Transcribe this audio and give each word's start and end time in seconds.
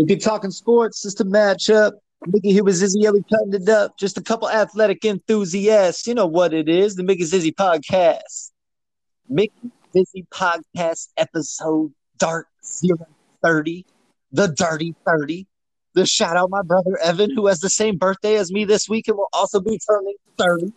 If 0.00 0.08
you're 0.08 0.18
talking 0.18 0.50
sports, 0.50 1.02
just 1.02 1.20
a 1.20 1.26
matchup. 1.26 1.92
Mickey 2.26 2.52
here 2.52 2.64
with 2.64 2.80
Zizzy 2.80 3.04
Ellie 3.04 3.22
cutting 3.30 3.52
it 3.52 3.68
up. 3.68 3.98
Just 3.98 4.16
a 4.16 4.22
couple 4.22 4.48
athletic 4.48 5.04
enthusiasts. 5.04 6.06
You 6.06 6.14
know 6.14 6.26
what 6.26 6.54
it 6.54 6.70
is. 6.70 6.94
The 6.94 7.02
Mickey 7.02 7.24
Zizzy 7.24 7.54
podcast. 7.54 8.50
Mickey 9.28 9.70
Zizzy 9.94 10.26
podcast 10.32 11.08
episode 11.18 11.92
Dark 12.16 12.46
030. 13.42 13.84
The 14.32 14.48
Dirty 14.48 14.94
30. 15.06 15.46
The 15.92 16.06
shout 16.06 16.34
out 16.34 16.48
my 16.48 16.62
brother 16.62 16.96
Evan, 17.02 17.34
who 17.34 17.46
has 17.48 17.60
the 17.60 17.68
same 17.68 17.98
birthday 17.98 18.36
as 18.36 18.50
me 18.50 18.64
this 18.64 18.88
week 18.88 19.06
and 19.08 19.18
will 19.18 19.28
also 19.34 19.60
be 19.60 19.78
turning 19.86 20.14
30. 20.38 20.72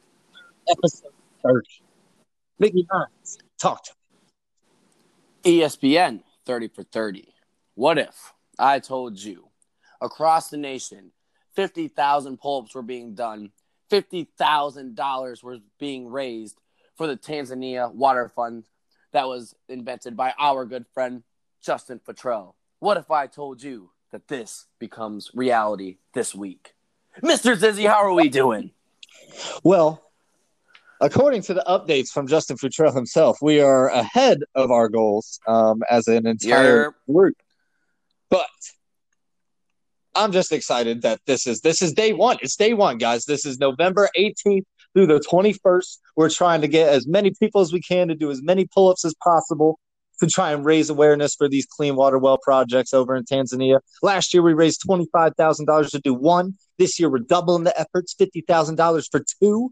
Episode 0.69 1.13
30. 1.45 1.59
Mickey 2.59 2.85
Hines, 2.91 3.37
talk 3.57 3.85
to 3.85 3.91
me. 5.45 5.59
ESPN 5.59 6.23
30 6.45 6.67
for 6.67 6.83
30. 6.83 7.33
What 7.75 7.97
if 7.97 8.32
I 8.59 8.79
told 8.79 9.19
you 9.19 9.47
across 10.01 10.49
the 10.49 10.57
nation 10.57 11.11
50,000 11.55 12.37
pull 12.39 12.61
ups 12.61 12.75
were 12.75 12.81
being 12.81 13.15
done, 13.15 13.51
$50,000 13.91 15.43
was 15.43 15.59
being 15.79 16.07
raised 16.07 16.59
for 16.95 17.07
the 17.07 17.17
Tanzania 17.17 17.93
Water 17.93 18.29
Fund 18.29 18.63
that 19.11 19.27
was 19.27 19.55
invented 19.69 20.17
by 20.17 20.33
our 20.39 20.65
good 20.65 20.85
friend 20.93 21.23
Justin 21.61 21.99
Futrell? 21.99 22.53
What 22.79 22.97
if 22.97 23.09
I 23.09 23.27
told 23.27 23.63
you 23.63 23.91
that 24.11 24.27
this 24.27 24.65
becomes 24.79 25.31
reality 25.33 25.97
this 26.13 26.35
week? 26.35 26.73
Mr. 27.21 27.55
Zizzy, 27.55 27.87
how 27.87 28.03
are 28.03 28.13
we 28.13 28.27
doing? 28.27 28.71
Well, 29.63 30.03
according 30.99 31.43
to 31.43 31.53
the 31.53 31.63
updates 31.67 32.09
from 32.09 32.27
Justin 32.27 32.57
Futrell 32.57 32.93
himself, 32.93 33.37
we 33.41 33.61
are 33.61 33.89
ahead 33.89 34.39
of 34.55 34.71
our 34.71 34.89
goals 34.89 35.39
um, 35.47 35.83
as 35.89 36.07
an 36.07 36.27
entire 36.27 36.93
group. 37.09 37.37
But 38.33 38.47
I'm 40.15 40.31
just 40.31 40.51
excited 40.51 41.03
that 41.03 41.19
this 41.27 41.45
is 41.45 41.61
this 41.61 41.83
is 41.83 41.93
day 41.93 42.13
one. 42.13 42.37
It's 42.41 42.55
day 42.55 42.73
one, 42.73 42.97
guys. 42.97 43.25
This 43.25 43.45
is 43.45 43.59
November 43.59 44.09
18th 44.17 44.63
through 44.95 45.05
the 45.05 45.19
21st. 45.19 45.99
We're 46.15 46.31
trying 46.31 46.61
to 46.61 46.67
get 46.67 46.89
as 46.89 47.05
many 47.05 47.31
people 47.39 47.61
as 47.61 47.71
we 47.71 47.79
can 47.79 48.07
to 48.07 48.15
do 48.15 48.31
as 48.31 48.41
many 48.41 48.65
pull-ups 48.73 49.05
as 49.05 49.13
possible 49.23 49.77
to 50.19 50.25
try 50.25 50.51
and 50.51 50.65
raise 50.65 50.89
awareness 50.89 51.35
for 51.35 51.47
these 51.47 51.67
clean 51.67 51.95
water 51.95 52.17
well 52.17 52.39
projects 52.39 52.91
over 52.91 53.15
in 53.15 53.23
Tanzania. 53.23 53.81
Last 54.01 54.33
year 54.33 54.41
we 54.41 54.53
raised 54.53 54.81
$25,000 54.81 55.91
to 55.91 55.99
do 55.99 56.15
one. 56.15 56.57
This 56.79 56.99
year 56.99 57.11
we're 57.11 57.19
doubling 57.19 57.65
the 57.65 57.79
efforts, 57.79 58.15
$50,000 58.19 59.11
for 59.11 59.23
two. 59.43 59.71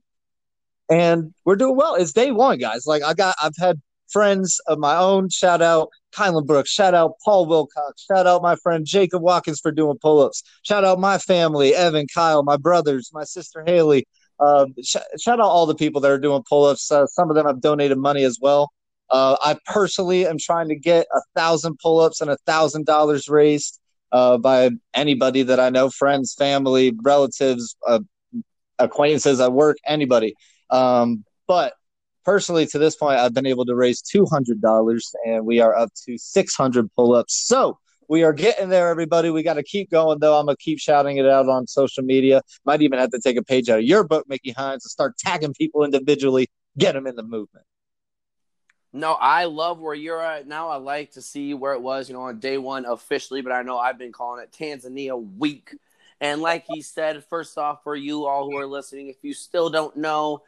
And 0.87 1.33
we're 1.45 1.55
doing 1.55 1.75
well. 1.75 1.95
It's 1.95 2.13
day 2.13 2.29
one, 2.29 2.59
guys. 2.59 2.85
Like 2.85 3.01
I 3.01 3.15
got 3.15 3.35
I've 3.41 3.57
had 3.57 3.81
friends 4.11 4.59
of 4.67 4.77
my 4.79 4.95
own. 4.97 5.29
Shout 5.29 5.61
out 5.61 5.89
Kylan 6.13 6.45
Brooks. 6.45 6.69
Shout 6.69 6.93
out 6.93 7.13
Paul 7.23 7.45
Wilcox. 7.45 8.05
Shout 8.05 8.27
out 8.27 8.41
my 8.41 8.55
friend 8.55 8.85
Jacob 8.85 9.21
Watkins 9.21 9.59
for 9.59 9.71
doing 9.71 9.97
pull 10.01 10.21
ups. 10.21 10.43
Shout 10.63 10.83
out 10.83 10.99
my 10.99 11.17
family, 11.17 11.73
Evan, 11.73 12.07
Kyle, 12.13 12.43
my 12.43 12.57
brothers, 12.57 13.09
my 13.13 13.23
sister 13.23 13.63
Haley. 13.65 14.05
Um, 14.39 14.73
sh- 14.83 14.97
shout 15.19 15.39
out 15.39 15.45
all 15.45 15.65
the 15.65 15.75
people 15.75 16.01
that 16.01 16.11
are 16.11 16.19
doing 16.19 16.43
pull 16.47 16.65
ups. 16.65 16.91
Uh, 16.91 17.07
some 17.07 17.29
of 17.29 17.35
them 17.35 17.45
have 17.45 17.61
donated 17.61 17.97
money 17.97 18.23
as 18.23 18.39
well. 18.41 18.71
Uh, 19.09 19.35
I 19.41 19.57
personally 19.65 20.25
am 20.25 20.37
trying 20.37 20.69
to 20.69 20.75
get 20.75 21.05
a 21.13 21.21
thousand 21.35 21.77
pull 21.81 21.99
ups 21.99 22.21
and 22.21 22.31
a 22.31 22.37
thousand 22.45 22.85
dollars 22.85 23.27
raised 23.27 23.79
uh, 24.11 24.37
by 24.37 24.71
anybody 24.93 25.43
that 25.43 25.59
I 25.59 25.69
know, 25.69 25.89
friends, 25.89 26.33
family, 26.33 26.93
relatives, 27.03 27.75
uh, 27.87 27.99
acquaintances 28.79 29.39
at 29.39 29.53
work, 29.53 29.77
anybody. 29.85 30.35
Um, 30.69 31.23
but 31.47 31.73
personally 32.23 32.65
to 32.65 32.77
this 32.77 32.95
point 32.95 33.19
i've 33.19 33.33
been 33.33 33.45
able 33.45 33.65
to 33.65 33.75
raise 33.75 34.01
$200 34.01 35.01
and 35.25 35.45
we 35.45 35.59
are 35.59 35.75
up 35.75 35.89
to 36.05 36.17
600 36.17 36.89
pull-ups. 36.95 37.47
So 37.47 37.77
we 38.07 38.23
are 38.23 38.33
getting 38.33 38.67
there 38.67 38.89
everybody. 38.89 39.29
We 39.29 39.41
got 39.41 39.53
to 39.53 39.63
keep 39.63 39.89
going 39.89 40.19
though. 40.19 40.37
I'm 40.37 40.45
gonna 40.45 40.57
keep 40.57 40.79
shouting 40.79 41.15
it 41.17 41.25
out 41.25 41.47
on 41.47 41.65
social 41.65 42.03
media. 42.03 42.41
Might 42.65 42.81
even 42.81 42.99
have 42.99 43.11
to 43.11 43.19
take 43.19 43.37
a 43.37 43.43
page 43.43 43.69
out 43.69 43.79
of 43.79 43.85
your 43.85 44.03
book 44.03 44.27
mickey 44.27 44.51
hines 44.51 44.83
and 44.83 44.91
start 44.91 45.17
tagging 45.17 45.53
people 45.53 45.85
individually. 45.85 46.49
Get 46.77 46.93
them 46.93 47.07
in 47.07 47.15
the 47.15 47.23
movement. 47.23 47.65
No, 48.91 49.13
I 49.13 49.45
love 49.45 49.79
where 49.79 49.93
you're 49.95 50.21
at 50.21 50.45
now. 50.45 50.67
I 50.67 50.75
like 50.75 51.11
to 51.11 51.21
see 51.21 51.53
where 51.53 51.71
it 51.71 51.81
was, 51.81 52.09
you 52.09 52.13
know, 52.13 52.23
on 52.23 52.39
day 52.39 52.57
one 52.57 52.85
officially, 52.85 53.41
but 53.41 53.53
I 53.53 53.61
know 53.61 53.77
I've 53.77 53.97
been 53.97 54.11
calling 54.11 54.43
it 54.43 54.51
Tanzania 54.51 55.17
week. 55.37 55.73
And 56.19 56.41
like 56.41 56.65
he 56.67 56.81
said, 56.81 57.23
first 57.29 57.57
off, 57.57 57.81
for 57.83 57.95
you 57.95 58.25
all 58.25 58.51
who 58.51 58.57
are 58.57 58.67
listening, 58.67 59.07
if 59.07 59.15
you 59.21 59.33
still 59.33 59.69
don't 59.69 59.95
know, 59.95 60.43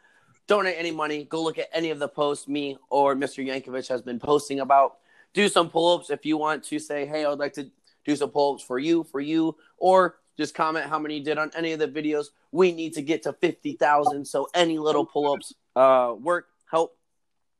donate 0.46 0.76
any 0.78 0.90
money, 0.90 1.24
go 1.24 1.42
look 1.42 1.58
at 1.58 1.68
any 1.72 1.88
of 1.90 1.98
the 1.98 2.08
posts 2.08 2.46
me 2.48 2.76
or 2.90 3.16
Mr. 3.16 3.42
Yankovic 3.44 3.88
has 3.88 4.00
been 4.02 4.18
posting 4.18 4.60
about. 4.60 4.96
Do 5.32 5.48
some 5.48 5.70
pull 5.70 5.94
ups 5.94 6.10
if 6.10 6.26
you 6.26 6.36
want 6.36 6.62
to 6.64 6.78
say, 6.78 7.06
hey, 7.06 7.24
I 7.24 7.28
would 7.28 7.40
like 7.40 7.54
to 7.54 7.68
do 8.04 8.14
some 8.14 8.30
pull 8.30 8.54
ups 8.54 8.62
for 8.62 8.78
you, 8.78 9.02
for 9.04 9.20
you, 9.20 9.56
or 9.78 10.16
just 10.36 10.54
comment 10.54 10.86
how 10.86 10.98
many 10.98 11.16
you 11.18 11.24
did 11.24 11.38
on 11.38 11.50
any 11.56 11.72
of 11.72 11.80
the 11.80 11.88
videos. 11.88 12.26
We 12.52 12.72
need 12.72 12.92
to 12.94 13.02
get 13.02 13.24
to 13.24 13.32
50,000. 13.32 14.24
So 14.26 14.48
any 14.54 14.78
little 14.78 15.04
pull 15.04 15.32
ups 15.32 15.52
uh, 15.74 16.14
work, 16.18 16.46
help. 16.70 16.96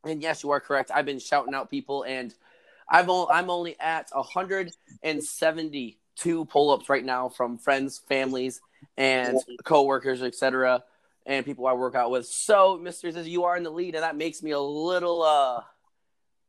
And 0.05 0.23
yes, 0.23 0.45
you 0.45 0.51
are 0.51 0.61
correct. 0.61 0.93
I've 0.95 1.07
been 1.07 1.19
shouting 1.19 1.55
out 1.55 1.71
people, 1.71 2.05
and 2.05 2.35
I've 2.89 3.09
o- 3.09 3.29
I'm 3.29 3.49
only 3.49 3.81
at 3.81 4.11
172 4.13 6.45
pull 6.45 6.71
ups 6.71 6.91
right 6.91 7.05
now 7.05 7.31
from 7.31 7.57
friends, 7.59 8.03
families, 8.07 8.61
and 8.97 9.37
coworkers, 9.65 10.23
etc 10.23 10.85
and 11.27 11.45
people 11.45 11.67
I 11.67 11.73
work 11.73 11.95
out 11.95 12.11
with. 12.11 12.27
So, 12.27 12.79
Mister 12.79 13.11
says 13.13 13.29
you 13.29 13.45
are 13.45 13.57
in 13.57 13.63
the 13.63 13.71
lead, 13.71 13.95
and 13.95 14.05
that 14.05 14.17
makes 14.17 14.43
me 14.43 14.53
a 14.53 14.61
little. 14.61 15.23
uh 15.23 15.63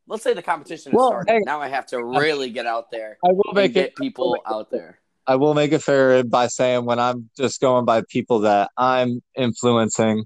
Let's 0.08 0.22
say 0.22 0.36
the 0.36 0.44
competition 0.44 0.92
is 0.92 0.98
well, 0.98 1.08
started. 1.08 1.32
Hey, 1.32 1.40
now 1.46 1.60
I 1.60 1.68
have 1.68 1.88
to 1.88 2.04
really 2.04 2.52
get 2.52 2.68
out 2.68 2.92
there. 2.92 3.18
I 3.26 3.30
will 3.32 3.54
make 3.54 3.74
get 3.74 3.88
it 3.88 3.96
people 3.96 4.38
out 4.46 4.70
there. 4.70 5.00
I 5.26 5.36
will 5.38 5.56
make 5.56 5.72
it 5.72 5.82
fair 5.82 6.24
by 6.24 6.46
saying 6.46 6.86
when 6.86 7.00
I'm 7.00 7.30
just 7.36 7.60
going 7.60 7.86
by 7.86 8.04
people 8.08 8.42
that 8.42 8.70
I'm 8.78 9.24
influencing, 9.36 10.26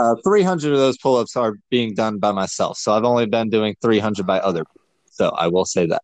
uh, 0.00 0.14
300 0.24 0.72
of 0.72 0.78
those 0.78 0.98
pull-ups 0.98 1.36
are 1.36 1.54
being 1.70 1.94
done 1.94 2.18
by 2.18 2.32
myself. 2.32 2.78
So 2.78 2.92
I've 2.92 3.04
only 3.04 3.26
been 3.26 3.50
doing 3.50 3.76
300 3.80 4.26
by 4.26 4.40
other 4.40 4.64
people. 4.64 4.88
So 5.12 5.28
I 5.28 5.46
will 5.46 5.64
say 5.64 5.86
that. 5.86 6.02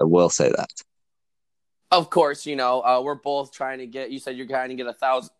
I 0.00 0.04
will 0.04 0.30
say 0.30 0.50
that. 0.50 0.70
Of 1.90 2.10
course, 2.10 2.46
you 2.46 2.54
know 2.56 2.80
uh, 2.82 3.00
we're 3.02 3.14
both 3.16 3.52
trying 3.52 3.78
to 3.78 3.86
get. 3.86 4.10
You 4.10 4.18
said 4.18 4.36
you're 4.36 4.46
trying 4.46 4.68
to 4.68 4.74
get 4.76 4.86
a 4.86 4.92
thousand 4.92 5.30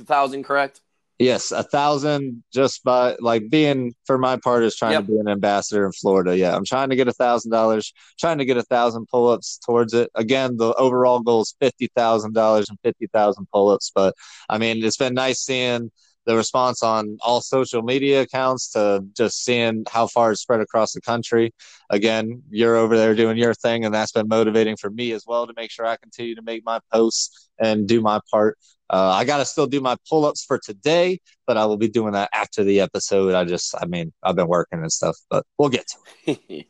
a 0.00 0.04
thousand, 0.04 0.44
correct? 0.44 0.80
Yes, 1.18 1.52
a 1.52 1.62
thousand 1.62 2.42
just 2.52 2.82
by 2.82 3.16
like 3.20 3.48
being 3.48 3.94
for 4.06 4.18
my 4.18 4.36
part 4.36 4.64
is 4.64 4.74
trying 4.74 4.92
yep. 4.92 5.06
to 5.06 5.12
be 5.12 5.18
an 5.18 5.28
ambassador 5.28 5.86
in 5.86 5.92
Florida. 5.92 6.36
Yeah, 6.36 6.56
I'm 6.56 6.64
trying 6.64 6.90
to 6.90 6.96
get 6.96 7.06
a 7.06 7.12
thousand 7.12 7.52
dollars, 7.52 7.92
trying 8.18 8.38
to 8.38 8.44
get 8.44 8.56
a 8.56 8.62
thousand 8.62 9.06
pull 9.06 9.28
ups 9.28 9.58
towards 9.64 9.94
it. 9.94 10.10
Again, 10.16 10.56
the 10.56 10.74
overall 10.74 11.20
goal 11.20 11.42
is 11.42 11.54
fifty 11.60 11.88
thousand 11.94 12.34
dollars 12.34 12.68
and 12.70 12.78
fifty 12.82 13.06
thousand 13.06 13.46
pull 13.52 13.68
ups. 13.68 13.92
But 13.94 14.14
I 14.48 14.58
mean, 14.58 14.84
it's 14.84 14.96
been 14.96 15.14
nice 15.14 15.40
seeing 15.40 15.92
the 16.24 16.36
response 16.36 16.82
on 16.82 17.18
all 17.20 17.40
social 17.40 17.82
media 17.82 18.22
accounts 18.22 18.70
to 18.72 19.04
just 19.16 19.44
seeing 19.44 19.84
how 19.88 20.06
far 20.06 20.32
it's 20.32 20.40
spread 20.40 20.60
across 20.60 20.92
the 20.92 21.00
country. 21.00 21.52
Again, 21.90 22.42
you're 22.50 22.76
over 22.76 22.96
there 22.96 23.14
doing 23.14 23.36
your 23.36 23.54
thing, 23.54 23.84
and 23.84 23.94
that's 23.94 24.12
been 24.12 24.28
motivating 24.28 24.76
for 24.76 24.90
me 24.90 25.12
as 25.12 25.24
well 25.26 25.46
to 25.46 25.54
make 25.56 25.70
sure 25.70 25.86
I 25.86 25.96
continue 25.96 26.34
to 26.34 26.42
make 26.42 26.64
my 26.64 26.80
posts 26.92 27.48
and 27.58 27.86
do 27.86 28.00
my 28.00 28.20
part. 28.30 28.58
Uh, 28.92 29.08
I 29.10 29.24
got 29.24 29.38
to 29.38 29.46
still 29.46 29.66
do 29.66 29.80
my 29.80 29.96
pull 30.08 30.26
ups 30.26 30.44
for 30.44 30.58
today, 30.58 31.18
but 31.46 31.56
I 31.56 31.64
will 31.64 31.78
be 31.78 31.88
doing 31.88 32.12
that 32.12 32.28
after 32.34 32.62
the 32.62 32.80
episode. 32.80 33.34
I 33.34 33.44
just, 33.44 33.74
I 33.80 33.86
mean, 33.86 34.12
I've 34.22 34.36
been 34.36 34.48
working 34.48 34.80
and 34.80 34.92
stuff, 34.92 35.16
but 35.30 35.46
we'll 35.56 35.70
get 35.70 35.86
to 35.88 36.36
it. 36.50 36.66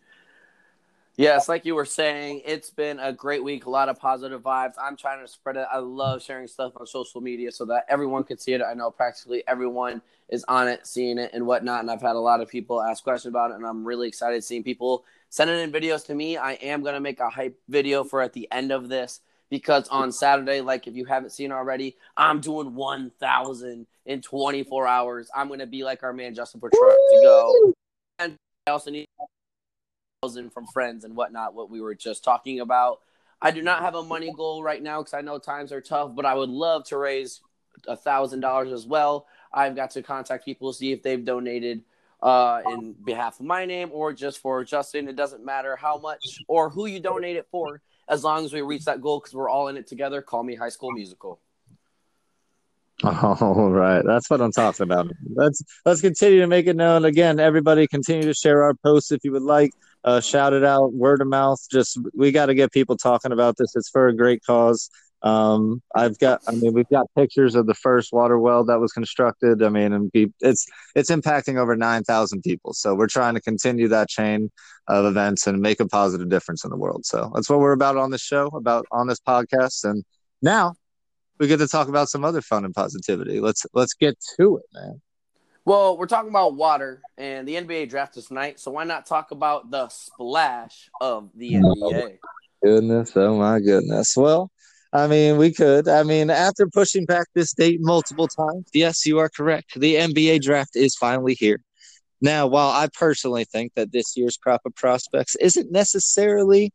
yes, 1.16 1.49
like 1.49 1.65
you 1.65 1.75
were 1.75 1.84
saying, 1.84 2.43
it's 2.44 2.71
been 2.71 3.00
a 3.00 3.12
great 3.12 3.43
week, 3.43 3.66
a 3.66 3.71
lot 3.71 3.88
of 3.88 3.99
positive 3.99 4.41
vibes. 4.41 4.75
I'm 4.81 4.97
trying 4.97 5.21
to 5.21 5.27
spread 5.27 5.56
it. 5.56 5.66
I 5.71 5.78
love 5.78 6.22
sharing 6.22 6.47
stuff 6.47 6.75
on 6.77 6.87
social 6.87 7.21
media 7.21 7.50
so 7.50 7.65
that 7.65 7.87
everyone 7.88 8.22
can 8.22 8.39
see 8.39 8.53
it. 8.53 8.62
I 8.62 8.75
know 8.75 8.93
practically 8.93 9.43
everyone 9.49 10.00
is 10.28 10.44
on 10.47 10.69
it, 10.69 10.87
seeing 10.87 11.19
it, 11.19 11.33
and 11.34 11.44
whatnot. 11.44 11.81
And 11.81 11.91
I've 11.91 12.03
had 12.03 12.15
a 12.15 12.21
lot 12.21 12.41
of 12.41 12.49
people 12.49 12.81
ask 12.81 13.03
questions 13.03 13.33
about 13.33 13.50
it, 13.50 13.54
and 13.54 13.66
I'm 13.66 13.84
really 13.84 14.06
excited 14.06 14.44
seeing 14.44 14.62
people 14.62 15.04
sending 15.28 15.59
in 15.59 15.72
videos 15.72 16.06
to 16.06 16.15
me. 16.15 16.37
I 16.37 16.53
am 16.53 16.83
going 16.83 16.94
to 16.94 17.00
make 17.00 17.19
a 17.19 17.28
hype 17.28 17.59
video 17.69 18.04
for 18.04 18.22
at 18.22 18.33
the 18.33 18.47
end 18.53 18.71
of 18.71 18.89
this 18.89 19.21
because 19.53 19.87
on 19.89 20.10
Saturday, 20.10 20.63
like 20.63 20.87
if 20.87 20.97
you 20.97 21.04
haven't 21.04 21.28
seen 21.28 21.53
already, 21.53 21.95
I'm 22.16 22.41
doing 22.41 22.75
1,000 22.75 23.87
in 24.07 24.22
24 24.22 24.87
hours. 24.87 25.31
I'm 25.37 25.49
going 25.49 25.60
to 25.60 25.66
be 25.66 25.84
like 25.84 26.03
our 26.03 26.15
man 26.15 26.34
Justin 26.34 26.59
Portruck 26.59 26.71
to 26.71 27.21
go. 27.22 27.75
And 28.19 28.34
I 28.66 28.71
also 28.71 28.91
need 28.91 29.04
1,000 30.21 30.54
from 30.54 30.65
friends 30.72 31.04
and 31.04 31.15
whatnot, 31.15 31.53
what 31.53 31.69
we 31.69 31.83
were 31.83 31.95
just 31.95 32.25
talking 32.25 32.60
about. 32.60 33.01
I 33.43 33.51
do 33.51 33.60
not 33.60 33.83
have 33.83 33.95
a 33.95 34.03
money 34.03 34.33
goal 34.34 34.63
right 34.63 34.83
now 34.83 35.03
because 35.03 35.13
I 35.13 35.21
know 35.21 35.39
times 35.39 35.71
are 35.71 35.83
tough, 35.83 36.15
but 36.15 36.25
I 36.25 36.33
would 36.33 36.48
love 36.48 36.84
to 36.84 36.97
raise 36.97 37.43
a 37.87 37.95
thousand 37.95 38.41
dollars 38.41 38.72
as 38.72 38.87
well. 38.87 39.27
I've 39.53 39.77
got 39.77 39.91
to 39.91 40.03
contact 40.03 40.47
people 40.47 40.72
see 40.72 40.93
if 40.93 41.03
they've 41.03 41.22
donated 41.22 41.83
uh, 42.22 42.63
in 42.71 42.95
behalf 43.05 43.39
of 43.39 43.45
my 43.45 43.66
name 43.66 43.91
or 43.93 44.15
just 44.15 44.39
for 44.39 44.65
Justin. 44.65 45.09
It 45.09 45.16
doesn't 45.16 45.45
matter 45.45 45.77
how 45.77 45.98
much 45.98 46.41
or 46.48 46.71
who 46.71 46.87
you 46.87 47.01
donate 47.01 47.37
it 47.37 47.48
for 47.51 47.83
as 48.09 48.25
long 48.25 48.45
as 48.45 48.53
we 48.53 48.63
reach 48.63 48.84
that 48.84 49.01
goal 49.01 49.21
because 49.21 49.34
we're 49.34 49.49
all 49.49 49.69
in 49.69 49.77
it 49.77 49.87
together. 49.87 50.22
Call 50.22 50.43
me 50.43 50.54
High 50.54 50.69
School 50.69 50.93
Musical. 50.93 51.41
All 53.04 53.71
right, 53.71 54.03
that's 54.04 54.31
what 54.31 54.41
I'm 54.41 54.53
talking 54.53 54.84
about. 54.84 55.09
Let's 55.34 55.60
let's 55.84 56.01
continue 56.01 56.41
to 56.41 56.47
make 56.47 56.66
it 56.69 56.77
known. 56.77 57.04
Again, 57.04 57.41
everybody, 57.41 57.89
continue 57.89 58.22
to 58.25 58.34
share 58.34 58.63
our 58.63 58.75
posts 58.75 59.10
if 59.10 59.25
you 59.25 59.33
would 59.33 59.43
like. 59.43 59.72
uh, 60.04 60.21
shout 60.21 60.53
it 60.53 60.65
out, 60.65 60.93
word 60.93 61.21
of 61.21 61.28
mouth. 61.28 61.59
Just 61.71 61.99
we 62.15 62.33
got 62.33 62.47
to 62.47 62.54
get 62.54 62.72
people 62.72 62.97
talking 62.97 63.33
about 63.33 63.57
this. 63.57 63.75
It's 63.77 63.89
for 63.89 64.09
a 64.09 64.15
great 64.15 64.45
cause. 64.45 64.91
Um, 65.22 65.80
I've 65.95 66.19
got, 66.19 66.41
I 66.48 66.53
mean, 66.53 66.72
we've 66.72 66.89
got 66.89 67.07
pictures 67.16 67.54
of 67.54 67.66
the 67.66 67.74
first 67.74 68.13
water 68.13 68.39
well 68.39 68.65
that 68.65 68.80
was 68.80 68.92
constructed. 68.92 69.63
I 69.63 69.69
mean, 69.69 69.92
and 69.92 70.10
it's 70.41 70.66
it's 70.97 71.10
impacting 71.10 71.59
over 71.59 71.77
nine 71.77 72.03
thousand 72.03 72.42
people. 72.42 72.72
So 72.72 72.95
we're 72.95 73.07
trying 73.07 73.34
to 73.34 73.41
continue 73.41 73.89
that 73.89 74.09
chain 74.09 74.51
of 74.89 75.04
events 75.04 75.47
and 75.47 75.60
make 75.60 75.78
a 75.80 75.86
positive 75.86 76.28
difference 76.28 76.65
in 76.65 76.71
the 76.71 76.77
world. 76.77 77.07
So 77.07 77.30
that's 77.34 77.48
what 77.48 77.60
we're 77.60 77.72
about 77.72 77.97
on 77.97 78.10
this 78.10 78.22
show, 78.22 78.48
about 78.48 78.86
on 78.91 79.07
this 79.07 79.21
podcast. 79.21 79.84
And 79.84 80.04
now 80.41 80.74
we 81.39 81.47
get 81.47 81.59
to 81.59 81.69
talk 81.69 81.89
about 81.89 82.09
some 82.09 82.24
other 82.24 82.42
fun 82.42 82.65
and 82.65 82.74
positivity. 82.74 83.41
Let's 83.41 83.65
let's 83.74 83.95
get 83.95 84.16
to 84.39 84.57
it, 84.57 84.65
man. 84.74 85.01
Well, 85.65 85.97
we're 85.97 86.07
talking 86.07 86.30
about 86.30 86.57
water, 86.57 87.01
and 87.16 87.47
the 87.47 87.54
NBA 87.54 87.89
draft 87.89 88.16
is 88.16 88.27
tonight, 88.27 88.59
so 88.59 88.72
why 88.72 88.83
not 88.83 89.07
talk 89.07 89.30
about 89.30 89.71
the 89.71 89.89
splash 89.89 90.91
of 91.01 91.30
the 91.36 91.53
NBA? 91.53 91.63
Oh, 91.63 92.10
goodness, 92.65 93.13
oh 93.16 93.36
my 93.36 93.60
goodness. 93.60 94.16
Well, 94.16 94.51
I 94.92 95.06
mean, 95.06 95.39
we 95.39 95.53
could. 95.53 95.89
I 95.89 96.03
mean, 96.03 96.28
after 96.28 96.66
pushing 96.66 97.06
back 97.06 97.28
this 97.34 97.54
date 97.54 97.78
multiple 97.80 98.28
times, 98.28 98.68
yes, 98.74 99.06
you 99.06 99.18
are 99.18 99.30
correct. 99.30 99.78
The 99.80 99.97
NBA 99.97 100.42
draft 100.42 100.77
is 100.77 100.94
finally 100.94 101.34
here. 101.34 101.60
Now, 102.21 102.47
while 102.47 102.71
I 102.71 102.89
personally 102.92 103.44
think 103.44 103.72
that 103.74 103.91
this 103.91 104.16
year's 104.16 104.36
crop 104.36 104.60
of 104.66 104.74
prospects 104.74 105.34
isn't 105.36 105.72
necessarily, 105.72 106.72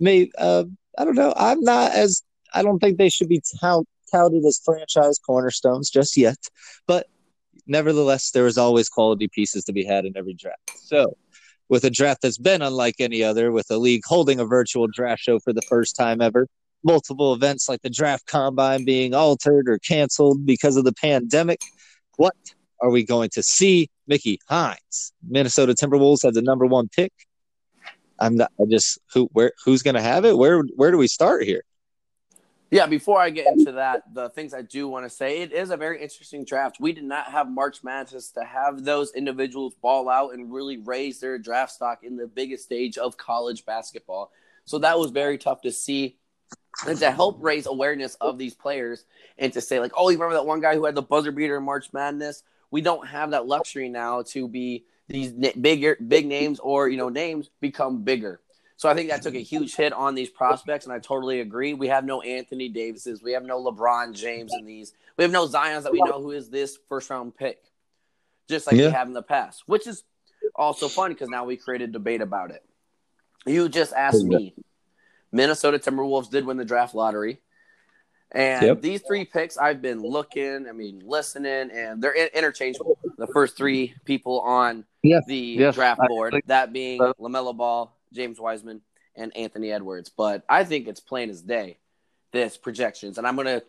maybe 0.00 0.32
uh, 0.38 0.64
I 0.98 1.04
don't 1.04 1.14
know. 1.14 1.34
I'm 1.36 1.60
not 1.60 1.92
as 1.92 2.22
I 2.54 2.62
don't 2.62 2.78
think 2.78 2.96
they 2.96 3.10
should 3.10 3.28
be 3.28 3.42
tout, 3.60 3.86
touted 4.10 4.44
as 4.44 4.60
franchise 4.64 5.18
cornerstones 5.18 5.90
just 5.90 6.16
yet. 6.16 6.38
But 6.86 7.08
nevertheless, 7.66 8.30
there 8.30 8.46
is 8.46 8.56
always 8.56 8.88
quality 8.88 9.28
pieces 9.28 9.64
to 9.64 9.72
be 9.72 9.84
had 9.84 10.06
in 10.06 10.16
every 10.16 10.34
draft. 10.34 10.72
So, 10.76 11.16
with 11.68 11.84
a 11.84 11.90
draft 11.90 12.22
that's 12.22 12.38
been 12.38 12.62
unlike 12.62 12.96
any 13.00 13.22
other, 13.22 13.52
with 13.52 13.70
a 13.70 13.76
league 13.76 14.02
holding 14.06 14.40
a 14.40 14.44
virtual 14.46 14.86
draft 14.86 15.22
show 15.22 15.38
for 15.38 15.52
the 15.52 15.62
first 15.62 15.94
time 15.94 16.20
ever, 16.20 16.48
multiple 16.84 17.32
events 17.32 17.68
like 17.68 17.82
the 17.82 17.90
draft 17.90 18.26
combine 18.26 18.84
being 18.84 19.14
altered 19.14 19.68
or 19.68 19.78
canceled 19.78 20.44
because 20.46 20.76
of 20.76 20.84
the 20.84 20.92
pandemic. 20.92 21.60
What 22.16 22.36
are 22.80 22.90
we 22.90 23.04
going 23.04 23.30
to 23.30 23.42
see? 23.42 23.88
Mickey 24.06 24.38
Hines, 24.48 25.12
Minnesota 25.26 25.72
Timberwolves 25.72 26.24
have 26.24 26.34
the 26.34 26.42
number 26.42 26.66
one 26.66 26.88
pick. 26.88 27.12
I'm 28.18 28.36
not. 28.36 28.52
I 28.60 28.64
just 28.70 28.98
who 29.12 29.28
where 29.32 29.52
who's 29.64 29.82
going 29.82 29.94
to 29.94 30.02
have 30.02 30.24
it? 30.24 30.36
Where 30.36 30.62
where 30.76 30.90
do 30.90 30.98
we 30.98 31.08
start 31.08 31.44
here? 31.44 31.62
Yeah, 32.70 32.86
before 32.86 33.20
I 33.20 33.30
get 33.30 33.46
into 33.46 33.72
that, 33.72 34.02
the 34.12 34.30
things 34.30 34.52
I 34.52 34.62
do 34.62 34.88
want 34.88 35.04
to 35.04 35.10
say, 35.10 35.42
it 35.42 35.52
is 35.52 35.70
a 35.70 35.76
very 35.76 36.02
interesting 36.02 36.44
draft. 36.44 36.78
We 36.80 36.92
did 36.92 37.04
not 37.04 37.26
have 37.26 37.48
March 37.48 37.84
Madness 37.84 38.30
to 38.32 38.42
have 38.42 38.82
those 38.82 39.12
individuals 39.14 39.74
ball 39.80 40.08
out 40.08 40.34
and 40.34 40.52
really 40.52 40.78
raise 40.78 41.20
their 41.20 41.38
draft 41.38 41.72
stock 41.72 42.00
in 42.02 42.16
the 42.16 42.26
biggest 42.26 42.64
stage 42.64 42.98
of 42.98 43.16
college 43.16 43.64
basketball. 43.64 44.32
So 44.64 44.78
that 44.78 44.98
was 44.98 45.12
very 45.12 45.38
tough 45.38 45.60
to 45.62 45.70
see 45.70 46.16
and 46.86 46.98
to 46.98 47.10
help 47.10 47.38
raise 47.40 47.66
awareness 47.66 48.16
of 48.16 48.38
these 48.38 48.54
players 48.54 49.04
and 49.38 49.52
to 49.52 49.60
say 49.60 49.80
like, 49.80 49.92
oh, 49.96 50.08
you 50.08 50.16
remember 50.16 50.34
that 50.34 50.46
one 50.46 50.60
guy 50.60 50.74
who 50.74 50.84
had 50.84 50.94
the 50.94 51.02
buzzer 51.02 51.32
beater 51.32 51.56
in 51.56 51.64
March 51.64 51.92
Madness? 51.92 52.42
We 52.70 52.80
don't 52.80 53.06
have 53.06 53.30
that 53.30 53.46
luxury 53.46 53.88
now 53.88 54.22
to 54.28 54.48
be 54.48 54.84
these 55.08 55.32
bigger 55.32 55.96
big 56.06 56.26
names 56.26 56.58
or 56.58 56.88
you 56.88 56.96
know 56.96 57.08
names 57.08 57.50
become 57.60 58.02
bigger. 58.02 58.40
So 58.76 58.88
I 58.88 58.94
think 58.94 59.10
that 59.10 59.22
took 59.22 59.36
a 59.36 59.40
huge 59.40 59.76
hit 59.76 59.92
on 59.92 60.16
these 60.16 60.28
prospects, 60.28 60.84
and 60.84 60.92
I 60.92 60.98
totally 60.98 61.40
agree. 61.40 61.74
We 61.74 61.88
have 61.88 62.04
no 62.04 62.22
Anthony 62.22 62.68
Davises, 62.68 63.22
we 63.22 63.32
have 63.32 63.44
no 63.44 63.62
LeBron 63.62 64.14
James 64.14 64.52
in 64.52 64.66
these, 64.66 64.92
we 65.16 65.22
have 65.22 65.30
no 65.30 65.46
Zion's 65.46 65.84
that 65.84 65.92
we 65.92 66.00
know 66.00 66.20
who 66.20 66.32
is 66.32 66.50
this 66.50 66.78
first 66.88 67.08
round 67.08 67.36
pick, 67.36 67.62
just 68.48 68.66
like 68.66 68.76
yeah. 68.76 68.86
we 68.86 68.92
have 68.92 69.06
in 69.06 69.12
the 69.12 69.22
past, 69.22 69.62
which 69.66 69.86
is 69.86 70.02
also 70.56 70.88
fun 70.88 71.12
because 71.12 71.28
now 71.28 71.44
we 71.44 71.56
created 71.56 71.92
debate 71.92 72.20
about 72.20 72.50
it. 72.50 72.64
You 73.46 73.68
just 73.68 73.92
asked 73.92 74.24
me 74.24 74.54
Minnesota 75.34 75.80
Timberwolves 75.80 76.30
did 76.30 76.46
win 76.46 76.56
the 76.56 76.64
draft 76.64 76.94
lottery. 76.94 77.40
And 78.30 78.66
yep. 78.66 78.82
these 78.82 79.02
three 79.02 79.24
picks, 79.24 79.58
I've 79.58 79.82
been 79.82 80.00
looking, 80.00 80.66
I 80.68 80.72
mean, 80.72 81.02
listening, 81.04 81.70
and 81.72 82.02
they're 82.02 82.14
interchangeable. 82.14 82.98
The 83.18 83.26
first 83.28 83.56
three 83.56 83.94
people 84.04 84.40
on 84.40 84.84
yes. 85.02 85.24
the 85.26 85.36
yes. 85.36 85.74
draft 85.74 86.00
board, 86.06 86.40
that 86.46 86.72
being 86.72 87.00
LaMelo 87.00 87.56
Ball, 87.56 87.96
James 88.12 88.40
Wiseman, 88.40 88.80
and 89.14 89.36
Anthony 89.36 89.70
Edwards. 89.72 90.08
But 90.08 90.44
I 90.48 90.64
think 90.64 90.88
it's 90.88 91.00
plain 91.00 91.30
as 91.30 91.42
day, 91.42 91.78
this 92.32 92.56
projections. 92.56 93.18
And 93.18 93.26
I'm 93.26 93.34
going 93.36 93.46
to 93.46 93.62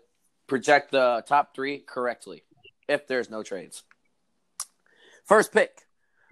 project 0.47 0.91
the 0.91 1.23
top 1.27 1.55
three 1.55 1.79
correctly 1.79 2.43
if 2.87 3.07
there's 3.07 3.29
no 3.29 3.43
trades. 3.43 3.83
First 5.25 5.51
pick 5.51 5.87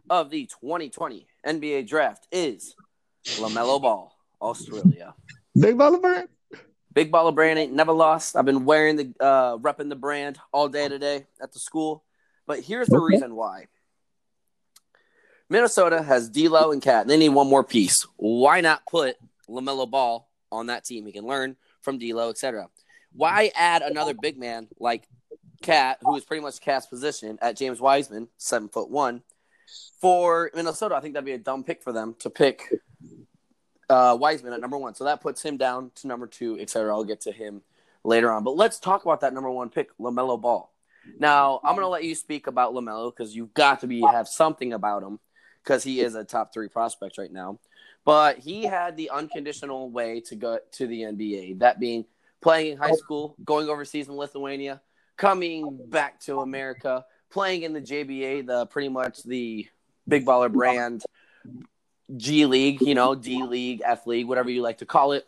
of 0.10 0.30
the 0.30 0.46
2020 0.46 1.28
NBA 1.46 1.88
draft 1.88 2.28
is 2.32 2.76
LaMelo 3.26 3.82
Ball. 3.82 4.13
Australia. 4.44 5.16
Big 5.60 5.78
baller 5.78 6.02
brand. 6.02 6.30
Big 6.94 7.12
baller 7.12 7.34
brand 7.34 7.58
ain't 7.58 7.74
never 7.74 7.92
lost. 7.92 8.36
I've 8.36 8.46
been 8.46 8.66
wearing 8.66 8.96
the 8.96 9.14
uh 9.20 9.58
repping 9.58 9.90
the 9.90 9.96
brand 9.96 10.38
all 10.52 10.68
day 10.68 10.88
today 10.88 11.26
at 11.42 11.52
the 11.52 11.60
school. 11.60 12.04
But 12.46 12.60
here's 12.60 12.88
the 12.88 12.98
okay. 12.98 13.14
reason 13.14 13.36
why. 13.36 13.68
Minnesota 15.50 16.02
has 16.02 16.30
D'Lo 16.30 16.72
and 16.72 16.82
KAT. 16.82 17.02
and 17.02 17.10
They 17.10 17.18
need 17.18 17.30
one 17.30 17.48
more 17.48 17.64
piece. 17.64 18.06
Why 18.18 18.62
not 18.62 18.86
put 18.90 19.18
LaMelo 19.48 19.90
Ball 19.90 20.28
on 20.52 20.68
that 20.68 20.84
team? 20.84 21.06
He 21.06 21.12
can 21.12 21.26
learn 21.26 21.56
from 21.82 22.00
D'Lo, 22.00 22.30
etc. 22.30 22.70
Why 23.14 23.52
add 23.56 23.82
another 23.82 24.14
big 24.14 24.38
man 24.38 24.68
like 24.80 25.08
KAT, 25.62 26.00
who 26.02 26.16
is 26.16 26.26
pretty 26.26 26.42
much 26.42 26.60
KAT's 26.60 26.88
position 26.88 27.38
at 27.42 27.56
James 27.56 27.80
Wiseman, 27.80 28.28
seven 28.38 28.68
foot 28.68 28.90
one, 28.90 29.22
for 30.02 30.50
Minnesota? 30.56 30.96
I 30.96 31.02
think 31.02 31.14
that'd 31.14 31.26
be 31.26 31.34
a 31.34 31.38
dumb 31.38 31.64
pick 31.64 31.84
for 31.84 31.94
them 31.94 32.16
to 32.20 32.30
pick 32.30 32.70
uh, 33.90 34.18
Wiseman 34.20 34.54
at 34.54 34.62
number 34.62 34.78
one. 34.78 34.96
So 34.96 35.06
that 35.06 35.22
puts 35.22 35.42
him 35.42 35.58
down 35.58 35.92
to 35.96 36.08
number 36.08 36.28
two, 36.28 36.58
etc. 36.60 36.94
I'll 36.94 37.04
get 37.04 37.22
to 37.22 37.32
him 37.32 37.62
later 38.04 38.32
on. 38.32 38.44
But 38.44 38.56
let's 38.56 38.80
talk 38.80 39.04
about 39.04 39.22
that 39.22 39.34
number 39.34 39.50
one 39.50 39.70
pick, 39.70 39.96
LaMelo 39.98 40.40
Ball. 40.40 40.72
Now, 41.20 41.60
I'm 41.64 41.76
going 41.76 41.86
to 41.86 41.90
let 41.90 42.04
you 42.04 42.16
speak 42.16 42.48
about 42.48 42.74
LaMelo 42.74 43.14
because 43.16 43.36
you've 43.36 43.54
got 43.54 43.82
to 43.82 43.88
be 43.88 44.02
have 44.02 44.28
something 44.28 44.74
about 44.74 45.04
him 45.04 45.20
because 45.64 45.84
he 45.84 46.00
is 46.00 46.16
a 46.16 46.24
top 46.24 46.54
three 46.54 46.70
prospect 46.70 47.18
right 47.18 47.32
now. 47.32 47.60
But 48.06 48.40
he 48.40 48.64
had 48.64 48.98
the 48.98 49.10
unconditional 49.10 49.90
way 49.90 50.22
to 50.22 50.36
go 50.36 50.60
to 50.74 50.88
the 50.88 51.02
NBA, 51.02 51.60
that 51.60 51.80
being 51.80 52.06
playing 52.42 52.74
in 52.74 52.78
high 52.78 52.94
school, 52.94 53.36
going 53.44 53.70
overseas 53.70 54.08
in 54.08 54.16
Lithuania, 54.16 54.82
coming 55.18 55.80
back 55.90 56.20
to 56.22 56.40
America, 56.40 57.06
playing 57.30 57.64
in 57.64 57.74
the 57.74 57.82
JBA, 57.82 58.46
the 58.46 58.66
pretty 58.66 58.90
much 58.90 59.24
the 59.24 59.68
big 60.08 60.26
baller 60.26 60.52
brand 60.52 61.04
G 62.16 62.46
League, 62.46 62.82
you 62.82 62.96
know, 62.96 63.16
D 63.16 63.44
League, 63.44 63.82
F 63.86 64.06
League, 64.08 64.28
whatever 64.28 64.50
you 64.50 64.62
like 64.62 64.80
to 64.80 64.86
call 64.86 65.14
it. 65.14 65.26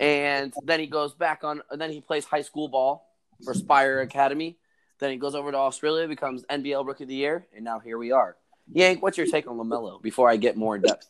And 0.00 0.52
then 0.64 0.80
he 0.80 0.86
goes 0.86 1.14
back 1.14 1.44
on, 1.44 1.62
and 1.70 1.80
then 1.80 1.90
he 1.90 2.00
plays 2.00 2.24
high 2.24 2.42
school 2.42 2.68
ball 2.68 3.06
for 3.44 3.54
Spire 3.54 4.00
Academy. 4.00 4.58
Then 4.98 5.10
he 5.10 5.16
goes 5.16 5.34
over 5.34 5.50
to 5.50 5.58
Australia, 5.58 6.08
becomes 6.08 6.44
NBL 6.44 6.86
Rookie 6.86 7.04
of 7.04 7.08
the 7.08 7.14
Year, 7.14 7.46
and 7.54 7.64
now 7.64 7.78
here 7.78 7.98
we 7.98 8.12
are. 8.12 8.36
Yank, 8.72 9.02
what's 9.02 9.16
your 9.16 9.26
take 9.26 9.46
on 9.46 9.56
LaMelo 9.56 10.02
before 10.02 10.28
I 10.28 10.36
get 10.36 10.56
more 10.56 10.76
in 10.76 10.82
depth? 10.82 11.08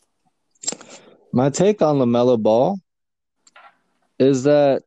My 1.31 1.49
take 1.49 1.81
on 1.81 1.97
LaMelo 1.97 2.41
Ball 2.41 2.79
is 4.19 4.43
that 4.43 4.83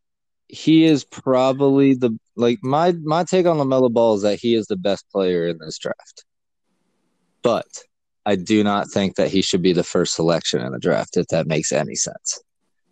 he 0.48 0.84
is 0.84 1.04
probably 1.04 1.94
the 1.94 2.18
like 2.36 2.58
my 2.62 2.92
my 3.02 3.24
take 3.24 3.46
on 3.46 3.58
LaMelo 3.58 3.92
Ball 3.92 4.16
is 4.16 4.22
that 4.22 4.40
he 4.40 4.54
is 4.54 4.66
the 4.66 4.76
best 4.76 5.08
player 5.10 5.48
in 5.48 5.58
this 5.58 5.78
draft. 5.78 6.24
But 7.42 7.66
I 8.26 8.36
do 8.36 8.62
not 8.62 8.90
think 8.90 9.16
that 9.16 9.28
he 9.28 9.42
should 9.42 9.62
be 9.62 9.72
the 9.72 9.84
first 9.84 10.14
selection 10.14 10.60
in 10.60 10.72
the 10.72 10.78
draft, 10.78 11.16
if 11.16 11.26
that 11.28 11.46
makes 11.46 11.72
any 11.72 11.94
sense. 11.94 12.40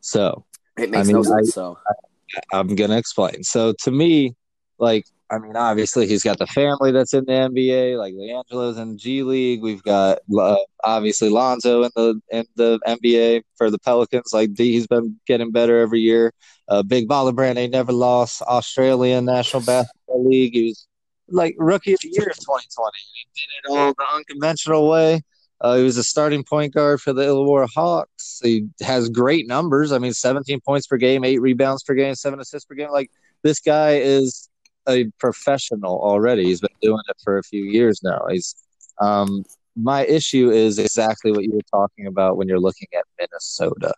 So 0.01 0.45
it 0.79 0.91
makes 0.91 1.09
I 1.09 1.13
mean, 1.13 1.17
no 1.17 1.23
sense. 1.23 1.51
I, 1.51 1.53
so 1.53 1.79
I, 1.87 2.59
I'm 2.59 2.75
gonna 2.75 2.97
explain. 2.97 3.43
So 3.43 3.75
to 3.85 3.91
me, 3.91 4.35
like 4.79 5.05
I 5.31 5.39
mean, 5.39 5.57
obviously 5.57 6.07
he's 6.07 6.23
got 6.23 6.39
the 6.39 6.47
family 6.47 6.91
that's 6.91 7.13
in 7.13 7.27
the 7.27 7.33
NBA, 7.33 7.99
like 7.99 8.15
LiAngelo's 8.15 8.79
in 8.79 8.97
G 8.97 9.23
League. 9.23 9.61
We've 9.61 9.83
got 9.83 10.21
uh, 10.39 10.57
obviously 10.83 11.29
Lonzo 11.29 11.83
in 11.83 11.91
the 11.95 12.21
in 12.31 12.47
the 12.57 12.81
NBA 12.87 13.43
for 13.57 13.71
the 13.71 13.79
Pelicans. 13.79 14.33
Like 14.33 14.51
he's 14.57 14.87
been 14.87 15.21
getting 15.27 15.53
better 15.53 15.79
every 15.79 16.01
year. 16.01 16.33
Uh, 16.69 16.83
Big 16.83 17.09
Baller 17.09 17.35
Brand 17.35 17.59
ain't 17.59 17.73
never 17.73 17.93
lost. 17.93 18.41
Australian 18.43 19.27
National 19.27 19.63
Basketball 19.63 20.29
League. 20.29 20.55
He 20.55 20.65
was 20.69 20.88
like 21.31 21.55
rookie 21.59 21.93
of 21.93 22.01
the 22.03 22.09
year 22.09 22.29
of 22.29 22.37
2020. 22.37 22.91
He 23.15 23.27
did 23.35 23.49
it 23.59 23.71
all 23.71 23.95
the 23.95 24.05
unconventional 24.15 24.89
way. 24.89 25.23
Uh, 25.61 25.77
he 25.77 25.83
was 25.83 25.97
a 25.97 26.05
starting 26.05 26.45
point 26.45 26.73
guard 26.73 27.01
for 27.01 27.13
the 27.13 27.23
Illawarra 27.23 27.69
Hawks. 27.75 28.41
He 28.43 28.69
has 28.81 29.09
great 29.09 29.49
numbers. 29.49 29.91
I 29.91 29.99
mean, 29.99 30.13
17 30.13 30.61
points 30.61 30.87
per 30.87 30.97
game, 30.97 31.25
eight 31.25 31.41
rebounds 31.41 31.83
per 31.83 31.95
game, 31.95 32.15
seven 32.15 32.41
assists 32.41 32.67
per 32.67 32.75
game. 32.75 32.91
Like 32.91 33.11
this 33.43 33.61
guy 33.61 33.97
is 33.97 34.49
a 34.89 35.11
professional 35.19 36.01
already. 36.01 36.45
He's 36.45 36.61
been 36.61 36.71
doing 36.81 37.03
it 37.09 37.17
for 37.25 37.39
a 37.39 37.43
few 37.43 37.65
years 37.65 38.03
now. 38.03 38.27
He's 38.31 38.55
um, 39.01 39.45
my 39.77 40.05
issue 40.07 40.51
is 40.51 40.79
exactly 40.79 41.31
what 41.31 41.45
you 41.45 41.53
were 41.53 41.61
talking 41.71 42.07
about 42.07 42.37
when 42.37 42.49
you're 42.49 42.61
looking 42.61 42.89
at 42.97 43.05
Minnesota. 43.19 43.93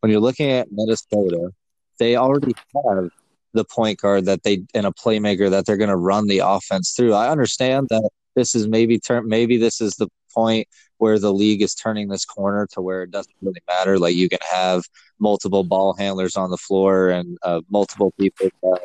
When 0.00 0.12
you're 0.12 0.20
looking 0.20 0.50
at 0.50 0.68
Minnesota, 0.70 1.50
they 1.98 2.16
already 2.16 2.54
have 2.84 3.10
the 3.54 3.64
point 3.64 4.00
guard 4.00 4.26
that 4.26 4.42
they 4.42 4.64
and 4.74 4.86
a 4.86 4.90
playmaker 4.90 5.48
that 5.50 5.64
they're 5.64 5.76
going 5.76 5.88
to 5.88 5.96
run 5.96 6.26
the 6.26 6.40
offense 6.40 6.92
through. 6.92 7.14
I 7.14 7.30
understand 7.30 7.86
that 7.90 8.08
this 8.34 8.54
is 8.54 8.66
maybe 8.68 8.98
turn 8.98 9.26
maybe 9.26 9.56
this 9.56 9.80
is 9.80 9.94
the 9.94 10.08
point 10.32 10.68
where 10.98 11.18
the 11.18 11.32
league 11.32 11.62
is 11.62 11.74
turning 11.74 12.08
this 12.08 12.24
corner 12.24 12.66
to 12.72 12.80
where 12.80 13.02
it 13.02 13.10
doesn't 13.10 13.34
really 13.40 13.62
matter. 13.68 13.98
Like 13.98 14.16
you 14.16 14.28
can 14.28 14.40
have 14.50 14.84
multiple 15.18 15.64
ball 15.64 15.94
handlers 15.94 16.36
on 16.36 16.50
the 16.50 16.56
floor 16.56 17.08
and 17.10 17.38
uh, 17.42 17.60
multiple 17.70 18.12
people 18.18 18.48
that 18.62 18.80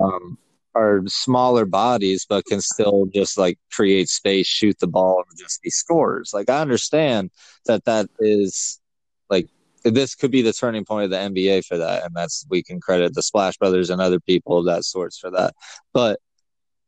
um, 0.00 0.38
are 0.74 1.02
smaller 1.06 1.64
bodies, 1.64 2.24
but 2.28 2.46
can 2.46 2.60
still 2.60 3.06
just 3.12 3.36
like 3.36 3.58
create 3.72 4.08
space, 4.08 4.46
shoot 4.46 4.78
the 4.78 4.86
ball, 4.86 5.24
and 5.28 5.38
just 5.38 5.62
be 5.62 5.70
scorers. 5.70 6.32
Like 6.32 6.48
I 6.48 6.60
understand 6.60 7.30
that 7.66 7.84
that 7.84 8.08
is 8.20 8.80
like 9.28 9.48
this 9.84 10.14
could 10.14 10.30
be 10.30 10.42
the 10.42 10.52
turning 10.52 10.84
point 10.84 11.04
of 11.04 11.10
the 11.10 11.16
NBA 11.16 11.64
for 11.64 11.78
that, 11.78 12.04
and 12.04 12.14
that's 12.14 12.46
we 12.48 12.62
can 12.62 12.80
credit 12.80 13.14
the 13.14 13.22
Splash 13.22 13.56
Brothers 13.56 13.90
and 13.90 14.00
other 14.00 14.20
people 14.20 14.58
of 14.58 14.66
that 14.66 14.84
sorts 14.84 15.18
for 15.18 15.30
that. 15.30 15.54
But 15.92 16.18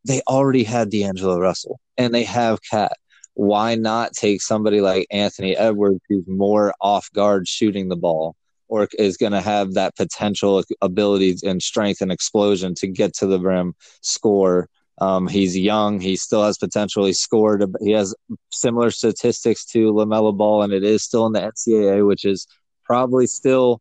they 0.05 0.21
already 0.29 0.65
had 0.65 0.91
D'Angelo 0.91 1.39
Russell 1.39 1.81
and 1.97 2.15
they 2.15 2.25
have 2.25 2.61
KAT. 2.63 2.93
Why 3.35 3.75
not 3.75 4.13
take 4.13 4.43
somebody 4.43 4.81
like 4.81 5.07
Anthony 5.11 5.57
Edwards, 5.57 6.01
who's 6.09 6.29
more 6.29 6.75
off 6.81 7.11
guard 7.13 7.49
shooting 7.49 7.89
the 7.89 7.97
ball, 7.97 8.37
or 8.69 8.89
is 8.99 9.17
going 9.17 9.33
to 9.33 9.41
have 9.41 9.75
that 9.75 9.97
potential 9.97 10.63
ability 10.81 11.37
and 11.43 11.61
strength 11.61 12.01
and 12.01 12.13
explosion 12.13 12.75
to 12.77 12.87
get 12.87 13.15
to 13.15 13.27
the 13.27 13.41
rim, 13.41 13.75
score. 14.03 14.69
Um, 15.01 15.27
he's 15.27 15.59
young. 15.59 16.01
He 16.01 16.15
still 16.15 16.45
has 16.45 16.59
potential. 16.59 17.05
He 17.05 17.13
scored. 17.13 17.65
He 17.81 17.91
has 17.91 18.15
similar 18.53 18.93
statistics 18.93 19.65
to 19.67 19.93
LaMelo 19.93 20.37
Ball, 20.37 20.63
and 20.63 20.73
it 20.73 20.85
is 20.85 21.03
still 21.03 21.27
in 21.27 21.33
the 21.33 21.41
NCAA, 21.41 22.07
which 22.07 22.25
is 22.25 22.47
probably 22.85 23.27
still 23.27 23.81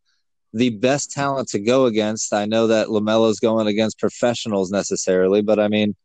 the 0.53 0.69
best 0.69 1.11
talent 1.11 1.49
to 1.49 1.59
go 1.59 1.85
against. 1.85 2.33
I 2.33 2.45
know 2.45 2.67
that 2.67 2.87
LaMelo's 2.87 3.39
going 3.39 3.67
against 3.67 3.99
professionals 3.99 4.71
necessarily, 4.71 5.41
but 5.41 5.59
I 5.59 5.67
mean, 5.67 5.95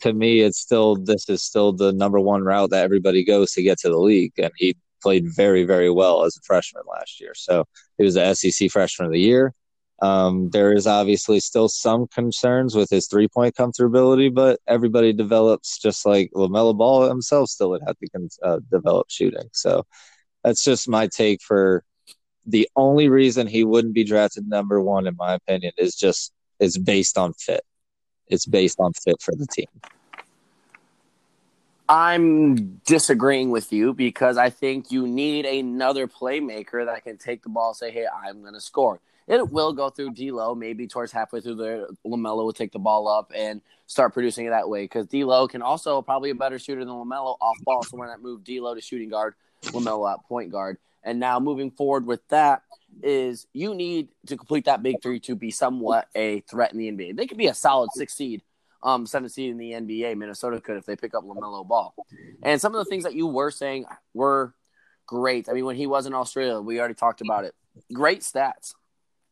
to 0.00 0.12
me, 0.12 0.40
it's 0.40 0.58
still 0.58 0.96
this 0.96 1.28
is 1.28 1.42
still 1.42 1.72
the 1.72 1.92
number 1.92 2.20
one 2.20 2.42
route 2.42 2.70
that 2.70 2.84
everybody 2.84 3.24
goes 3.24 3.52
to 3.52 3.62
get 3.62 3.78
to 3.78 3.88
the 3.88 3.98
league, 3.98 4.32
and 4.38 4.52
he 4.56 4.76
played 5.02 5.26
very, 5.34 5.64
very 5.64 5.90
well 5.90 6.24
as 6.24 6.36
a 6.36 6.40
freshman 6.44 6.82
last 6.90 7.20
year. 7.20 7.32
So 7.34 7.64
he 7.98 8.04
was 8.04 8.14
the 8.14 8.34
SEC 8.34 8.70
Freshman 8.70 9.06
of 9.06 9.12
the 9.12 9.20
Year. 9.20 9.52
Um, 10.00 10.50
there 10.50 10.72
is 10.72 10.86
obviously 10.86 11.38
still 11.38 11.68
some 11.68 12.08
concerns 12.08 12.74
with 12.74 12.90
his 12.90 13.06
three 13.06 13.28
point 13.28 13.54
comfortability, 13.54 14.34
but 14.34 14.60
everybody 14.66 15.12
develops 15.12 15.78
just 15.78 16.04
like 16.04 16.30
LaMelo 16.34 16.76
Ball 16.76 17.08
himself 17.08 17.50
still 17.50 17.70
would 17.70 17.82
have 17.86 17.96
to 17.98 18.28
uh, 18.42 18.58
develop 18.70 19.06
shooting. 19.10 19.48
So 19.52 19.84
that's 20.42 20.64
just 20.64 20.88
my 20.88 21.06
take 21.06 21.40
for 21.40 21.84
the 22.46 22.68
only 22.76 23.08
reason 23.08 23.46
he 23.46 23.64
wouldn't 23.64 23.94
be 23.94 24.04
drafted 24.04 24.48
number 24.48 24.80
one, 24.80 25.06
in 25.06 25.16
my 25.16 25.34
opinion, 25.34 25.72
is 25.78 25.94
just 25.94 26.32
is 26.58 26.78
based 26.78 27.18
on 27.18 27.32
fit. 27.34 27.64
It's 28.28 28.46
based 28.46 28.78
on 28.80 28.92
fit 28.92 29.20
for 29.20 29.34
the 29.34 29.46
team. 29.46 29.66
I'm 31.88 32.80
disagreeing 32.86 33.50
with 33.50 33.72
you 33.72 33.92
because 33.92 34.38
I 34.38 34.50
think 34.50 34.90
you 34.90 35.06
need 35.06 35.44
another 35.44 36.06
playmaker 36.06 36.86
that 36.86 37.04
can 37.04 37.18
take 37.18 37.42
the 37.42 37.48
ball 37.48 37.70
and 37.70 37.76
say, 37.76 37.90
"Hey, 37.90 38.06
I'm 38.06 38.40
going 38.40 38.54
to 38.54 38.60
score." 38.60 39.00
It 39.28 39.50
will 39.50 39.72
go 39.72 39.88
through 39.88 40.14
D'Lo. 40.14 40.54
Maybe 40.54 40.86
towards 40.86 41.12
halfway 41.12 41.40
through 41.40 41.56
the 41.56 41.94
LaMelo 42.04 42.44
will 42.44 42.52
take 42.52 42.72
the 42.72 42.78
ball 42.78 43.08
up 43.08 43.30
and 43.34 43.60
start 43.86 44.14
producing 44.14 44.46
it 44.46 44.50
that 44.50 44.68
way 44.68 44.84
because 44.84 45.06
D'Lo 45.06 45.46
can 45.46 45.62
also 45.62 46.02
probably 46.02 46.30
a 46.30 46.34
better 46.34 46.58
shooter 46.58 46.84
than 46.84 46.94
LaMelo 46.94 47.36
off 47.40 47.56
ball. 47.62 47.82
So 47.82 47.96
when 47.96 48.08
that 48.08 48.22
move 48.22 48.42
D'Lo 48.42 48.74
to 48.74 48.80
shooting 48.80 49.10
guard, 49.10 49.34
LaMelo 49.64 50.12
at 50.12 50.24
point 50.24 50.50
guard. 50.50 50.78
And 51.04 51.18
now 51.18 51.40
moving 51.40 51.70
forward 51.70 52.06
with 52.06 52.26
that 52.28 52.62
is 53.02 53.46
you 53.52 53.74
need 53.74 54.08
to 54.26 54.36
complete 54.36 54.66
that 54.66 54.82
big 54.82 54.96
three 55.02 55.20
to 55.20 55.34
be 55.34 55.50
somewhat 55.50 56.08
a 56.14 56.40
threat 56.40 56.72
in 56.72 56.78
the 56.78 56.90
NBA. 56.90 57.16
They 57.16 57.26
could 57.26 57.38
be 57.38 57.46
a 57.46 57.54
solid 57.54 57.90
six 57.94 58.14
seed, 58.14 58.42
um, 58.82 59.06
seven 59.06 59.28
seed 59.28 59.50
in 59.50 59.58
the 59.58 59.72
NBA. 59.72 60.16
Minnesota 60.16 60.60
could 60.60 60.76
if 60.76 60.86
they 60.86 60.96
pick 60.96 61.14
up 61.14 61.24
LaMelo 61.24 61.66
Ball. 61.66 61.94
And 62.42 62.60
some 62.60 62.74
of 62.74 62.84
the 62.84 62.88
things 62.88 63.04
that 63.04 63.14
you 63.14 63.26
were 63.26 63.50
saying 63.50 63.86
were 64.14 64.54
great. 65.06 65.48
I 65.48 65.52
mean, 65.52 65.64
when 65.64 65.76
he 65.76 65.86
was 65.86 66.06
in 66.06 66.14
Australia, 66.14 66.60
we 66.60 66.78
already 66.78 66.94
talked 66.94 67.20
about 67.20 67.44
it. 67.44 67.54
Great 67.92 68.20
stats. 68.20 68.74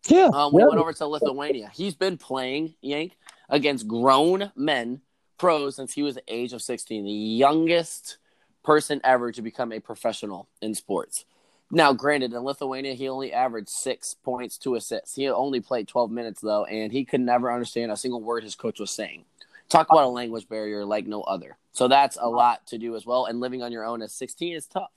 Yeah. 0.09 0.31
Um, 0.33 0.53
we 0.53 0.63
yeah. 0.63 0.69
went 0.69 0.81
over 0.81 0.93
to 0.93 1.07
Lithuania. 1.07 1.71
He's 1.75 1.95
been 1.95 2.17
playing 2.17 2.75
Yank 2.81 3.17
against 3.49 3.87
grown 3.87 4.51
men, 4.57 5.03
pros 5.39 5.77
since 5.77 5.93
he 5.93 6.03
was 6.03 6.15
the 6.15 6.23
age 6.29 6.53
of 6.53 6.63
16, 6.63 7.05
the 7.05 7.11
youngest 7.11 8.19
person 8.63 9.01
ever 9.05 9.33
to 9.33 9.43
become 9.43 9.73
a 9.73 9.81
professional 9.81 10.49
in 10.63 10.75
sports. 10.75 11.25
Now, 11.73 11.93
granted, 11.93 12.33
in 12.33 12.43
Lithuania, 12.43 12.95
he 12.95 13.09
only 13.09 13.33
averaged 13.33 13.69
six 13.69 14.15
points, 14.15 14.59
two 14.59 14.75
assists. 14.75 15.15
He 15.15 15.29
only 15.29 15.61
played 15.61 15.87
12 15.87 16.11
minutes, 16.11 16.41
though, 16.41 16.65
and 16.65 16.91
he 16.91 17.05
could 17.05 17.21
never 17.21 17.53
understand 17.53 17.93
a 17.93 17.97
single 17.97 18.21
word 18.21 18.43
his 18.43 18.57
coach 18.57 18.81
was 18.81 18.91
saying. 18.91 19.25
Talk 19.69 19.89
about 19.89 20.05
a 20.05 20.09
language 20.09 20.49
barrier 20.49 20.85
like 20.85 21.07
no 21.07 21.23
other. 21.23 21.57
So 21.71 21.87
that's 21.87 22.19
a 22.21 22.29
lot 22.29 22.67
to 22.69 22.79
do 22.79 22.97
as 22.97 23.07
well. 23.07 23.27
And 23.27 23.39
living 23.39 23.63
on 23.63 23.71
your 23.71 23.85
own 23.85 24.03
at 24.03 24.11
16 24.11 24.57
is 24.57 24.67
tough. 24.67 24.91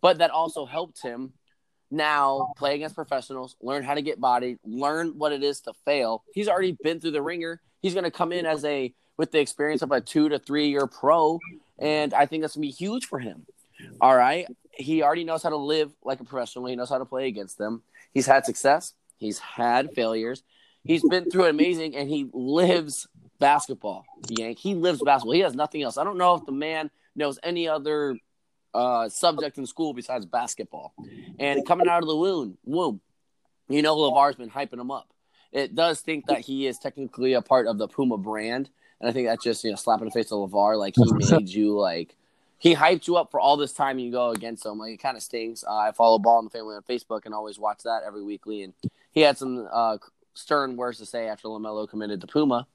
But 0.00 0.18
that 0.18 0.30
also 0.30 0.64
helped 0.64 1.02
him 1.02 1.34
now 1.90 2.54
play 2.56 2.74
against 2.74 2.94
professionals, 2.94 3.56
learn 3.60 3.82
how 3.82 3.94
to 3.94 4.02
get 4.02 4.18
bodied, 4.18 4.58
learn 4.64 5.18
what 5.18 5.32
it 5.32 5.42
is 5.42 5.60
to 5.62 5.74
fail. 5.84 6.24
He's 6.32 6.48
already 6.48 6.76
been 6.82 7.00
through 7.00 7.10
the 7.10 7.22
ringer. 7.22 7.60
He's 7.82 7.92
going 7.92 8.04
to 8.04 8.10
come 8.10 8.32
in 8.32 8.46
as 8.46 8.64
a 8.64 8.94
with 9.18 9.30
the 9.30 9.40
experience 9.40 9.82
of 9.82 9.90
a 9.90 10.00
two 10.00 10.28
to 10.30 10.38
three 10.38 10.68
year 10.68 10.86
pro, 10.86 11.40
and 11.78 12.14
I 12.14 12.26
think 12.26 12.42
that's 12.42 12.54
going 12.54 12.62
to 12.62 12.68
be 12.68 12.72
huge 12.72 13.06
for 13.06 13.18
him. 13.18 13.46
All 14.00 14.16
right 14.16 14.46
he 14.78 15.02
already 15.02 15.24
knows 15.24 15.42
how 15.42 15.50
to 15.50 15.56
live 15.56 15.92
like 16.04 16.20
a 16.20 16.24
professional. 16.24 16.66
He 16.66 16.76
knows 16.76 16.88
how 16.88 16.98
to 16.98 17.04
play 17.04 17.26
against 17.26 17.58
them. 17.58 17.82
He's 18.12 18.26
had 18.26 18.46
success. 18.46 18.94
He's 19.16 19.38
had 19.38 19.92
failures. 19.92 20.42
He's 20.84 21.06
been 21.06 21.30
through 21.30 21.46
amazing, 21.46 21.96
and 21.96 22.08
he 22.08 22.30
lives 22.32 23.08
basketball. 23.38 24.06
Yank. 24.28 24.58
He 24.58 24.74
lives 24.74 25.02
basketball. 25.02 25.34
He 25.34 25.40
has 25.40 25.54
nothing 25.54 25.82
else. 25.82 25.98
I 25.98 26.04
don't 26.04 26.16
know 26.16 26.34
if 26.34 26.46
the 26.46 26.52
man 26.52 26.90
knows 27.14 27.38
any 27.42 27.68
other 27.68 28.16
uh, 28.72 29.08
subject 29.08 29.58
in 29.58 29.66
school 29.66 29.92
besides 29.92 30.24
basketball. 30.24 30.94
And 31.38 31.66
coming 31.66 31.88
out 31.88 32.02
of 32.02 32.08
the 32.08 32.16
womb, 32.16 32.56
womb, 32.64 33.00
you 33.68 33.82
know, 33.82 33.96
LaVar's 33.96 34.36
been 34.36 34.50
hyping 34.50 34.80
him 34.80 34.90
up. 34.90 35.12
It 35.50 35.74
does 35.74 36.00
think 36.00 36.26
that 36.26 36.40
he 36.40 36.66
is 36.66 36.78
technically 36.78 37.32
a 37.32 37.42
part 37.42 37.66
of 37.66 37.78
the 37.78 37.88
Puma 37.88 38.18
brand, 38.18 38.70
and 39.00 39.08
I 39.08 39.12
think 39.12 39.28
that's 39.28 39.42
just 39.42 39.64
you 39.64 39.70
know 39.70 39.76
slapping 39.76 40.04
the 40.04 40.10
face 40.10 40.30
of 40.30 40.50
LaVar, 40.50 40.78
like 40.78 40.94
he 40.94 41.04
made 41.12 41.48
you 41.48 41.78
like 41.78 42.14
he 42.58 42.74
hyped 42.74 43.06
you 43.06 43.16
up 43.16 43.30
for 43.30 43.40
all 43.40 43.56
this 43.56 43.72
time 43.72 43.98
you 43.98 44.10
go 44.10 44.30
against 44.30 44.66
him. 44.66 44.78
Like 44.78 44.92
it 44.92 45.02
kind 45.02 45.16
of 45.16 45.22
stings. 45.22 45.64
Uh, 45.66 45.76
I 45.76 45.92
follow 45.92 46.18
Ball 46.18 46.40
in 46.40 46.44
the 46.46 46.50
Family 46.50 46.74
on 46.74 46.82
Facebook 46.82 47.24
and 47.24 47.34
always 47.34 47.58
watch 47.58 47.82
that 47.84 48.02
every 48.04 48.22
weekly. 48.22 48.62
And 48.62 48.74
he 49.12 49.20
had 49.20 49.38
some 49.38 49.68
uh, 49.72 49.98
stern 50.34 50.76
words 50.76 50.98
to 50.98 51.06
say 51.06 51.28
after 51.28 51.48
LaMelo 51.48 51.88
committed 51.88 52.20
to 52.20 52.26
Puma. 52.26 52.66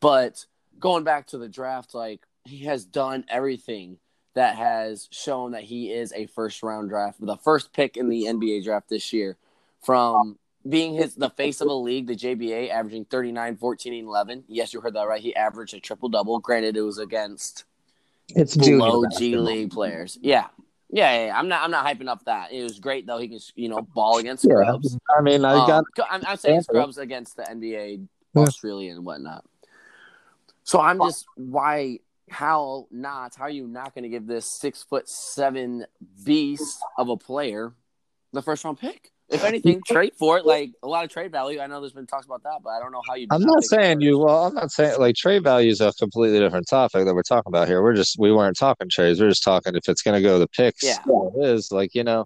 But 0.00 0.44
going 0.78 1.04
back 1.04 1.28
to 1.28 1.38
the 1.38 1.48
draft, 1.48 1.94
like 1.94 2.20
he 2.44 2.64
has 2.64 2.84
done 2.84 3.24
everything 3.28 3.98
that 4.34 4.56
has 4.56 5.08
shown 5.10 5.52
that 5.52 5.64
he 5.64 5.92
is 5.92 6.12
a 6.12 6.26
first 6.26 6.62
round 6.62 6.90
draft, 6.90 7.24
the 7.24 7.36
first 7.36 7.72
pick 7.72 7.96
in 7.96 8.08
the 8.08 8.24
NBA 8.24 8.64
draft 8.64 8.88
this 8.88 9.12
year. 9.12 9.36
From 9.82 10.38
being 10.68 10.94
his 10.94 11.16
the 11.16 11.30
face 11.30 11.60
of 11.60 11.68
a 11.68 11.72
league, 11.72 12.06
the 12.06 12.14
JBA, 12.14 12.70
averaging 12.70 13.04
39, 13.06 13.56
14, 13.56 13.94
and 13.94 14.06
11. 14.06 14.44
Yes, 14.46 14.72
you 14.72 14.80
heard 14.80 14.94
that 14.94 15.08
right. 15.08 15.20
He 15.20 15.34
averaged 15.34 15.74
a 15.74 15.80
triple 15.80 16.08
double. 16.08 16.38
Granted, 16.38 16.76
it 16.76 16.82
was 16.82 16.98
against 16.98 17.64
it's 18.28 18.56
below 18.56 19.04
G 19.18 19.36
League 19.36 19.70
players. 19.70 20.18
Yeah. 20.20 20.46
yeah. 20.90 21.26
yeah, 21.26 21.38
I'm 21.38 21.48
not. 21.48 21.62
I'm 21.62 21.70
not 21.70 21.86
hyping 21.86 22.08
up 22.08 22.24
that. 22.26 22.52
It 22.52 22.62
was 22.62 22.78
great 22.78 23.06
though. 23.06 23.18
He 23.18 23.28
can, 23.28 23.38
you 23.54 23.68
know, 23.68 23.82
ball 23.82 24.18
against 24.18 24.44
scrubs. 24.44 24.92
Yeah. 24.92 25.16
I 25.18 25.22
mean, 25.22 25.44
I 25.44 25.54
um, 25.54 25.84
got. 25.94 26.08
I'm, 26.10 26.22
I'm 26.26 26.36
saying 26.36 26.62
scrubs 26.62 26.98
against 26.98 27.36
the 27.36 27.42
NBA, 27.42 28.06
yeah. 28.34 28.42
Australia, 28.42 28.92
and 28.92 29.04
whatnot. 29.04 29.44
So 30.64 30.80
I'm 30.80 30.98
just 31.00 31.26
why 31.36 31.98
how 32.30 32.86
not 32.90 33.34
how 33.34 33.44
are 33.44 33.50
you 33.50 33.66
not 33.66 33.94
going 33.94 34.04
to 34.04 34.08
give 34.08 34.26
this 34.26 34.46
six 34.46 34.82
foot 34.82 35.08
seven 35.08 35.84
beast 36.24 36.78
of 36.96 37.08
a 37.08 37.16
player 37.16 37.74
the 38.32 38.42
first 38.42 38.64
round 38.64 38.78
pick? 38.78 39.10
If 39.32 39.44
anything, 39.44 39.80
trade 39.86 40.12
for 40.18 40.38
it. 40.38 40.46
Like 40.46 40.72
a 40.82 40.88
lot 40.88 41.04
of 41.04 41.10
trade 41.10 41.32
value. 41.32 41.60
I 41.60 41.66
know 41.66 41.80
there's 41.80 41.92
been 41.92 42.06
talks 42.06 42.26
about 42.26 42.42
that, 42.42 42.60
but 42.62 42.70
I 42.70 42.80
don't 42.80 42.92
know 42.92 43.02
how 43.08 43.14
you. 43.14 43.26
I'm 43.30 43.42
not 43.42 43.64
saying 43.64 44.00
you. 44.00 44.18
Well, 44.18 44.46
I'm 44.46 44.54
not 44.54 44.70
saying 44.70 44.98
like 44.98 45.16
trade 45.16 45.42
value 45.42 45.70
is 45.70 45.80
a 45.80 45.92
completely 45.94 46.38
different 46.38 46.66
topic 46.68 47.04
that 47.04 47.14
we're 47.14 47.22
talking 47.22 47.50
about 47.50 47.68
here. 47.68 47.82
We're 47.82 47.94
just 47.94 48.18
we 48.18 48.32
weren't 48.32 48.56
talking 48.56 48.88
trades. 48.88 49.20
We're 49.20 49.28
just 49.28 49.42
talking 49.42 49.74
if 49.74 49.88
it's 49.88 50.02
going 50.02 50.20
to 50.20 50.22
go 50.22 50.38
the 50.38 50.48
picks. 50.48 50.84
Yeah, 50.84 50.98
it 51.06 51.44
is 51.44 51.72
like 51.72 51.94
you 51.94 52.04
know, 52.04 52.24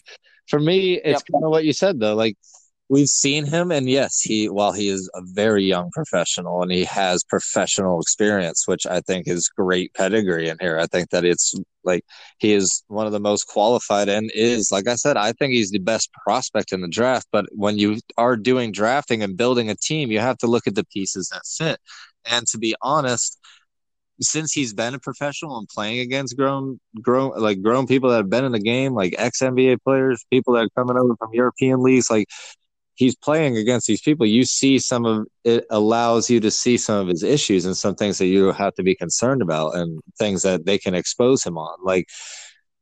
for 0.49 0.59
me, 0.59 0.95
it's 0.95 1.23
yep. 1.23 1.33
kind 1.33 1.45
of 1.45 1.51
what 1.51 1.65
you 1.65 1.73
said 1.73 2.01
though. 2.01 2.15
Like 2.15 2.37
we've 2.89 3.09
seen 3.09 3.45
him 3.45 3.73
and 3.73 3.89
yes 3.89 4.21
he 4.21 4.49
while 4.49 4.73
he 4.73 4.89
is 4.89 5.11
a 5.15 5.21
very 5.25 5.65
young 5.65 5.91
professional 5.93 6.63
and 6.63 6.71
he 6.71 6.85
has 6.85 7.25
professional 7.25 8.01
experience 8.01 8.63
which 8.67 8.87
i 8.87 9.01
think 9.01 9.27
is 9.27 9.49
great 9.49 9.93
pedigree 9.95 10.49
in 10.49 10.57
here. 10.61 10.79
I 10.79 10.87
think 10.87 11.11
that 11.11 11.25
it's 11.25 11.55
like 11.85 12.05
he 12.39 12.53
is 12.53 12.85
one 12.89 13.07
of 13.07 13.13
the 13.13 13.21
most 13.21 13.45
qualified 13.49 14.09
and 14.09 14.31
is 14.35 14.71
like 14.71 14.89
i 14.89 14.95
said 14.95 15.17
i 15.17 15.33
think 15.33 15.53
he's 15.53 15.71
the 15.71 15.79
best 15.79 16.11
prospect 16.25 16.73
in 16.73 16.81
the 16.81 16.89
draft 16.89 17.27
but 17.33 17.47
when 17.53 17.79
you 17.79 17.99
are 18.17 18.37
doing 18.37 18.73
drafting 18.73 19.23
and 19.23 19.37
building 19.37 19.69
a 19.71 19.77
team 19.77 20.11
you 20.11 20.21
have 20.21 20.39
to 20.39 20.47
look 20.47 20.67
at 20.67 20.75
the 20.75 20.85
pieces 20.87 21.29
that 21.33 21.43
fit. 21.47 21.81
And 22.31 22.47
to 22.49 22.59
be 22.59 22.75
honest 22.83 23.39
since 24.21 24.53
he's 24.53 24.73
been 24.73 24.95
a 24.95 24.99
professional 24.99 25.59
and 25.59 25.69
playing 25.69 26.01
against 26.01 26.37
grown 26.37 26.81
grown 27.03 27.33
like 27.37 27.63
grown 27.63 27.87
people 27.87 28.11
that 28.11 28.17
have 28.17 28.31
been 28.31 28.45
in 28.45 28.53
the 28.53 28.61
game 28.61 28.95
like 28.95 29.15
ex 29.19 29.41
NBA 29.41 29.79
players 29.83 30.25
people 30.31 30.55
that 30.55 30.67
are 30.67 30.71
coming 30.77 30.97
over 30.97 31.17
from 31.17 31.35
European 31.35 31.83
leagues 31.83 32.11
like 32.11 32.29
he's 32.97 33.15
playing 33.15 33.57
against 33.57 33.87
these 33.87 34.01
people, 34.01 34.27
you 34.27 34.45
see 34.45 34.79
some 34.79 35.05
of 35.05 35.27
it 35.45 35.65
allows 35.71 36.29
you 36.29 36.41
to 36.41 36.51
see 36.51 36.77
some 36.77 36.99
of 36.99 37.09
his 37.09 37.23
issues 37.23 37.65
and 37.65 37.77
some 37.77 37.95
things 37.95 38.19
that 38.19 38.27
you 38.27 38.51
have 38.53 38.75
to 38.75 38.83
be 38.83 38.95
concerned 38.95 39.43
about 39.43 39.77
and 39.77 40.01
things 40.19 40.43
that 40.43 40.67
they 40.67 40.79
can 40.79 40.95
expose 40.95 41.45
him 41.45 41.57
on. 41.59 41.77
Like 41.83 42.09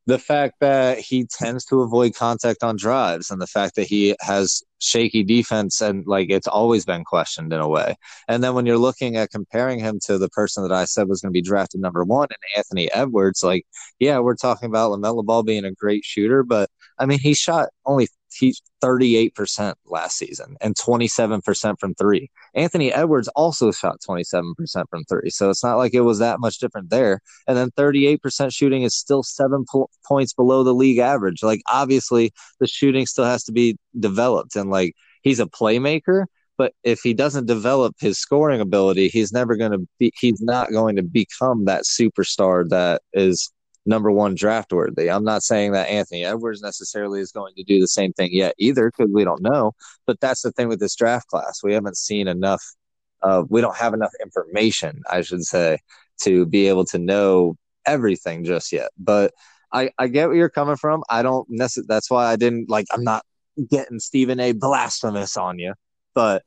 the 0.06 0.18
fact 0.18 0.56
that 0.60 0.98
he 0.98 1.24
tends 1.24 1.64
to 1.64 1.80
avoid 1.80 2.14
contact 2.14 2.62
on 2.62 2.76
drives 2.76 3.30
and 3.30 3.40
the 3.40 3.46
fact 3.46 3.74
that 3.76 3.86
he 3.86 4.14
has 4.20 4.62
shaky 4.78 5.22
defense 5.22 5.80
and 5.80 6.06
like 6.06 6.28
it's 6.28 6.46
always 6.46 6.84
been 6.84 7.04
questioned 7.04 7.52
in 7.52 7.60
a 7.60 7.68
way. 7.68 7.96
And 8.28 8.44
then 8.44 8.54
when 8.54 8.66
you're 8.66 8.78
looking 8.78 9.16
at 9.16 9.30
comparing 9.30 9.78
him 9.78 9.98
to 10.04 10.18
the 10.18 10.28
person 10.28 10.62
that 10.62 10.72
I 10.72 10.84
said 10.84 11.08
was 11.08 11.22
going 11.22 11.32
to 11.32 11.36
be 11.36 11.42
drafted 11.42 11.80
number 11.80 12.04
one 12.04 12.28
and 12.30 12.58
Anthony 12.58 12.92
Edwards, 12.92 13.42
like, 13.42 13.66
yeah, 13.98 14.18
we're 14.18 14.36
talking 14.36 14.68
about 14.68 14.90
LaMelo 14.92 15.24
Ball 15.24 15.42
being 15.42 15.64
a 15.64 15.72
great 15.72 16.04
shooter, 16.04 16.42
but 16.42 16.68
I 16.98 17.06
mean, 17.06 17.18
he 17.18 17.34
shot 17.34 17.70
only 17.86 18.08
he 18.36 18.54
38% 18.82 19.74
last 19.86 20.18
season 20.18 20.56
and 20.60 20.74
27% 20.76 21.80
from 21.80 21.94
three. 21.94 22.30
Anthony 22.54 22.92
Edwards 22.92 23.28
also 23.28 23.72
shot 23.72 23.96
27% 24.08 24.54
from 24.90 25.04
three. 25.04 25.30
So 25.30 25.50
it's 25.50 25.64
not 25.64 25.76
like 25.76 25.94
it 25.94 26.02
was 26.02 26.18
that 26.18 26.40
much 26.40 26.58
different 26.58 26.90
there. 26.90 27.20
And 27.46 27.56
then 27.56 27.70
38% 27.72 28.54
shooting 28.54 28.82
is 28.82 28.94
still 28.94 29.22
seven 29.22 29.64
po- 29.70 29.90
points 30.06 30.34
below 30.34 30.62
the 30.62 30.74
league 30.74 30.98
average. 30.98 31.42
Like, 31.42 31.62
obviously, 31.70 32.32
the 32.60 32.66
shooting 32.66 33.06
still 33.06 33.24
has 33.24 33.44
to 33.44 33.52
be 33.52 33.76
developed. 33.98 34.56
And 34.56 34.70
like, 34.70 34.94
he's 35.22 35.40
a 35.40 35.46
playmaker. 35.46 36.26
But 36.56 36.72
if 36.84 37.00
he 37.00 37.14
doesn't 37.14 37.46
develop 37.46 37.96
his 37.98 38.18
scoring 38.18 38.60
ability, 38.60 39.08
he's 39.08 39.32
never 39.32 39.56
going 39.56 39.72
to 39.72 39.88
be, 39.98 40.12
he's 40.20 40.40
not 40.40 40.70
going 40.70 40.96
to 40.96 41.02
become 41.02 41.64
that 41.64 41.82
superstar 41.82 42.68
that 42.68 43.02
is 43.12 43.50
number 43.86 44.10
one 44.10 44.34
draft 44.34 44.72
worthy. 44.72 45.10
I'm 45.10 45.24
not 45.24 45.42
saying 45.42 45.72
that 45.72 45.88
Anthony 45.88 46.24
Edwards 46.24 46.62
necessarily 46.62 47.20
is 47.20 47.32
going 47.32 47.54
to 47.56 47.64
do 47.64 47.80
the 47.80 47.88
same 47.88 48.12
thing 48.12 48.30
yet 48.32 48.54
either, 48.58 48.90
because 48.90 49.12
we 49.12 49.24
don't 49.24 49.42
know. 49.42 49.72
But 50.06 50.20
that's 50.20 50.42
the 50.42 50.52
thing 50.52 50.68
with 50.68 50.80
this 50.80 50.96
draft 50.96 51.28
class. 51.28 51.62
We 51.62 51.74
haven't 51.74 51.96
seen 51.96 52.28
enough. 52.28 52.62
Uh, 53.22 53.44
we 53.48 53.60
don't 53.60 53.76
have 53.76 53.94
enough 53.94 54.12
information, 54.22 55.02
I 55.10 55.22
should 55.22 55.44
say, 55.44 55.78
to 56.22 56.46
be 56.46 56.68
able 56.68 56.84
to 56.86 56.98
know 56.98 57.56
everything 57.86 58.44
just 58.44 58.72
yet. 58.72 58.90
But 58.98 59.32
I, 59.72 59.90
I 59.98 60.08
get 60.08 60.28
where 60.28 60.36
you're 60.36 60.48
coming 60.48 60.76
from. 60.76 61.02
I 61.10 61.22
don't 61.22 61.48
necessarily. 61.50 61.86
That's 61.88 62.10
why 62.10 62.26
I 62.26 62.36
didn't 62.36 62.70
like. 62.70 62.86
I'm 62.92 63.04
not 63.04 63.24
getting 63.70 63.98
Stephen 63.98 64.40
A. 64.40 64.52
blasphemous 64.52 65.36
on 65.36 65.58
you, 65.58 65.74
but 66.14 66.42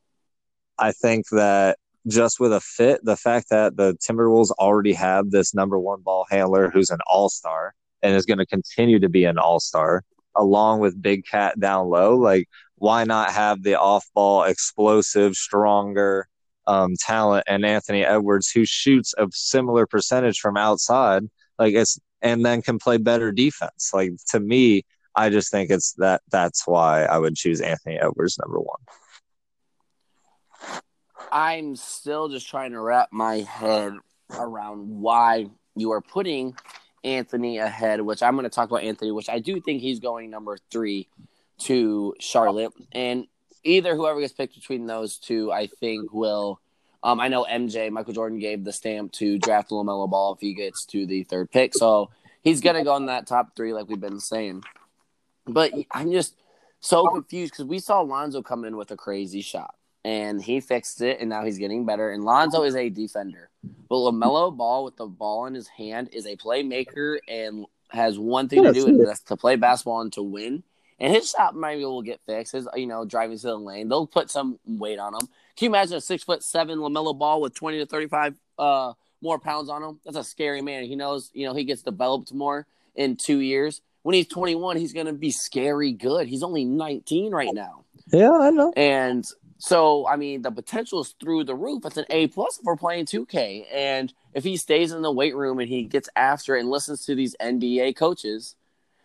I 0.77 0.91
think 0.91 1.25
that 1.31 1.77
just 2.07 2.39
with 2.39 2.53
a 2.53 2.61
fit, 2.61 3.03
the 3.03 3.17
fact 3.17 3.49
that 3.49 3.75
the 3.75 3.93
Timberwolves 3.95 4.51
already 4.51 4.93
have 4.93 5.31
this 5.31 5.53
number 5.53 5.79
one 5.79 6.01
ball 6.01 6.25
handler 6.29 6.69
who's 6.69 6.89
an 6.89 6.99
all 7.07 7.29
star 7.29 7.73
and 8.01 8.15
is 8.15 8.25
going 8.25 8.37
to 8.37 8.45
continue 8.45 8.99
to 8.99 9.09
be 9.09 9.25
an 9.25 9.37
all 9.37 9.59
star, 9.59 10.03
along 10.35 10.79
with 10.79 11.01
Big 11.01 11.25
KAT 11.25 11.59
down 11.59 11.89
low, 11.89 12.15
like 12.15 12.47
why 12.75 13.03
not 13.03 13.31
have 13.31 13.63
the 13.63 13.75
off 13.75 14.05
ball 14.13 14.43
explosive, 14.43 15.35
stronger 15.35 16.27
um, 16.67 16.95
talent 16.99 17.45
and 17.47 17.65
Anthony 17.65 18.03
Edwards 18.03 18.51
who 18.51 18.65
shoots 18.65 19.13
a 19.17 19.27
similar 19.31 19.87
percentage 19.87 20.39
from 20.39 20.57
outside, 20.57 21.23
like 21.57 21.73
it's 21.73 21.99
and 22.21 22.45
then 22.45 22.61
can 22.61 22.77
play 22.77 22.97
better 22.97 23.31
defense. 23.31 23.91
Like 23.93 24.11
to 24.29 24.39
me, 24.39 24.83
I 25.15 25.29
just 25.29 25.49
think 25.49 25.71
it's 25.71 25.93
that 25.93 26.21
that's 26.29 26.67
why 26.67 27.05
I 27.05 27.17
would 27.17 27.35
choose 27.35 27.61
Anthony 27.61 27.97
Edwards 27.97 28.37
number 28.37 28.59
one. 28.59 28.79
I'm 31.37 31.75
still 31.75 32.29
just 32.29 32.49
trying 32.49 32.71
to 32.71 32.79
wrap 32.79 33.09
my 33.11 33.41
head 33.41 33.93
around 34.31 34.89
why 34.89 35.45
you 35.75 35.91
are 35.91 36.01
putting 36.01 36.55
Anthony 37.03 37.59
ahead, 37.59 38.01
which 38.01 38.23
I'm 38.23 38.33
going 38.33 38.45
to 38.45 38.49
talk 38.49 38.71
about 38.71 38.81
Anthony, 38.81 39.11
which 39.11 39.29
I 39.29 39.37
do 39.37 39.61
think 39.61 39.83
he's 39.83 39.99
going 39.99 40.31
number 40.31 40.57
three 40.71 41.07
to 41.59 42.15
Charlotte. 42.19 42.73
And 42.91 43.27
either 43.63 43.95
whoever 43.95 44.19
gets 44.19 44.33
picked 44.33 44.55
between 44.55 44.87
those 44.87 45.19
two, 45.19 45.51
I 45.51 45.67
think 45.67 46.11
will. 46.11 46.59
Um, 47.03 47.19
I 47.19 47.27
know 47.27 47.45
MJ, 47.47 47.91
Michael 47.91 48.13
Jordan 48.13 48.39
gave 48.39 48.63
the 48.63 48.73
stamp 48.73 49.11
to 49.13 49.37
draft 49.37 49.69
LaMelo 49.69 50.09
Ball 50.09 50.33
if 50.33 50.39
he 50.39 50.55
gets 50.55 50.87
to 50.87 51.05
the 51.05 51.21
third 51.21 51.51
pick. 51.51 51.75
So 51.75 52.09
he's 52.41 52.61
going 52.61 52.77
to 52.77 52.83
go 52.83 52.95
in 52.95 53.05
that 53.05 53.27
top 53.27 53.55
three, 53.55 53.73
like 53.73 53.87
we've 53.87 54.01
been 54.01 54.19
saying. 54.19 54.63
But 55.45 55.71
I'm 55.91 56.11
just 56.11 56.35
so 56.79 57.05
confused 57.05 57.53
because 57.53 57.65
we 57.65 57.77
saw 57.77 58.01
Lonzo 58.01 58.41
come 58.41 58.65
in 58.65 58.75
with 58.75 58.89
a 58.89 58.97
crazy 58.97 59.41
shot 59.41 59.75
and 60.07 60.41
he 60.41 60.61
fixed 60.61 61.01
it, 61.01 61.19
and 61.19 61.29
now 61.29 61.43
he's 61.43 61.57
getting 61.57 61.85
better. 61.85 62.11
And 62.11 62.23
Lonzo 62.23 62.63
is 62.63 62.77
a 62.77 62.87
defender, 62.87 63.49
but 63.89 63.97
LaMelo 63.97 64.55
Ball 64.55 64.85
with 64.85 64.95
the 64.95 65.05
ball 65.05 65.47
in 65.47 65.53
his 65.53 65.67
hand 65.67 66.11
is 66.13 66.25
a 66.25 66.37
playmaker 66.37 67.17
and 67.27 67.65
has 67.89 68.17
one 68.17 68.47
thing 68.47 68.63
yeah, 68.63 68.71
to 68.71 68.73
do, 68.73 68.87
and 68.87 69.05
that's 69.05 69.19
to 69.19 69.35
play 69.35 69.57
basketball 69.57 69.99
and 69.99 70.13
to 70.13 70.23
win. 70.23 70.63
And 70.97 71.13
his 71.13 71.31
shot 71.31 71.57
maybe 71.57 71.83
will 71.83 72.01
get 72.01 72.21
fixed. 72.25 72.53
His, 72.53 72.69
you 72.75 72.87
know, 72.87 73.03
driving 73.03 73.37
to 73.37 73.47
the 73.47 73.57
lane, 73.57 73.89
they'll 73.89 74.07
put 74.07 74.31
some 74.31 74.57
weight 74.65 74.97
on 74.97 75.13
him. 75.13 75.27
Can 75.57 75.65
you 75.65 75.69
imagine 75.71 75.97
a 75.97 76.01
six 76.01 76.23
foot 76.23 76.41
seven 76.41 76.79
LaMelo 76.79 77.17
Ball 77.17 77.41
with 77.41 77.53
twenty 77.53 77.79
to 77.79 77.85
thirty 77.85 78.07
five 78.07 78.33
uh, 78.57 78.93
more 79.21 79.39
pounds 79.39 79.67
on 79.67 79.83
him? 79.83 79.99
That's 80.05 80.15
a 80.15 80.23
scary 80.23 80.61
man. 80.61 80.85
He 80.85 80.95
knows, 80.95 81.31
you 81.33 81.45
know, 81.45 81.53
he 81.53 81.65
gets 81.65 81.81
developed 81.81 82.33
more 82.33 82.65
in 82.95 83.17
two 83.17 83.39
years. 83.39 83.81
When 84.03 84.13
he's 84.13 84.27
21, 84.27 84.77
he's 84.77 84.93
going 84.93 85.07
to 85.07 85.13
be 85.13 85.31
scary 85.31 85.91
good. 85.91 86.29
He's 86.29 86.43
only 86.43 86.63
19 86.63 87.33
right 87.33 87.53
now. 87.53 87.83
Yeah, 88.09 88.31
I 88.31 88.51
know. 88.51 88.71
And 88.77 89.27
so 89.59 90.07
I 90.07 90.15
mean, 90.15 90.41
the 90.41 90.51
potential 90.51 91.01
is 91.01 91.15
through 91.19 91.45
the 91.45 91.55
roof. 91.55 91.85
It's 91.85 91.97
an 91.97 92.05
A 92.09 92.27
plus 92.27 92.59
for 92.63 92.75
playing 92.75 93.05
2K, 93.05 93.65
and 93.73 94.13
if 94.33 94.43
he 94.43 94.57
stays 94.57 94.91
in 94.91 95.01
the 95.01 95.11
weight 95.11 95.35
room 95.35 95.59
and 95.59 95.67
he 95.69 95.83
gets 95.83 96.09
after 96.15 96.55
it 96.55 96.61
and 96.61 96.69
listens 96.69 97.05
to 97.05 97.15
these 97.15 97.35
NBA 97.41 97.95
coaches, 97.95 98.55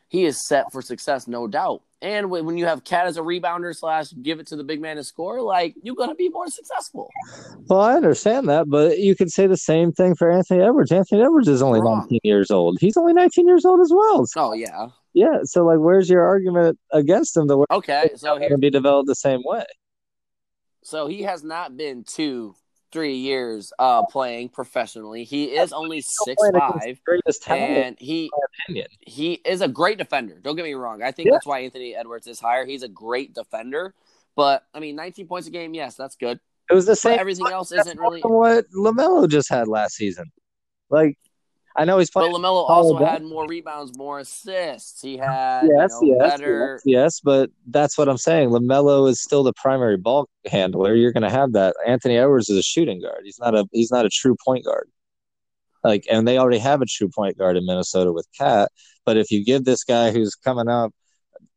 he 0.08 0.24
is 0.24 0.46
set 0.46 0.70
for 0.72 0.82
success, 0.82 1.26
no 1.26 1.46
doubt. 1.46 1.82
And 2.02 2.30
when 2.30 2.58
you 2.58 2.66
have 2.66 2.82
KAT 2.82 3.06
as 3.06 3.16
a 3.16 3.20
rebounder 3.20 3.74
slash 3.74 4.12
give 4.22 4.40
it 4.40 4.48
to 4.48 4.56
the 4.56 4.64
big 4.64 4.80
man 4.80 4.96
to 4.96 5.04
score, 5.04 5.40
like 5.40 5.74
you're 5.82 5.94
gonna 5.94 6.16
be 6.16 6.28
more 6.28 6.48
successful. 6.48 7.08
Well, 7.68 7.80
I 7.80 7.94
understand 7.94 8.48
that, 8.48 8.68
but 8.68 8.98
you 8.98 9.14
could 9.14 9.30
say 9.30 9.46
the 9.46 9.56
same 9.56 9.92
thing 9.92 10.16
for 10.16 10.30
Anthony 10.30 10.62
Edwards. 10.62 10.90
Anthony 10.90 11.22
Edwards 11.22 11.48
is 11.48 11.62
only 11.62 11.80
Wrong. 11.80 12.00
19 12.00 12.20
years 12.24 12.50
old. 12.50 12.78
He's 12.80 12.96
only 12.96 13.12
19 13.12 13.46
years 13.46 13.64
old 13.64 13.80
as 13.80 13.92
well. 13.94 14.26
So, 14.26 14.50
oh 14.50 14.52
yeah, 14.52 14.88
yeah. 15.14 15.38
So 15.44 15.64
like, 15.64 15.78
where's 15.78 16.10
your 16.10 16.24
argument 16.24 16.78
against 16.90 17.36
him? 17.36 17.46
The 17.46 17.64
okay, 17.70 18.10
so 18.16 18.36
here 18.36 18.58
be 18.58 18.68
developed 18.68 19.06
the 19.06 19.14
same 19.14 19.42
way. 19.44 19.64
So 20.83 21.07
he 21.07 21.23
has 21.23 21.45
not 21.45 21.77
been 21.77 22.05
two, 22.05 22.55
three 22.90 23.16
years 23.16 23.73
uh, 23.79 24.05
playing 24.07 24.51
professionally. 24.51 25.25
He 25.25 25.45
is 25.45 25.73
only 25.73 26.01
six 26.01 26.42
five, 26.53 27.01
and 27.49 27.97
he 27.99 28.31
he 29.01 29.35
is 29.45 29.61
a 29.61 29.68
great 29.68 29.99
defender. 29.99 30.38
Don't 30.42 30.57
get 30.57 30.64
me 30.64 30.75
wrong. 30.75 31.03
I 31.03 31.12
think 31.12 31.27
yeah. 31.27 31.33
that's 31.33 31.47
why 31.47 31.61
Anthony 31.61 31.95
Edwards 31.95 32.27
is 32.27 32.40
higher. 32.40 32.64
He's 32.66 32.83
a 32.83 32.88
great 32.88 33.35
defender, 33.35 33.95
but 34.37 34.64
I 34.75 34.81
mean, 34.81 34.97
19 34.97 35.27
points 35.27 35.49
a 35.49 35.51
game, 35.51 35.75
yes, 35.75 35.95
that's 35.97 36.16
good. 36.16 36.38
It 36.71 36.75
was 36.75 36.87
the 36.87 36.97
same. 36.97 37.14
But 37.14 37.21
everything 37.21 37.49
else 37.49 37.73
isn't 37.73 37.99
really 37.99 38.21
what 38.21 38.66
LaMelo 38.71 39.29
just 39.29 39.49
had 39.49 39.68
last 39.68 39.95
season. 39.95 40.33
Like 40.90 41.18
I 41.76 41.85
know 41.85 41.98
he's 41.98 42.11
playing. 42.11 42.32
But 42.32 42.38
LaMelo 42.38 42.68
also 42.68 42.96
had 43.04 43.22
more 43.22 43.46
rebounds, 43.46 43.96
more 43.96 44.18
assists. 44.18 45.00
He 45.00 45.16
had 45.16 45.62
yes, 45.62 45.96
you 46.00 46.16
know, 46.16 46.24
yes, 46.24 46.30
better... 46.30 46.72
yes, 46.74 46.82
yes, 46.85 47.20
but 47.20 47.50
that's 47.66 47.96
what 47.96 48.08
I'm 48.08 48.18
saying. 48.18 48.50
LaMelo 48.50 49.08
is 49.08 49.22
still 49.22 49.42
the 49.42 49.54
primary 49.54 49.96
ball 49.96 50.28
handler. 50.46 50.94
You're 50.94 51.12
going 51.12 51.22
to 51.22 51.30
have 51.30 51.52
that. 51.52 51.74
Anthony 51.87 52.18
Edwards 52.18 52.48
is 52.48 52.58
a 52.58 52.62
shooting 52.62 53.00
guard. 53.00 53.22
He's 53.24 53.38
not 53.38 53.54
a 53.54 53.66
he's 53.72 53.90
not 53.90 54.04
a 54.04 54.11
true 54.11 54.37
point 54.44 54.64
guard. 54.64 54.88
Like, 55.85 56.04
and 56.11 56.28
they 56.28 56.38
already 56.38 56.58
have 56.58 56.80
a 56.80 56.87
true 56.87 57.08
point 57.08 57.38
guard 57.38 57.56
in 57.56 57.66
Minnesota 57.66 58.12
with 58.12 58.26
KAT. 58.38 58.70
But 59.04 59.16
if 59.16 59.30
you 59.30 59.44
give 59.44 59.64
this 59.64 59.82
guy 59.82 60.12
who's 60.12 60.35
coming 60.35 60.68
up 60.68 60.92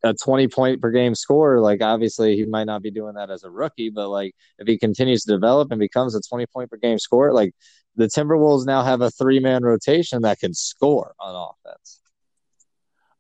a 0.06 0.14
20 0.14 0.48
point 0.48 0.82
per 0.82 0.92
game 0.92 1.16
scorer, 1.16 1.60
like 1.60 1.82
obviously 1.82 2.36
he 2.36 2.46
might 2.46 2.66
not 2.66 2.84
be 2.84 2.92
doing 2.92 3.16
that 3.16 3.32
as 3.32 3.44
a 3.44 3.50
rookie, 3.50 3.90
but 3.90 4.10
like 4.10 4.36
if 4.60 4.68
he 4.68 4.78
continues 4.78 5.24
to 5.24 5.34
develop 5.34 5.72
and 5.72 5.80
becomes 5.80 6.16
a 6.16 6.22
20 6.22 6.46
point 6.48 6.70
per 6.70 6.78
game 6.78 7.00
scorer, 7.00 7.34
like 7.34 7.54
the 7.96 8.06
Timberwolves 8.06 8.66
now 8.66 8.84
have 8.84 9.02
a 9.02 9.10
three 9.10 9.40
man 9.40 9.64
rotation 9.64 10.22
that 10.22 10.40
can 10.40 10.54
score 10.54 11.16
on 11.20 11.50
offense. 11.66 12.02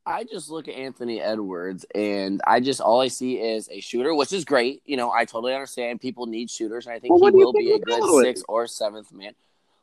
I 0.06 0.24
just 0.24 0.52
look 0.52 0.68
at 0.68 0.76
Anthony 0.76 1.20
Edwards 1.20 1.84
and 1.96 2.40
I 2.46 2.60
just 2.60 2.80
all 2.80 3.02
I 3.02 3.08
see 3.08 3.40
is 3.40 3.68
a 3.72 3.80
shooter, 3.80 4.14
which 4.14 4.32
is 4.32 4.46
great. 4.46 4.84
You 4.86 4.98
know, 4.98 5.12
I 5.12 5.26
totally 5.26 5.56
understand 5.56 6.00
people 6.00 6.28
need 6.28 6.52
shooters, 6.52 6.86
and 6.86 6.94
I 6.94 7.00
think 7.00 7.20
well, 7.20 7.32
he 7.32 7.36
will 7.36 7.54
be 7.54 7.72
a 7.72 7.80
good 7.80 8.04
sixth 8.22 8.46
or 8.48 8.68
seventh 8.68 9.12
man. 9.12 9.34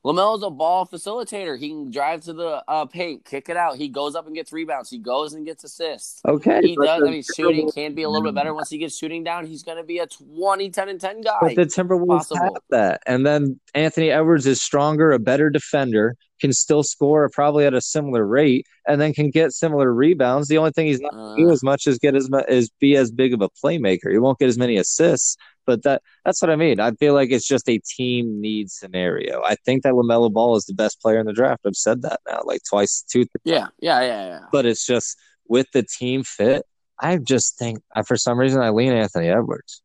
LaMelo's 0.05 0.43
a 0.43 0.51
ball 0.51 0.87
facilitator. 0.87 1.57
He 1.57 1.69
can 1.69 1.91
drive 1.91 2.23
to 2.23 2.33
the 2.33 2.63
uh, 2.67 2.87
paint, 2.87 3.25
kick 3.25 3.49
it 3.49 3.57
out. 3.57 3.77
He 3.77 3.89
goes 3.89 4.17
up 4.17 4.27
and 4.27 4.35
gets 4.35 4.53
rebounds. 4.53 4.91
He 4.91 4.99
goes 4.99 5.35
and 5.35 5.47
gets 5.47 5.63
assists. 5.63 6.21
Okay. 6.27 6.61
He 6.63 6.77
does. 6.77 7.03
I 7.07 7.11
mean, 7.11 7.23
shooting 7.37 7.71
can 7.71 7.95
be 7.95 8.03
a 8.03 8.09
little 8.09 8.25
bit 8.25 8.35
better 8.35 8.53
once 8.53 8.69
he 8.69 8.79
gets 8.79 8.99
shooting 8.99 9.23
down. 9.23 9.47
He's 9.47 9.63
going 9.63 9.79
to 9.79 9.85
be 9.85 9.99
a 9.99 10.07
20, 10.07 10.71
10, 10.71 10.89
and 10.89 11.01
10 11.01 11.21
guy. 11.21 11.39
But 11.41 11.55
the 11.55 11.67
Timberwolves 11.67 12.09
possible. 12.09 12.43
have 12.43 12.63
that. 12.71 13.03
And 13.07 13.25
then 13.25 13.61
Anthony 13.75 14.11
Edwards 14.11 14.47
is 14.47 14.61
stronger, 14.61 15.13
a 15.13 15.21
better 15.21 15.51
defender, 15.51 16.17
can 16.41 16.53
still 16.53 16.83
score 16.83 17.31
probably 17.33 17.65
at 17.65 17.73
a 17.73 17.81
similar 17.81 18.27
rate, 18.27 18.67
and 18.89 19.01
then 19.01 19.15
can 19.15 19.31
get 19.31 19.53
similar 19.53 19.95
rebounds. 19.95 20.49
The 20.49 20.59
only 20.59 20.73
thing 20.73 20.89
he's 20.89 21.01
not 21.01 21.15
uh, 21.15 21.37
do 21.37 21.51
as 21.51 21.63
much 21.63 21.87
as 21.87 21.99
get 21.99 22.17
as 22.17 22.29
much 22.29 22.45
as 22.49 22.69
be 22.81 22.97
as 22.97 23.13
big 23.13 23.33
of 23.33 23.41
a 23.41 23.49
playmaker. 23.49 24.11
He 24.11 24.19
won't 24.19 24.41
get 24.41 24.49
as 24.49 24.59
many 24.59 24.77
assists, 24.77 25.37
but 25.67 25.83
that 25.83 26.03
that's 26.25 26.43
what 26.43 26.51
I 26.51 26.57
mean. 26.57 26.81
I 26.81 26.93
feel 26.93 27.15
like 27.15 27.31
it's 27.31 27.47
just 27.47 27.69
a 27.69 27.79
team 27.79 28.41
need 28.41 28.71
scenario. 28.71 29.43
I 29.43 29.57
think 29.65 29.83
that 29.83 29.93
LaMelo 29.93 30.33
Ball 30.33 30.57
is 30.57 30.65
the 30.65 30.75
best 30.75 31.01
player 31.01 31.19
in 31.19 31.27
the 31.27 31.33
draft. 31.33 31.63
I've 31.67 31.77
said 31.77 32.03
that 32.03 32.21
now 32.29 32.43
like 32.45 32.63
twice, 32.69 33.05
two. 33.09 33.27
Yeah, 33.45 33.69
yeah, 33.81 34.01
yeah, 34.01 34.27
yeah. 34.27 34.41
But 34.51 34.67
it's 34.67 34.87
just 34.87 35.17
with 35.47 35.67
the 35.73 35.83
team 35.83 36.23
fit. 36.25 36.65
I 36.99 37.17
just 37.17 37.59
think 37.59 37.81
I, 37.95 38.03
for 38.03 38.17
some 38.17 38.39
reason 38.39 38.63
I 38.63 38.71
lean 38.71 38.93
Anthony 38.93 39.29
Edwards. 39.29 39.83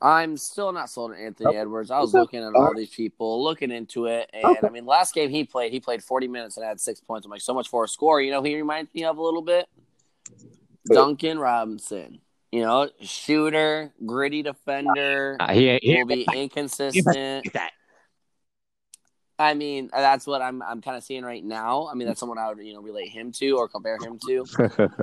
I'm 0.00 0.36
still 0.36 0.72
not 0.72 0.90
sold 0.90 1.12
on 1.12 1.16
Anthony 1.16 1.56
Edwards. 1.56 1.92
I 1.92 2.00
was 2.00 2.12
looking 2.12 2.42
at 2.42 2.54
all 2.56 2.74
these 2.74 2.90
people, 2.90 3.44
looking 3.44 3.70
into 3.70 4.06
it, 4.06 4.28
and 4.32 4.44
okay. 4.44 4.66
I 4.66 4.70
mean, 4.70 4.84
last 4.84 5.14
game 5.14 5.30
he 5.30 5.44
played, 5.44 5.72
he 5.72 5.78
played 5.78 6.02
40 6.02 6.26
minutes 6.26 6.56
and 6.56 6.66
had 6.66 6.80
six 6.80 7.00
points. 7.00 7.24
I'm 7.24 7.30
like, 7.30 7.40
so 7.40 7.54
much 7.54 7.68
for 7.68 7.84
a 7.84 7.88
score. 7.88 8.20
You 8.20 8.32
know, 8.32 8.42
he 8.42 8.56
reminds 8.56 8.92
me 8.92 9.04
of 9.04 9.16
a 9.16 9.22
little 9.22 9.42
bit 9.42 9.68
Duncan 10.86 11.38
Robinson. 11.38 12.20
You 12.52 12.60
know, 12.60 12.90
shooter, 13.00 13.92
gritty 14.04 14.42
defender. 14.42 15.38
Uh, 15.40 15.54
he, 15.54 15.78
he, 15.82 15.96
will 15.96 16.06
be 16.06 16.26
inconsistent. 16.34 17.46
I 19.38 19.54
mean, 19.54 19.90
that's 19.92 20.26
what 20.26 20.40
I'm 20.40 20.62
I'm 20.62 20.80
kind 20.80 20.96
of 20.96 21.02
seeing 21.02 21.24
right 21.24 21.42
now. 21.42 21.88
I 21.90 21.94
mean, 21.94 22.06
that's 22.06 22.20
someone 22.20 22.38
I 22.38 22.48
would 22.48 22.64
you 22.64 22.74
know 22.74 22.80
relate 22.80 23.08
him 23.08 23.32
to 23.32 23.52
or 23.52 23.68
compare 23.68 23.98
him 24.00 24.18
to. 24.26 24.44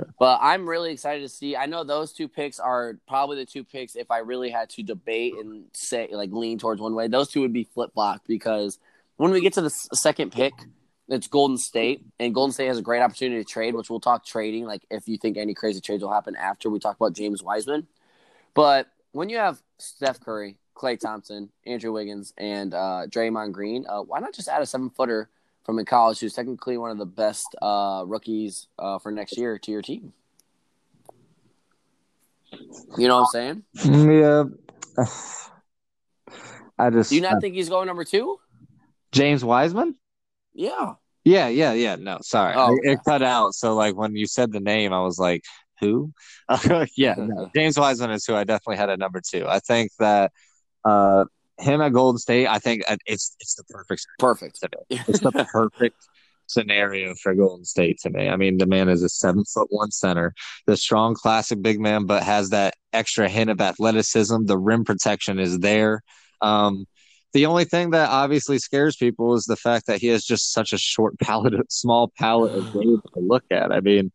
but 0.18 0.38
I'm 0.40 0.66
really 0.68 0.92
excited 0.92 1.22
to 1.22 1.28
see. 1.28 1.56
I 1.56 1.66
know 1.66 1.84
those 1.84 2.12
two 2.12 2.28
picks 2.28 2.58
are 2.58 2.96
probably 3.06 3.36
the 3.36 3.44
two 3.44 3.64
picks. 3.64 3.96
If 3.96 4.10
I 4.10 4.18
really 4.18 4.48
had 4.50 4.70
to 4.70 4.82
debate 4.82 5.34
and 5.34 5.64
say 5.74 6.08
like 6.12 6.30
lean 6.32 6.58
towards 6.58 6.80
one 6.80 6.94
way, 6.94 7.08
those 7.08 7.28
two 7.28 7.42
would 7.42 7.52
be 7.52 7.64
flip 7.64 7.92
flopped 7.92 8.26
because 8.26 8.78
when 9.16 9.30
we 9.30 9.40
get 9.40 9.52
to 9.54 9.60
the 9.60 9.70
second 9.70 10.32
pick, 10.32 10.54
it's 11.10 11.28
Golden 11.28 11.58
State, 11.58 12.06
and 12.18 12.34
Golden 12.34 12.52
State 12.52 12.68
has 12.68 12.78
a 12.78 12.82
great 12.82 13.02
opportunity 13.02 13.44
to 13.44 13.48
trade, 13.48 13.74
which 13.74 13.90
we'll 13.90 14.00
talk 14.00 14.24
trading. 14.24 14.64
Like 14.64 14.82
if 14.90 15.06
you 15.08 15.18
think 15.18 15.36
any 15.36 15.52
crazy 15.52 15.80
trades 15.80 16.02
will 16.02 16.12
happen 16.12 16.36
after 16.36 16.70
we 16.70 16.78
talk 16.78 16.96
about 16.96 17.12
James 17.12 17.42
Wiseman, 17.42 17.86
but 18.54 18.88
when 19.12 19.28
you 19.28 19.36
have 19.36 19.60
Steph 19.78 20.20
Curry, 20.20 20.56
Klay 20.80 20.98
Thompson, 20.98 21.50
Andrew 21.66 21.92
Wiggins, 21.92 22.32
and 22.38 22.72
uh, 22.72 23.02
Draymond 23.08 23.52
Green. 23.52 23.84
Uh, 23.88 24.00
why 24.00 24.18
not 24.20 24.32
just 24.32 24.48
add 24.48 24.62
a 24.62 24.66
seven 24.66 24.88
footer 24.90 25.28
from 25.64 25.78
in 25.78 25.84
college 25.84 26.20
who's 26.20 26.32
technically 26.32 26.78
one 26.78 26.90
of 26.90 26.98
the 26.98 27.06
best 27.06 27.54
uh, 27.60 28.02
rookies 28.06 28.66
uh, 28.78 28.98
for 28.98 29.12
next 29.12 29.36
year 29.36 29.58
to 29.58 29.70
your 29.70 29.82
team? 29.82 30.12
You 32.96 33.08
know 33.08 33.20
what 33.20 33.22
I'm 33.22 33.26
saying? 33.32 33.64
Mm, 33.78 34.56
yeah. 34.96 35.04
I 36.78 36.90
just. 36.90 37.10
Do 37.10 37.16
you 37.16 37.22
not 37.22 37.40
think 37.40 37.54
he's 37.54 37.68
going 37.68 37.86
number 37.86 38.04
two? 38.04 38.38
James 39.12 39.44
Wiseman? 39.44 39.96
Yeah. 40.54 40.94
Yeah, 41.24 41.48
yeah, 41.48 41.72
yeah. 41.72 41.96
No, 41.96 42.18
sorry, 42.22 42.54
oh, 42.56 42.78
it, 42.82 43.00
cut 43.06 43.22
out. 43.22 43.54
So, 43.54 43.74
like, 43.74 43.94
when 43.94 44.16
you 44.16 44.26
said 44.26 44.52
the 44.52 44.60
name, 44.60 44.92
I 44.92 45.02
was 45.02 45.18
like, 45.18 45.42
"Who?" 45.80 46.12
yeah, 46.96 47.14
no. 47.18 47.50
James 47.54 47.78
Wiseman 47.78 48.10
is 48.10 48.24
who 48.24 48.34
I 48.34 48.44
definitely 48.44 48.76
had 48.76 48.90
at 48.90 48.98
number 48.98 49.20
two. 49.20 49.46
I 49.46 49.58
think 49.58 49.90
that 49.98 50.32
uh, 50.84 51.26
him 51.58 51.80
at 51.82 51.92
Golden 51.92 52.18
State, 52.18 52.46
I 52.46 52.58
think 52.58 52.82
uh, 52.88 52.96
it's 53.06 53.36
it's 53.40 53.54
the 53.54 53.64
perfect 53.64 54.06
perfect. 54.18 54.58
It's 54.88 55.20
the 55.20 55.46
perfect 55.52 55.96
scenario 56.46 57.14
for 57.14 57.34
Golden 57.34 57.64
State 57.64 57.98
to 58.00 58.10
me. 58.10 58.28
I 58.28 58.36
mean, 58.36 58.58
the 58.58 58.66
man 58.66 58.88
is 58.88 59.02
a 59.02 59.08
seven 59.08 59.44
foot 59.44 59.68
one 59.70 59.90
center, 59.90 60.34
the 60.66 60.76
strong 60.76 61.14
classic 61.14 61.62
big 61.62 61.80
man, 61.80 62.06
but 62.06 62.22
has 62.22 62.50
that 62.50 62.74
extra 62.92 63.28
hint 63.28 63.50
of 63.50 63.60
athleticism. 63.60 64.46
The 64.46 64.58
rim 64.58 64.84
protection 64.84 65.38
is 65.38 65.58
there. 65.58 66.02
Um, 66.40 66.86
the 67.32 67.46
only 67.46 67.64
thing 67.64 67.90
that 67.90 68.10
obviously 68.10 68.58
scares 68.58 68.96
people 68.96 69.34
is 69.34 69.44
the 69.44 69.56
fact 69.56 69.86
that 69.86 70.00
he 70.00 70.08
has 70.08 70.24
just 70.24 70.52
such 70.52 70.72
a 70.72 70.78
short 70.78 71.18
palette, 71.22 71.70
small 71.72 72.12
palette 72.18 72.54
of 72.54 72.72
games 72.72 73.00
to 73.14 73.20
look 73.20 73.44
at. 73.50 73.72
I 73.72 73.80
mean, 73.80 74.12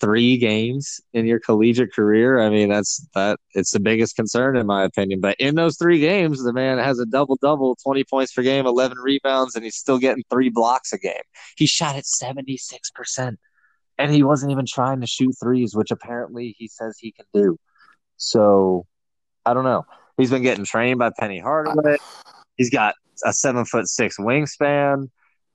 three 0.00 0.38
games 0.38 1.00
in 1.12 1.26
your 1.26 1.38
collegiate 1.38 1.92
career, 1.92 2.40
I 2.40 2.48
mean, 2.48 2.70
that's 2.70 3.06
that 3.14 3.38
it's 3.54 3.70
the 3.70 3.80
biggest 3.80 4.16
concern 4.16 4.56
in 4.56 4.66
my 4.66 4.84
opinion. 4.84 5.20
But 5.20 5.36
in 5.38 5.54
those 5.54 5.76
three 5.76 6.00
games, 6.00 6.42
the 6.42 6.52
man 6.52 6.78
has 6.78 6.98
a 6.98 7.06
double 7.06 7.38
double, 7.40 7.76
20 7.82 8.04
points 8.04 8.32
per 8.32 8.42
game, 8.42 8.66
11 8.66 8.98
rebounds, 8.98 9.54
and 9.54 9.64
he's 9.64 9.76
still 9.76 9.98
getting 9.98 10.24
three 10.30 10.48
blocks 10.48 10.92
a 10.92 10.98
game. 10.98 11.22
He 11.56 11.66
shot 11.66 11.96
at 11.96 12.04
76%. 12.04 13.36
And 13.98 14.10
he 14.10 14.22
wasn't 14.22 14.50
even 14.50 14.64
trying 14.66 15.02
to 15.02 15.06
shoot 15.06 15.34
threes, 15.38 15.76
which 15.76 15.90
apparently 15.90 16.54
he 16.56 16.68
says 16.68 16.96
he 16.98 17.12
can 17.12 17.26
do. 17.34 17.58
So 18.16 18.86
I 19.44 19.52
don't 19.52 19.64
know. 19.64 19.84
He's 20.16 20.30
been 20.30 20.42
getting 20.42 20.64
trained 20.64 20.98
by 20.98 21.10
Penny 21.18 21.38
Hardaway. 21.38 21.98
He's 22.60 22.70
got 22.70 22.94
a 23.24 23.32
seven 23.32 23.64
foot 23.64 23.88
six 23.88 24.18
wingspan. 24.18 25.08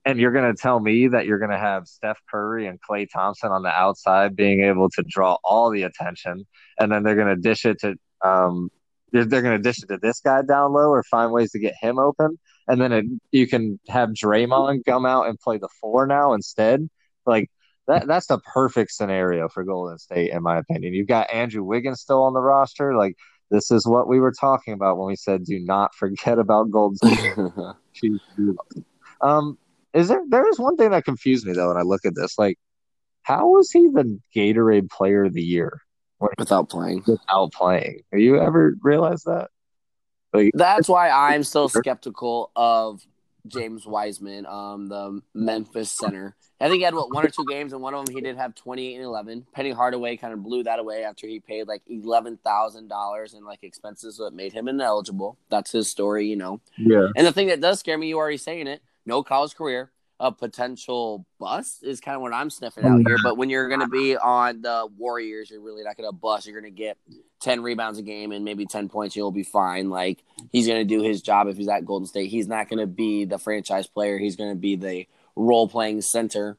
And 0.08 0.20
you're 0.20 0.30
going 0.30 0.54
to 0.54 0.62
tell 0.62 0.78
me 0.78 1.08
that 1.08 1.26
you're 1.26 1.40
going 1.40 1.50
to 1.50 1.58
have 1.58 1.88
Steph 1.88 2.20
Curry 2.30 2.68
and 2.68 2.78
Klay 2.80 3.08
Thompson 3.12 3.50
on 3.50 3.62
the 3.62 3.70
outside 3.70 4.36
being 4.36 4.62
able 4.62 4.88
to 4.90 5.02
draw 5.02 5.36
all 5.42 5.68
the 5.70 5.82
attention, 5.82 6.46
and 6.78 6.92
then 6.92 7.02
they're 7.02 7.16
going 7.16 7.34
to 7.34 7.42
dish 7.50 7.64
it 7.64 7.80
to 7.80 7.96
um, 8.24 8.70
they're, 9.10 9.24
they're 9.24 9.42
going 9.42 9.60
to 9.60 9.62
dish 9.68 9.82
it 9.82 9.88
to 9.88 9.98
this 10.00 10.20
guy 10.20 10.42
down 10.42 10.72
low 10.72 10.90
or 10.90 11.02
find 11.02 11.32
ways 11.32 11.50
to 11.50 11.58
get 11.58 11.74
him 11.80 11.98
open, 11.98 12.38
and 12.68 12.80
then 12.80 12.92
it, 12.92 13.04
you 13.32 13.48
can 13.48 13.80
have 13.88 14.10
Draymond 14.10 14.84
come 14.86 15.06
out 15.06 15.26
and 15.26 15.40
play 15.40 15.58
the 15.58 15.68
four 15.80 16.06
now 16.06 16.34
instead. 16.34 16.88
Like 17.26 17.50
that, 17.88 18.06
that's 18.06 18.28
the 18.28 18.38
perfect 18.38 18.92
scenario 18.92 19.48
for 19.48 19.64
Golden 19.64 19.98
State, 19.98 20.30
in 20.30 20.40
my 20.40 20.58
opinion. 20.58 20.94
You've 20.94 21.08
got 21.08 21.32
Andrew 21.32 21.64
Wiggins 21.64 22.00
still 22.00 22.22
on 22.22 22.32
the 22.32 22.40
roster, 22.40 22.96
like. 22.96 23.16
This 23.50 23.70
is 23.70 23.86
what 23.86 24.08
we 24.08 24.18
were 24.18 24.32
talking 24.32 24.74
about 24.74 24.98
when 24.98 25.08
we 25.08 25.16
said, 25.16 25.44
"Do 25.44 25.58
not 25.58 25.94
forget 25.94 26.38
about 26.38 26.68
State." 26.96 27.34
um, 29.20 29.58
is 29.94 30.08
there 30.08 30.22
there 30.28 30.48
is 30.48 30.58
one 30.58 30.76
thing 30.76 30.90
that 30.90 31.04
confused 31.04 31.46
me 31.46 31.52
though 31.52 31.68
when 31.68 31.76
I 31.76 31.82
look 31.82 32.04
at 32.04 32.14
this. 32.14 32.38
Like, 32.38 32.58
how 33.22 33.48
was 33.48 33.70
he 33.70 33.88
the 33.88 34.18
Gatorade 34.34 34.90
Player 34.90 35.24
of 35.24 35.32
the 35.32 35.42
Year 35.42 35.80
without 36.38 36.68
playing? 36.68 37.04
Without 37.06 37.52
playing, 37.52 38.02
have 38.12 38.20
you 38.20 38.40
ever 38.40 38.74
realized 38.82 39.26
that? 39.26 39.50
Like, 40.32 40.50
That's 40.54 40.88
why 40.88 41.08
I'm 41.08 41.44
so 41.44 41.68
skeptical 41.68 42.50
of 42.56 43.06
James 43.48 43.86
Wiseman, 43.86 44.46
um, 44.46 44.88
the 44.88 45.20
Memphis 45.34 45.90
center. 45.90 46.36
I 46.60 46.68
think 46.68 46.78
he 46.78 46.84
had 46.84 46.94
what 46.94 47.12
one 47.12 47.24
or 47.26 47.28
two 47.28 47.44
games, 47.48 47.72
and 47.72 47.82
one 47.82 47.94
of 47.94 48.06
them 48.06 48.14
he 48.14 48.20
did 48.20 48.36
have 48.36 48.54
28 48.54 48.94
and 48.94 49.04
11. 49.04 49.46
Penny 49.52 49.72
Hardaway 49.72 50.16
kind 50.16 50.32
of 50.32 50.42
blew 50.42 50.62
that 50.64 50.78
away 50.78 51.04
after 51.04 51.26
he 51.26 51.40
paid 51.40 51.68
like 51.68 51.82
eleven 51.86 52.38
thousand 52.38 52.88
dollars 52.88 53.34
in 53.34 53.44
like 53.44 53.62
expenses 53.62 54.16
that 54.16 54.32
made 54.32 54.52
him 54.52 54.68
ineligible. 54.68 55.38
That's 55.50 55.72
his 55.72 55.90
story, 55.90 56.26
you 56.26 56.36
know. 56.36 56.60
Yeah. 56.78 57.08
And 57.16 57.26
the 57.26 57.32
thing 57.32 57.48
that 57.48 57.60
does 57.60 57.80
scare 57.80 57.98
me, 57.98 58.08
you 58.08 58.16
already 58.16 58.38
saying 58.38 58.66
it 58.66 58.82
no 59.06 59.22
college 59.22 59.54
career, 59.54 59.90
a 60.18 60.32
potential 60.32 61.26
bust 61.38 61.84
is 61.84 62.00
kind 62.00 62.16
of 62.16 62.22
what 62.22 62.32
I'm 62.32 62.48
sniffing 62.48 62.84
out 62.84 63.02
here. 63.06 63.18
But 63.22 63.36
when 63.36 63.50
you're 63.50 63.68
going 63.68 63.80
to 63.80 63.88
be 63.88 64.16
on 64.16 64.62
the 64.62 64.88
Warriors, 64.96 65.50
you're 65.50 65.60
really 65.60 65.84
not 65.84 65.96
going 65.96 66.08
to 66.08 66.14
bust. 66.14 66.46
You're 66.46 66.58
going 66.58 66.72
to 66.72 66.76
get 66.76 66.96
10 67.40 67.62
rebounds 67.62 67.98
a 67.98 68.02
game 68.02 68.32
and 68.32 68.44
maybe 68.44 68.64
10 68.64 68.88
points. 68.88 69.14
You'll 69.14 69.30
be 69.30 69.42
fine. 69.42 69.90
Like 69.90 70.22
he's 70.52 70.66
going 70.66 70.80
to 70.80 70.84
do 70.84 71.02
his 71.02 71.20
job 71.20 71.48
if 71.48 71.56
he's 71.56 71.68
at 71.68 71.84
Golden 71.84 72.06
State. 72.06 72.30
He's 72.30 72.48
not 72.48 72.68
going 72.68 72.78
to 72.78 72.86
be 72.86 73.24
the 73.26 73.38
franchise 73.38 73.86
player. 73.86 74.18
He's 74.18 74.36
going 74.36 74.50
to 74.50 74.56
be 74.56 74.76
the 74.76 75.06
role 75.34 75.68
playing 75.68 76.00
center 76.00 76.56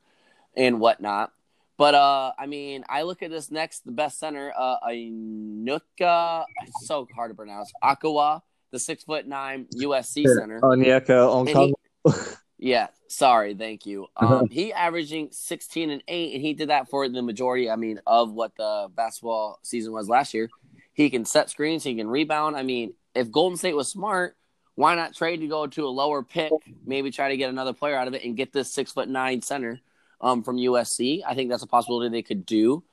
and 0.56 0.80
whatnot. 0.80 1.32
But 1.78 1.96
uh, 1.96 2.34
I 2.38 2.48
mean, 2.48 2.84
I 2.89 3.04
look 3.04 3.22
at 3.22 3.30
this 3.30 3.52
next, 3.52 3.86
the 3.86 3.91
best 3.91 4.20
center, 4.20 4.52
uh, 4.58 4.78
Anuka. 4.88 6.46
It's 6.65 6.88
so 6.88 7.08
hard 7.15 7.32
to 7.32 7.36
pronounce. 7.36 7.72
Akawa, 7.84 8.41
the 8.72 8.80
six 8.80 9.04
foot 9.04 9.28
nine 9.28 9.67
USC 9.76 10.26
center. 10.28 10.60
Onyeka 10.62 11.78
yeah, 12.58 12.88
sorry, 13.08 13.54
thank 13.54 13.86
you. 13.86 14.08
Um, 14.17 14.50
he 14.50 14.74
averaging 14.74 15.30
16 15.32 15.89
and 15.89 16.04
8, 16.08 16.34
and 16.34 16.41
he 16.41 16.54
did 16.54 16.70
that 16.70 16.89
for 16.89 17.08
the 17.08 17.22
majority, 17.22 17.70
I 17.70 17.76
mean, 17.76 18.02
of 18.06 18.32
what 18.32 18.56
the 18.56 18.89
basketball 18.96 19.60
season 19.63 19.93
was 19.93 20.10
last 20.10 20.34
year. 20.34 20.50
He 20.93 21.10
can 21.10 21.26
set 21.26 21.50
screens, 21.50 21.84
he 21.84 21.96
can 21.96 22.08
rebound. 22.08 22.56
I 22.56 22.63
mean, 22.63 22.93
if 23.13 23.32
Golden 23.32 23.58
State 23.58 23.76
was 23.76 23.88
smart, 23.88 24.36
why 24.76 24.96
not 24.96 25.15
trade 25.15 25.38
to 25.41 25.48
go 25.48 25.67
to 25.67 25.88
a 25.88 25.89
lower 25.89 26.24
pick, 26.24 26.52
maybe 26.86 27.12
try 27.12 27.30
to 27.30 27.38
get 27.38 27.50
another 27.50 27.74
player 27.74 27.96
out 27.96 28.08
of 28.08 28.13
it 28.13 28.24
and 28.24 28.38
get 28.38 28.54
this 28.54 28.72
six 28.72 28.91
foot 28.91 29.08
nine 29.08 29.41
center 29.41 29.80
um, 30.22 30.43
from 30.43 30.58
USC? 30.58 31.22
I 31.26 31.36
think 31.36 31.50
that's 31.50 31.63
a 31.63 31.67
possibility 31.67 32.10
they 32.10 32.22
could 32.22 32.46
do. 32.46 32.84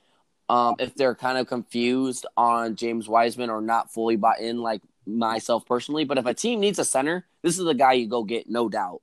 Um, 0.48 0.77
if 0.79 0.94
they're 0.94 1.14
kind 1.14 1.38
of 1.38 1.46
confused 1.46 2.27
on 2.37 2.77
James 2.77 3.09
Wiseman 3.09 3.48
or 3.48 3.62
not 3.62 3.92
fully 3.92 4.16
bought 4.16 4.40
in, 4.40 4.61
like 4.61 4.83
myself 5.07 5.67
personally. 5.67 6.05
But 6.05 6.19
if 6.19 6.27
a 6.27 6.35
team 6.35 6.61
needs 6.61 6.79
a 6.79 6.85
center, 6.85 7.27
this 7.43 7.59
is 7.59 7.64
the 7.64 7.75
guy 7.75 7.95
you 7.95 8.09
go 8.09 8.25
get, 8.25 8.49
no 8.49 8.69
doubt. 8.69 9.03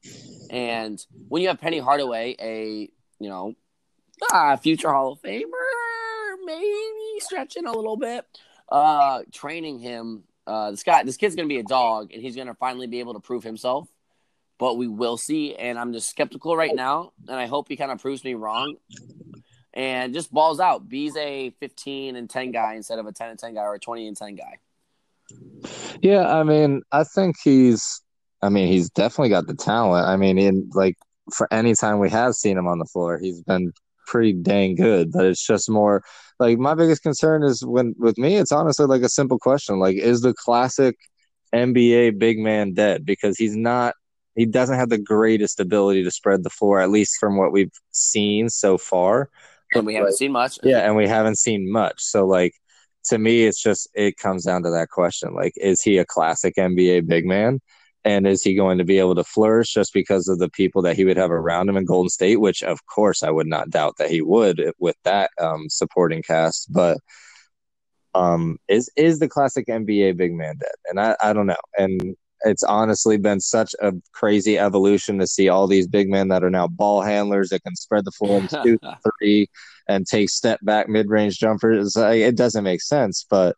And 0.50 1.04
when 1.28 1.42
you 1.42 1.48
have 1.50 1.60
Penny 1.60 1.80
Hardaway, 1.80 2.36
a 2.40 2.90
you 3.22 3.30
know, 3.30 3.56
ah, 4.32 4.56
future 4.58 4.92
Hall 4.92 5.14
of 5.14 5.22
Famer, 5.22 5.46
maybe 6.44 7.20
stretching 7.20 7.68
a 7.68 7.72
little 7.72 7.96
bit, 7.96 8.26
uh, 8.70 9.22
training 9.32 9.80
him. 9.80 10.24
Uh, 10.48 10.72
this 10.72 10.84
guy, 10.84 11.04
this 11.04 11.18
kid's 11.18 11.36
gonna 11.36 11.48
be 11.48 11.60
a 11.60 11.64
dog, 11.64 12.12
and 12.12 12.22
he's 12.22 12.36
gonna 12.36 12.56
finally 12.56 12.88
be 12.88 13.00
able 13.00 13.14
to 13.14 13.20
prove 13.20 13.44
himself. 13.44 13.88
But 14.58 14.78
we 14.78 14.88
will 14.88 15.18
see, 15.18 15.56
and 15.56 15.78
I'm 15.80 15.94
just 15.94 16.10
skeptical 16.10 16.56
right 16.56 16.74
now, 16.74 17.14
and 17.28 17.38
I 17.38 17.46
hope 17.46 17.68
he 17.68 17.78
kind 17.78 17.92
of 17.92 18.02
proves 18.02 18.24
me 18.24 18.34
wrong. 18.34 18.76
And 19.74 20.14
just 20.14 20.34
balls 20.34 20.60
out. 20.60 20.90
B's 20.90 21.16
a 21.16 21.52
15 21.52 22.18
and 22.18 22.30
10 22.30 22.52
guy 22.52 22.74
instead 22.74 23.00
of 23.00 23.06
a 23.06 23.14
10 23.14 23.30
and 23.30 23.40
10 23.40 23.54
guy 23.54 23.62
or 23.62 23.76
a 23.76 23.80
20 23.80 24.08
and 24.08 24.18
10 24.18 24.36
guy. 24.36 24.58
Yeah, 26.02 26.28
I 26.28 26.44
mean, 26.44 26.82
I 26.91 27.04
think 27.04 27.36
he's. 27.44 28.02
I 28.44 28.50
mean, 28.50 28.67
he's 28.67 28.89
definitely 28.89 29.30
got 29.30 29.46
the 29.46 29.56
talent. 29.56 30.08
I 30.08 30.17
mean, 30.17 30.39
in 30.39 30.70
like 30.74 30.96
for 31.34 31.48
any 31.54 31.76
time 31.76 32.00
we 32.00 32.10
have 32.10 32.34
seen 32.34 32.58
him 32.58 32.67
on 32.67 32.80
the 32.80 32.86
floor, 32.86 33.20
he's 33.20 33.41
been 33.44 33.72
pretty 34.08 34.34
dang 34.34 34.76
good. 34.76 35.12
But 35.12 35.26
it's 35.26 35.46
just 35.46 35.70
more 35.70 36.04
like 36.39 36.58
my 36.58 36.74
biggest 36.74 37.04
concern 37.04 37.44
is 37.44 37.63
when 37.63 37.94
with 38.00 38.17
me, 38.17 38.38
it's 38.38 38.52
honestly 38.52 38.86
like 38.86 39.04
a 39.04 39.10
simple 39.10 39.38
question: 39.38 39.80
like, 39.80 39.96
is 39.96 40.22
the 40.22 40.34
classic 40.34 40.98
NBA 41.54 42.17
big 42.17 42.39
man 42.39 42.74
dead? 42.74 43.06
Because 43.06 43.38
he's 43.38 43.56
not. 43.56 43.96
He 44.36 44.46
doesn't 44.46 44.78
have 44.78 44.89
the 44.89 44.98
greatest 44.98 45.60
ability 45.60 46.04
to 46.04 46.12
spread 46.12 46.44
the 46.44 46.50
floor, 46.50 46.80
at 46.80 46.89
least 46.89 47.17
from 47.20 47.38
what 47.38 47.52
we've 47.52 47.72
seen 47.91 48.50
so 48.50 48.78
far. 48.78 49.30
And 49.74 49.86
we 49.86 49.94
haven't 49.94 50.12
like, 50.12 50.17
seen 50.17 50.32
much. 50.32 50.58
Yeah, 50.63 50.80
and 50.80 50.96
we 50.96 51.08
haven't 51.08 51.38
seen 51.38 51.72
much. 51.72 52.02
So 52.02 52.26
like 52.26 52.54
to 53.06 53.18
me, 53.18 53.46
it's 53.46 53.62
just 53.62 53.90
it 53.94 54.18
comes 54.18 54.46
down 54.46 54.64
to 54.64 54.72
that 54.72 54.90
question: 54.90 55.34
like, 55.34 55.54
is 55.58 55.82
he 55.82 55.98
a 55.98 56.06
classic 56.06 56.56
NBA 56.58 57.08
big 57.08 57.26
man? 57.26 57.60
And 58.04 58.26
is 58.26 58.42
he 58.42 58.56
going 58.56 58.80
to 58.80 58.84
be 58.84 58.98
able 58.98 59.14
to 59.16 59.24
flourish 59.24 59.74
just 59.74 59.94
because 59.94 60.28
of 60.28 60.40
the 60.40 60.50
people 60.50 60.82
that 60.82 60.96
he 60.96 61.06
would 61.06 61.18
have 61.18 61.30
around 61.30 61.70
him 61.70 61.78
in 61.78 61.86
Golden 61.86 62.10
State? 62.10 62.38
Which, 62.38 62.64
of 62.64 62.80
course, 62.88 63.22
I 63.22 63.30
would 63.30 63.46
not 63.46 63.70
doubt 63.70 63.98
that 64.00 64.10
he 64.10 64.22
would 64.22 64.72
with 64.80 64.96
that 65.04 65.30
um, 65.40 65.68
supporting 65.70 66.24
cast. 66.24 66.72
But 66.74 66.98
um, 68.16 68.58
is 68.68 68.90
is 68.96 69.20
the 69.20 69.30
classic 69.30 69.68
NBA 69.68 70.18
big 70.18 70.34
man 70.34 70.58
dead? 70.60 70.72
And 70.90 71.00
I, 71.00 71.16
I 71.22 71.34
don't 71.34 71.48
know. 71.48 71.56
And 71.78 72.16
it's 72.44 72.64
honestly 72.64 73.18
been 73.18 73.40
such 73.40 73.76
a 73.82 73.94
crazy 74.14 74.58
evolution 74.58 75.20
to 75.20 75.28
see 75.28 75.50
all 75.50 75.68
these 75.68 75.88
big 75.88 76.10
men 76.10 76.30
that 76.30 76.44
are 76.44 76.50
now 76.50 76.68
ball 76.68 77.02
handlers 77.02 77.50
that 77.50 77.64
can 77.64 77.76
spread 77.76 78.06
the 78.06 78.12
floor 78.12 78.40
and 78.40 78.50
shoot 78.64 78.82
three 79.20 79.48
and 79.88 80.06
take 80.06 80.30
step 80.30 80.60
back 80.63 80.88
mid 80.89 81.10
range 81.10 81.38
jumpers. 81.38 81.96
It 81.96 82.36
doesn't 82.36 82.63
make 82.63 82.82
sense, 82.82 83.26
but 83.30 83.56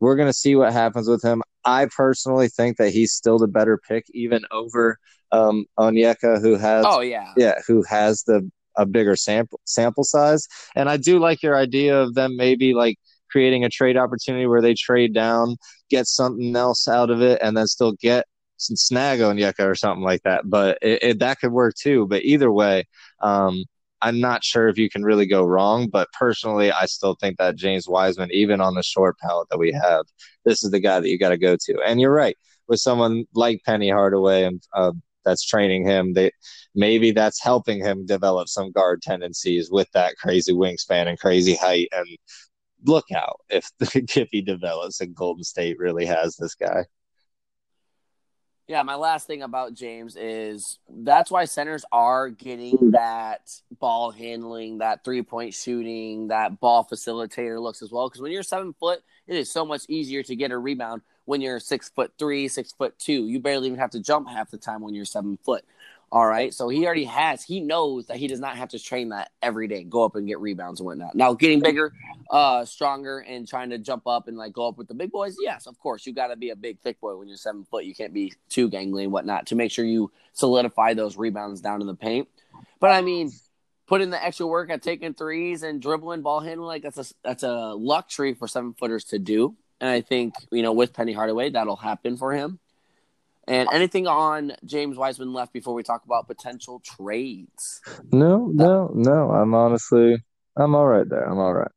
we're 0.00 0.16
gonna 0.16 0.32
see 0.32 0.56
what 0.56 0.72
happens 0.72 1.08
with 1.08 1.22
him. 1.22 1.42
I 1.64 1.86
personally 1.86 2.48
think 2.48 2.76
that 2.76 2.90
he's 2.90 3.12
still 3.12 3.38
the 3.38 3.48
better 3.48 3.78
pick, 3.78 4.04
even 4.10 4.42
over 4.50 4.98
um, 5.32 5.66
Onyeka, 5.78 6.40
who 6.40 6.56
has 6.56 6.84
oh 6.88 7.00
yeah 7.00 7.32
yeah 7.36 7.54
who 7.66 7.82
has 7.82 8.22
the 8.24 8.48
a 8.76 8.86
bigger 8.86 9.16
sample 9.16 9.60
sample 9.64 10.04
size. 10.04 10.46
And 10.74 10.88
I 10.88 10.96
do 10.96 11.18
like 11.18 11.42
your 11.42 11.56
idea 11.56 12.00
of 12.00 12.14
them 12.14 12.36
maybe 12.36 12.74
like 12.74 12.98
creating 13.30 13.64
a 13.64 13.68
trade 13.68 13.96
opportunity 13.96 14.46
where 14.46 14.62
they 14.62 14.74
trade 14.74 15.14
down, 15.14 15.56
get 15.90 16.06
something 16.06 16.54
else 16.54 16.88
out 16.88 17.10
of 17.10 17.22
it, 17.22 17.40
and 17.42 17.56
then 17.56 17.66
still 17.66 17.92
get 17.92 18.26
some 18.58 18.76
snag 18.76 19.20
on 19.20 19.36
Onyeka 19.36 19.60
or 19.60 19.74
something 19.74 20.04
like 20.04 20.22
that. 20.22 20.42
But 20.48 20.78
it, 20.82 21.02
it, 21.02 21.18
that 21.20 21.40
could 21.40 21.52
work 21.52 21.74
too. 21.74 22.06
But 22.06 22.22
either 22.22 22.50
way, 22.50 22.84
um, 23.20 23.64
I'm 24.02 24.20
not 24.20 24.44
sure 24.44 24.68
if 24.68 24.78
you 24.78 24.90
can 24.90 25.04
really 25.04 25.26
go 25.26 25.44
wrong. 25.44 25.88
But 25.88 26.08
personally, 26.12 26.70
I 26.72 26.86
still 26.86 27.16
think 27.20 27.38
that 27.38 27.56
James 27.56 27.88
Wiseman, 27.88 28.30
even 28.32 28.60
on 28.60 28.74
the 28.74 28.82
short 28.82 29.18
palette 29.18 29.48
that 29.50 29.58
we 29.58 29.72
have, 29.72 30.06
this 30.44 30.62
is 30.62 30.70
the 30.70 30.80
guy 30.80 31.00
that 31.00 31.08
you 31.08 31.18
got 31.18 31.30
to 31.30 31.38
go 31.38 31.56
to. 31.56 31.80
And 31.86 32.00
you're 32.00 32.12
right 32.12 32.36
with 32.68 32.80
someone 32.80 33.24
like 33.34 33.62
Penny 33.64 33.90
Hardaway 33.90 34.44
and. 34.44 34.62
Uh, 34.72 34.92
that's 35.26 35.44
training 35.44 35.84
him. 35.84 36.14
They 36.14 36.30
maybe 36.74 37.10
that's 37.10 37.42
helping 37.42 37.80
him 37.84 38.06
develop 38.06 38.48
some 38.48 38.70
guard 38.70 39.02
tendencies 39.02 39.70
with 39.70 39.90
that 39.92 40.14
crazy 40.16 40.52
wingspan 40.52 41.08
and 41.08 41.18
crazy 41.18 41.56
height 41.56 41.88
and 41.92 42.06
look 42.84 43.10
out 43.14 43.40
if 43.50 43.70
if 43.80 44.28
he 44.30 44.40
develops 44.40 45.00
and 45.00 45.14
Golden 45.14 45.44
State 45.44 45.78
really 45.78 46.06
has 46.06 46.36
this 46.36 46.54
guy. 46.54 46.84
Yeah, 48.68 48.82
my 48.82 48.96
last 48.96 49.28
thing 49.28 49.42
about 49.42 49.74
James 49.74 50.16
is 50.16 50.80
that's 50.88 51.30
why 51.30 51.44
centers 51.44 51.84
are 51.92 52.28
getting 52.28 52.90
that 52.90 53.48
ball 53.78 54.10
handling, 54.10 54.78
that 54.78 55.04
three 55.04 55.22
point 55.22 55.54
shooting, 55.54 56.28
that 56.28 56.58
ball 56.58 56.84
facilitator 56.84 57.62
looks 57.62 57.80
as 57.80 57.92
well. 57.92 58.08
Because 58.08 58.20
when 58.20 58.32
you're 58.32 58.42
seven 58.42 58.74
foot, 58.80 59.04
it 59.28 59.36
is 59.36 59.52
so 59.52 59.64
much 59.64 59.82
easier 59.88 60.24
to 60.24 60.34
get 60.34 60.50
a 60.50 60.58
rebound 60.58 61.02
when 61.26 61.40
you're 61.40 61.60
six 61.60 61.90
foot 61.90 62.12
three, 62.18 62.48
six 62.48 62.72
foot 62.72 62.98
two. 62.98 63.28
You 63.28 63.38
barely 63.38 63.68
even 63.68 63.78
have 63.78 63.90
to 63.90 64.00
jump 64.00 64.28
half 64.28 64.50
the 64.50 64.58
time 64.58 64.80
when 64.80 64.94
you're 64.94 65.04
seven 65.04 65.38
foot. 65.44 65.64
All 66.12 66.26
right. 66.26 66.54
So 66.54 66.68
he 66.68 66.86
already 66.86 67.04
has, 67.04 67.42
he 67.42 67.60
knows 67.60 68.06
that 68.06 68.16
he 68.16 68.28
does 68.28 68.38
not 68.38 68.56
have 68.56 68.68
to 68.70 68.78
train 68.78 69.08
that 69.08 69.32
every 69.42 69.66
day, 69.66 69.82
go 69.82 70.04
up 70.04 70.14
and 70.14 70.26
get 70.26 70.38
rebounds 70.38 70.78
and 70.80 70.86
whatnot. 70.86 71.16
Now, 71.16 71.34
getting 71.34 71.60
bigger, 71.60 71.92
uh, 72.30 72.64
stronger, 72.64 73.18
and 73.18 73.46
trying 73.46 73.70
to 73.70 73.78
jump 73.78 74.06
up 74.06 74.28
and 74.28 74.36
like 74.36 74.52
go 74.52 74.68
up 74.68 74.78
with 74.78 74.86
the 74.86 74.94
big 74.94 75.10
boys, 75.10 75.36
yes, 75.40 75.66
of 75.66 75.78
course. 75.80 76.06
You 76.06 76.14
got 76.14 76.28
to 76.28 76.36
be 76.36 76.50
a 76.50 76.56
big, 76.56 76.78
thick 76.80 77.00
boy 77.00 77.16
when 77.16 77.26
you're 77.26 77.36
seven 77.36 77.64
foot. 77.64 77.84
You 77.84 77.94
can't 77.94 78.14
be 78.14 78.32
too 78.48 78.70
gangly 78.70 79.02
and 79.02 79.12
whatnot 79.12 79.46
to 79.48 79.56
make 79.56 79.72
sure 79.72 79.84
you 79.84 80.12
solidify 80.32 80.94
those 80.94 81.16
rebounds 81.16 81.60
down 81.60 81.80
in 81.80 81.88
the 81.88 81.94
paint. 81.94 82.28
But 82.78 82.92
I 82.92 83.00
mean, 83.00 83.32
put 83.88 84.00
in 84.00 84.10
the 84.10 84.24
extra 84.24 84.46
work 84.46 84.70
at 84.70 84.82
taking 84.82 85.12
threes 85.12 85.64
and 85.64 85.82
dribbling, 85.82 86.22
ball 86.22 86.40
handling, 86.40 86.68
like 86.68 86.82
that's 86.82 86.98
a, 86.98 87.14
that's 87.24 87.42
a 87.42 87.74
luxury 87.74 88.34
for 88.34 88.46
seven 88.46 88.74
footers 88.74 89.04
to 89.06 89.18
do. 89.18 89.56
And 89.80 89.90
I 89.90 90.02
think, 90.02 90.34
you 90.50 90.62
know, 90.62 90.72
with 90.72 90.92
Penny 90.92 91.12
Hardaway, 91.12 91.50
that'll 91.50 91.76
happen 91.76 92.16
for 92.16 92.32
him. 92.32 92.60
And 93.48 93.68
anything 93.72 94.06
on 94.06 94.52
James 94.64 94.96
Wiseman 94.96 95.32
left 95.32 95.52
before 95.52 95.74
we 95.74 95.82
talk 95.82 96.04
about 96.04 96.26
potential 96.26 96.80
trades? 96.80 97.80
No, 98.12 98.46
no, 98.52 98.90
no. 98.92 99.30
I'm 99.30 99.54
honestly, 99.54 100.16
I'm 100.56 100.74
all 100.74 100.86
right 100.86 101.08
there. 101.08 101.22
I'm 101.22 101.38
all 101.38 101.54
right. 101.54 101.70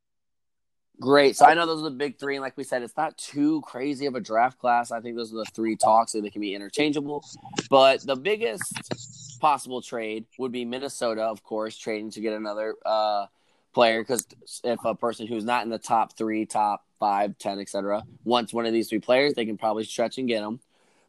Great. 0.99 1.37
So 1.37 1.45
I 1.45 1.53
know 1.53 1.65
those 1.65 1.79
are 1.81 1.89
the 1.89 1.95
big 1.95 2.19
three, 2.19 2.35
and 2.35 2.41
like 2.41 2.57
we 2.57 2.65
said, 2.65 2.81
it's 2.81 2.97
not 2.97 3.17
too 3.17 3.61
crazy 3.61 4.05
of 4.05 4.15
a 4.15 4.19
draft 4.19 4.59
class. 4.59 4.91
I 4.91 4.99
think 4.99 5.15
those 5.15 5.31
are 5.31 5.37
the 5.37 5.45
three 5.53 5.77
talks, 5.77 6.13
and 6.13 6.25
they 6.25 6.29
can 6.29 6.41
be 6.41 6.53
interchangeable. 6.53 7.23
But 7.69 8.01
the 8.05 8.17
biggest 8.17 9.39
possible 9.39 9.81
trade 9.81 10.25
would 10.37 10.51
be 10.51 10.65
Minnesota, 10.65 11.21
of 11.21 11.41
course, 11.41 11.77
trading 11.77 12.11
to 12.11 12.19
get 12.19 12.33
another 12.33 12.75
uh, 12.85 13.27
player. 13.73 14.01
Because 14.01 14.27
if 14.65 14.79
a 14.83 14.93
person 14.93 15.25
who's 15.25 15.45
not 15.45 15.63
in 15.63 15.69
the 15.69 15.79
top 15.79 16.17
three, 16.17 16.45
top 16.45 16.83
five, 16.99 17.37
ten, 17.37 17.59
etc., 17.59 18.03
wants 18.25 18.53
one 18.53 18.65
of 18.65 18.73
these 18.73 18.89
three 18.89 18.99
players, 18.99 19.35
they 19.35 19.45
can 19.45 19.57
probably 19.57 19.85
stretch 19.85 20.17
and 20.17 20.27
get 20.27 20.41
them. 20.41 20.59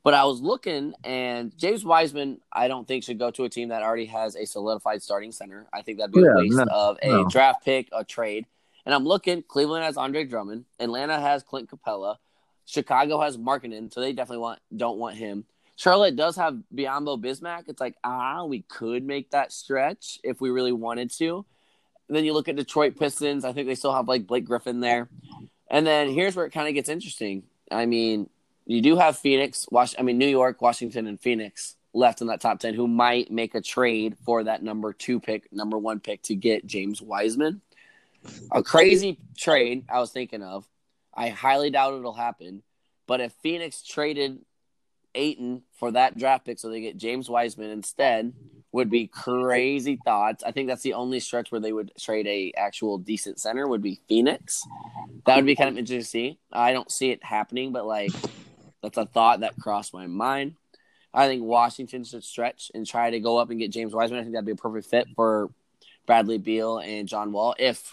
But 0.03 0.15
I 0.15 0.25
was 0.25 0.41
looking, 0.41 0.95
and 1.05 1.57
James 1.59 1.85
Wiseman, 1.85 2.41
I 2.51 2.69
don't 2.69 2.89
think 2.89 3.05
should 3.05 3.19
go 3.19 3.31
to 3.33 3.45
a 3.45 3.51
team 3.51 3.69
that 3.69 3.83
already 3.83 4.07
has 4.07 4.35
a 4.35 4.47
solidified 4.47 5.03
starting 5.03 5.31
center. 5.31 5.67
I 5.75 5.83
think 5.83 5.99
that'd 5.99 6.15
be 6.15 6.21
yeah, 6.21 6.33
a 6.33 6.37
waste 6.37 6.57
no, 6.57 6.65
of 6.73 6.99
a 7.03 7.09
no. 7.09 7.29
draft 7.29 7.65
pick, 7.65 7.89
a 7.93 8.03
trade. 8.03 8.47
And 8.87 8.95
I'm 8.95 9.05
looking. 9.05 9.43
Cleveland 9.43 9.85
has 9.85 9.99
Andre 9.99 10.25
Drummond. 10.25 10.65
Atlanta 10.79 11.21
has 11.21 11.43
Clint 11.43 11.71
Capela. 11.71 12.17
Chicago 12.65 13.21
has 13.21 13.37
Markkanen, 13.37 13.93
so 13.93 14.01
they 14.01 14.13
definitely 14.13 14.43
want 14.43 14.61
don't 14.75 14.99
want 14.99 15.17
him. 15.17 15.45
Charlotte 15.77 16.17
does 16.17 16.37
have 16.37 16.59
Biyombo 16.75 17.21
Bismack. 17.23 17.65
It's 17.69 17.81
like 17.81 17.97
ah, 18.03 18.45
we 18.45 18.63
could 18.63 19.05
make 19.05 19.31
that 19.31 19.53
stretch 19.53 20.19
if 20.25 20.41
we 20.41 20.51
really 20.51 20.73
wanted 20.73 21.11
to. 21.19 21.45
And 22.09 22.17
then 22.17 22.25
you 22.25 22.33
look 22.33 22.49
at 22.49 22.57
Detroit 22.57 22.99
Pistons. 22.99 23.45
I 23.45 23.53
think 23.53 23.67
they 23.67 23.75
still 23.75 23.95
have 23.95 24.09
like 24.09 24.27
Blake 24.27 24.47
Griffin 24.47 24.81
there. 24.81 25.09
And 25.71 25.87
then 25.87 26.11
here's 26.11 26.35
where 26.35 26.47
it 26.47 26.51
kind 26.51 26.69
of 26.69 26.75
gets 26.75 26.89
interesting. 26.89 27.45
I 27.71 27.87
mean, 27.87 28.29
you 28.71 28.83
do 28.83 28.97
have 28.97 29.19
Phoenix, 29.19 29.67
I 29.99 30.03
mean 30.03 30.19
New 30.19 30.29
York, 30.29 30.63
Washington, 30.63 31.07
and 31.07 31.21
Phoenix 31.21 31.77
left 31.93 32.21
in 32.21 32.29
that 32.29 32.41
top 32.41 32.61
ten 32.61 32.75
who 32.75 32.87
might 32.87 33.31
make 33.31 33.55
a 33.55 33.61
trade 33.61 34.17
for 34.25 34.45
that 34.45 34.63
number 34.63 34.93
two 34.93 35.19
pick, 35.19 35.53
number 35.53 35.77
one 35.77 36.01
pick 36.01 36.23
to 36.23 36.35
get 36.35 36.67
James 36.67 37.03
Wiseman. 37.03 37.63
A 38.53 38.63
crazy 38.63 39.19
trade 39.37 39.87
I 39.89 39.99
was 39.99 40.11
thinking 40.11 40.43
of. 40.43 40.69
I 41.15 41.31
highly 41.31 41.71
doubt 41.71 41.95
it'll 41.95 42.13
happen. 42.13 42.63
But 43.07 43.21
if 43.21 43.33
Phoenix 43.43 43.83
traded 43.83 44.39
Ayton 45.15 45.63
for 45.75 45.91
that 45.91 46.17
draft 46.17 46.45
pick 46.45 46.59
so 46.59 46.69
they 46.69 46.81
get 46.81 46.97
James 46.97 47.29
Wiseman 47.29 47.71
instead, 47.71 48.33
would 48.73 48.89
be 48.89 49.09
crazy 49.09 49.99
thoughts. 50.05 50.45
I 50.45 50.53
think 50.53 50.69
that's 50.69 50.83
the 50.83 50.95
only 50.95 51.19
stretch 51.19 51.51
where 51.51 51.61
they 51.61 51.73
would 51.73 51.91
trade 51.99 52.27
a 52.29 52.53
actual 52.57 52.99
decent 52.99 53.41
center 53.41 53.67
would 53.67 53.83
be 53.83 53.99
Phoenix. 54.09 54.65
That 55.27 55.37
would 55.37 55.47
be 55.47 55.57
kind 55.57 55.71
of 55.71 55.77
interesting 55.77 56.01
to 56.01 56.07
see. 56.07 56.39
I 56.53 56.73
don't 56.73 56.91
see 56.91 57.11
it 57.11 57.25
happening, 57.25 57.73
but 57.73 57.85
like 57.85 58.13
that's 58.83 58.99
a 58.99 59.07
thought 59.07 59.41
that 59.41 59.57
crossed 59.57 59.95
my 59.95 60.07
mind. 60.07 60.55
I 61.13 61.27
think 61.27 61.43
Washington 61.43 62.05
should 62.05 62.25
stretch 62.25 62.71
and 62.75 62.87
try 62.87 63.11
to 63.11 63.21
go 63.21 63.39
up 63.39 63.51
and 63.51 63.59
get 63.59 63.73
James 63.73 63.93
Wiseman. 63.93 64.21
I 64.21 64.23
think 64.23 64.35
that'd 64.35 64.47
be 64.47 64.53
a 64.53 64.57
perfect 64.57 64.89
fit 64.89 65.09
for 65.17 65.51
Bradley 66.07 66.39
Beal 66.39 66.79
and 66.79 67.09
John 67.09 67.33
Wall 67.33 67.55
if 67.59 67.91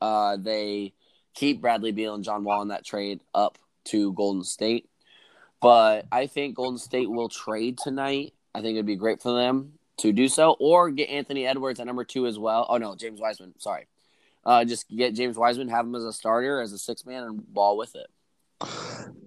uh, 0.00 0.36
they 0.36 0.92
keep 1.34 1.60
Bradley 1.60 1.92
Beal 1.92 2.14
and 2.14 2.24
John 2.24 2.44
Wall 2.44 2.62
in 2.62 2.68
that 2.68 2.84
trade 2.84 3.20
up 3.34 3.58
to 3.86 4.12
Golden 4.12 4.44
State. 4.44 4.88
But 5.60 6.06
I 6.12 6.26
think 6.26 6.56
Golden 6.56 6.78
State 6.78 7.10
will 7.10 7.28
trade 7.28 7.78
tonight. 7.78 8.34
I 8.54 8.60
think 8.60 8.74
it'd 8.74 8.86
be 8.86 8.96
great 8.96 9.22
for 9.22 9.32
them 9.32 9.72
to 9.98 10.12
do 10.12 10.28
so, 10.28 10.56
or 10.58 10.90
get 10.90 11.08
Anthony 11.08 11.46
Edwards 11.46 11.80
at 11.80 11.86
number 11.86 12.04
two 12.04 12.26
as 12.26 12.38
well. 12.38 12.66
Oh 12.68 12.76
no, 12.76 12.94
James 12.94 13.20
Wiseman. 13.20 13.54
Sorry, 13.58 13.86
uh, 14.44 14.64
just 14.64 14.88
get 14.88 15.14
James 15.14 15.36
Wiseman, 15.36 15.68
have 15.68 15.86
him 15.86 15.94
as 15.94 16.04
a 16.04 16.12
starter, 16.12 16.60
as 16.60 16.72
a 16.72 16.78
six 16.78 17.06
man, 17.06 17.22
and 17.22 17.54
ball 17.54 17.76
with 17.76 17.96
it. 17.96 18.06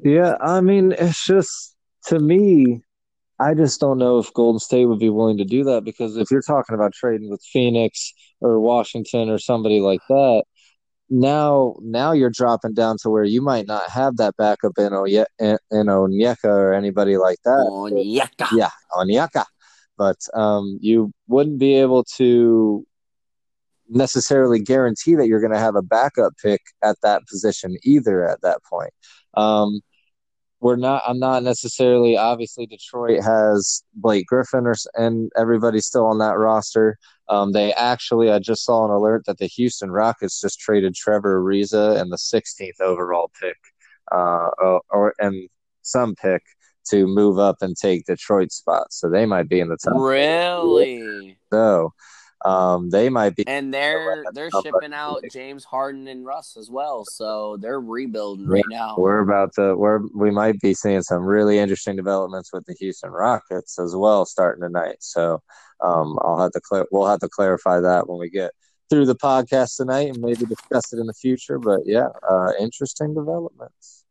Yeah, 0.03 0.35
I 0.39 0.61
mean, 0.61 0.93
it's 0.97 1.25
just 1.25 1.75
to 2.07 2.19
me, 2.19 2.81
I 3.39 3.53
just 3.53 3.79
don't 3.79 3.97
know 3.97 4.17
if 4.17 4.33
Golden 4.33 4.59
State 4.59 4.85
would 4.85 4.99
be 4.99 5.09
willing 5.09 5.37
to 5.37 5.45
do 5.45 5.63
that 5.65 5.83
because 5.83 6.17
if 6.17 6.31
you're 6.31 6.41
talking 6.41 6.75
about 6.75 6.93
trading 6.93 7.29
with 7.29 7.43
Phoenix 7.43 8.13
or 8.41 8.59
Washington 8.59 9.29
or 9.29 9.37
somebody 9.37 9.79
like 9.79 10.01
that, 10.09 10.43
now 11.09 11.75
now 11.81 12.11
you're 12.11 12.29
dropping 12.29 12.73
down 12.73 12.97
to 13.01 13.09
where 13.09 13.23
you 13.23 13.41
might 13.41 13.67
not 13.67 13.89
have 13.89 14.17
that 14.17 14.35
backup 14.37 14.73
in 14.77 14.93
in, 15.39 15.57
in 15.71 15.87
Onyeka 15.87 16.45
or 16.45 16.73
anybody 16.73 17.17
like 17.17 17.37
that. 17.43 17.67
Onyeka. 17.69 18.47
Yeah, 18.53 18.71
Onyeka. 18.93 19.45
But 19.97 20.17
um, 20.33 20.77
you 20.81 21.11
wouldn't 21.27 21.59
be 21.59 21.75
able 21.75 22.03
to 22.15 22.85
necessarily 23.89 24.59
guarantee 24.59 25.15
that 25.15 25.27
you're 25.27 25.39
going 25.39 25.53
to 25.53 25.59
have 25.59 25.75
a 25.75 25.81
backup 25.81 26.33
pick 26.41 26.61
at 26.83 26.97
that 27.01 27.25
position 27.27 27.77
either 27.83 28.27
at 28.27 28.41
that 28.41 28.59
point. 28.63 28.93
Um, 29.35 29.81
we're 30.59 30.75
not. 30.75 31.03
I'm 31.05 31.19
not 31.19 31.43
necessarily. 31.43 32.17
Obviously, 32.17 32.65
Detroit 32.65 33.23
has 33.23 33.83
Blake 33.93 34.25
Griffin, 34.25 34.65
or 34.65 34.73
and 34.95 35.31
everybody's 35.37 35.85
still 35.85 36.05
on 36.05 36.17
that 36.17 36.37
roster. 36.37 36.97
Um, 37.29 37.51
they 37.51 37.73
actually, 37.73 38.31
I 38.31 38.39
just 38.39 38.65
saw 38.65 38.85
an 38.85 38.91
alert 38.91 39.25
that 39.27 39.37
the 39.37 39.45
Houston 39.47 39.91
Rockets 39.91 40.41
just 40.41 40.59
traded 40.59 40.95
Trevor 40.95 41.41
Ariza 41.43 41.99
and 41.99 42.11
the 42.11 42.17
16th 42.17 42.79
overall 42.79 43.29
pick, 43.39 43.57
uh, 44.11 44.49
or, 44.57 44.81
or 44.89 45.13
and 45.19 45.47
some 45.83 46.15
pick 46.15 46.41
to 46.89 47.05
move 47.05 47.37
up 47.37 47.57
and 47.61 47.75
take 47.75 48.05
Detroit's 48.05 48.55
spot. 48.55 48.87
So 48.91 49.09
they 49.09 49.25
might 49.25 49.49
be 49.49 49.59
in 49.59 49.69
the 49.69 49.77
top. 49.77 49.99
Really? 49.99 51.37
So 51.51 51.93
Um, 52.47 52.89
they 52.89 53.09
might 53.09 53.35
be, 53.35 53.45
and 53.45 53.73
they're 53.73 54.23
they're 54.31 54.49
shipping 54.63 54.93
out 54.93 55.21
James 55.33 55.65
Harden 55.65 56.07
and 56.07 56.25
Russ 56.25 56.55
as 56.55 56.69
well, 56.69 57.03
so 57.03 57.57
they're 57.57 57.81
rebuilding 57.81 58.47
right 58.47 58.63
now. 58.69 58.95
We're 58.97 59.19
about 59.19 59.53
to 59.55 59.75
we're 59.75 59.99
we 60.15 60.31
might 60.31 60.57
be 60.61 60.73
seeing 60.73 61.01
some 61.01 61.23
really 61.23 61.59
interesting 61.59 61.97
developments 61.97 62.53
with 62.53 62.65
the 62.65 62.73
Houston 62.79 63.09
Rockets 63.09 63.77
as 63.77 63.93
well 63.97 64.25
starting 64.25 64.61
tonight. 64.61 64.95
So 64.99 65.41
um, 65.83 66.17
I'll 66.21 66.39
have 66.39 66.53
to 66.53 66.61
clear 66.61 66.85
we'll 66.89 67.07
have 67.07 67.19
to 67.19 67.27
clarify 67.27 67.81
that 67.81 68.07
when 68.07 68.17
we 68.17 68.29
get 68.29 68.51
through 68.89 69.07
the 69.07 69.15
podcast 69.15 69.75
tonight 69.75 70.07
and 70.07 70.21
maybe 70.21 70.45
discuss 70.45 70.93
it 70.93 70.99
in 70.99 71.07
the 71.07 71.13
future. 71.13 71.59
But 71.59 71.81
yeah, 71.85 72.07
uh, 72.29 72.51
interesting 72.57 73.13
developments. 73.13 74.05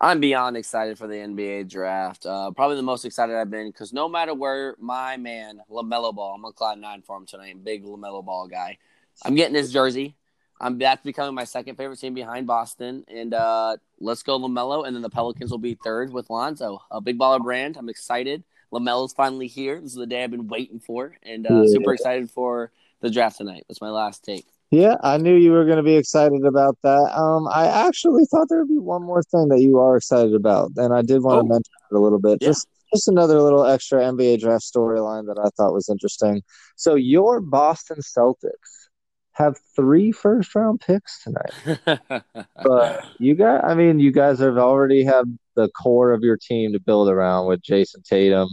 I'm 0.00 0.20
beyond 0.20 0.56
excited 0.56 0.96
for 0.96 1.08
the 1.08 1.14
NBA 1.14 1.68
draft. 1.68 2.24
Uh, 2.24 2.52
probably 2.52 2.76
the 2.76 2.82
most 2.82 3.04
excited 3.04 3.34
I've 3.34 3.50
been 3.50 3.68
because 3.68 3.92
no 3.92 4.08
matter 4.08 4.32
where 4.32 4.76
my 4.78 5.16
man 5.16 5.60
Lamelo 5.70 6.14
Ball, 6.14 6.34
I'm 6.34 6.44
on 6.44 6.52
cloud 6.52 6.78
nine 6.78 7.02
for 7.02 7.16
him 7.16 7.26
tonight. 7.26 7.64
Big 7.64 7.84
Lamelo 7.84 8.24
Ball 8.24 8.46
guy. 8.46 8.78
I'm 9.24 9.34
getting 9.34 9.56
his 9.56 9.72
jersey. 9.72 10.14
I'm 10.60 10.78
that's 10.78 11.02
becoming 11.02 11.34
my 11.34 11.44
second 11.44 11.76
favorite 11.76 11.98
team 11.98 12.14
behind 12.14 12.46
Boston. 12.46 13.04
And 13.08 13.34
uh, 13.34 13.76
let's 13.98 14.22
go 14.22 14.38
Lamelo, 14.38 14.86
and 14.86 14.94
then 14.94 15.02
the 15.02 15.10
Pelicans 15.10 15.50
will 15.50 15.58
be 15.58 15.74
third 15.74 16.12
with 16.12 16.30
Lonzo. 16.30 16.80
A 16.90 17.00
big 17.00 17.18
baller 17.18 17.42
brand. 17.42 17.76
I'm 17.76 17.88
excited. 17.88 18.44
Lamelo's 18.72 19.14
finally 19.14 19.46
here. 19.46 19.80
This 19.80 19.92
is 19.92 19.96
the 19.96 20.06
day 20.06 20.22
I've 20.22 20.30
been 20.30 20.48
waiting 20.48 20.78
for, 20.78 21.16
and 21.22 21.50
uh, 21.50 21.62
yeah. 21.62 21.72
super 21.72 21.94
excited 21.94 22.30
for 22.30 22.70
the 23.00 23.10
draft 23.10 23.38
tonight. 23.38 23.64
That's 23.68 23.80
my 23.80 23.90
last 23.90 24.24
take. 24.24 24.46
Yeah, 24.70 24.96
I 25.02 25.16
knew 25.16 25.34
you 25.34 25.52
were 25.52 25.64
going 25.64 25.78
to 25.78 25.82
be 25.82 25.96
excited 25.96 26.44
about 26.44 26.76
that. 26.82 27.18
Um, 27.18 27.48
I 27.48 27.66
actually 27.66 28.26
thought 28.26 28.48
there 28.50 28.58
would 28.58 28.68
be 28.68 28.78
one 28.78 29.02
more 29.02 29.22
thing 29.22 29.48
that 29.48 29.60
you 29.60 29.78
are 29.78 29.96
excited 29.96 30.34
about, 30.34 30.72
and 30.76 30.92
I 30.92 31.00
did 31.00 31.22
want 31.22 31.38
oh. 31.38 31.42
to 31.42 31.48
mention 31.48 31.72
it 31.90 31.96
a 31.96 32.00
little 32.00 32.18
bit. 32.18 32.38
Yeah. 32.40 32.48
Just 32.48 32.68
just 32.92 33.08
another 33.08 33.40
little 33.40 33.66
extra 33.66 34.00
NBA 34.00 34.40
draft 34.40 34.64
storyline 34.64 35.26
that 35.26 35.38
I 35.38 35.48
thought 35.56 35.74
was 35.74 35.88
interesting. 35.88 36.42
So 36.76 36.94
your 36.94 37.40
Boston 37.40 37.98
Celtics 37.98 38.88
have 39.32 39.56
three 39.76 40.10
first 40.10 40.54
round 40.54 40.80
picks 40.80 41.22
tonight, 41.22 41.80
but 42.62 43.04
you 43.18 43.34
guys, 43.34 43.62
I 43.64 43.74
mean, 43.74 44.00
you 44.00 44.10
guys 44.10 44.38
have 44.40 44.58
already 44.58 45.04
have 45.04 45.26
the 45.54 45.68
core 45.70 46.12
of 46.12 46.22
your 46.22 46.36
team 46.36 46.72
to 46.72 46.80
build 46.80 47.08
around 47.08 47.46
with 47.46 47.62
Jayson 47.62 48.02
Tatum 48.02 48.48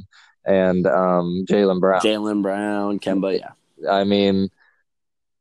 and 0.45 0.85
um, 0.85 1.45
Jaylen 1.49 1.79
Brown. 1.79 2.01
Jaylen 2.01 2.41
Brown, 2.41 2.99
Kemba, 2.99 3.39
yeah. 3.39 3.91
I 3.91 4.03
mean, 4.03 4.49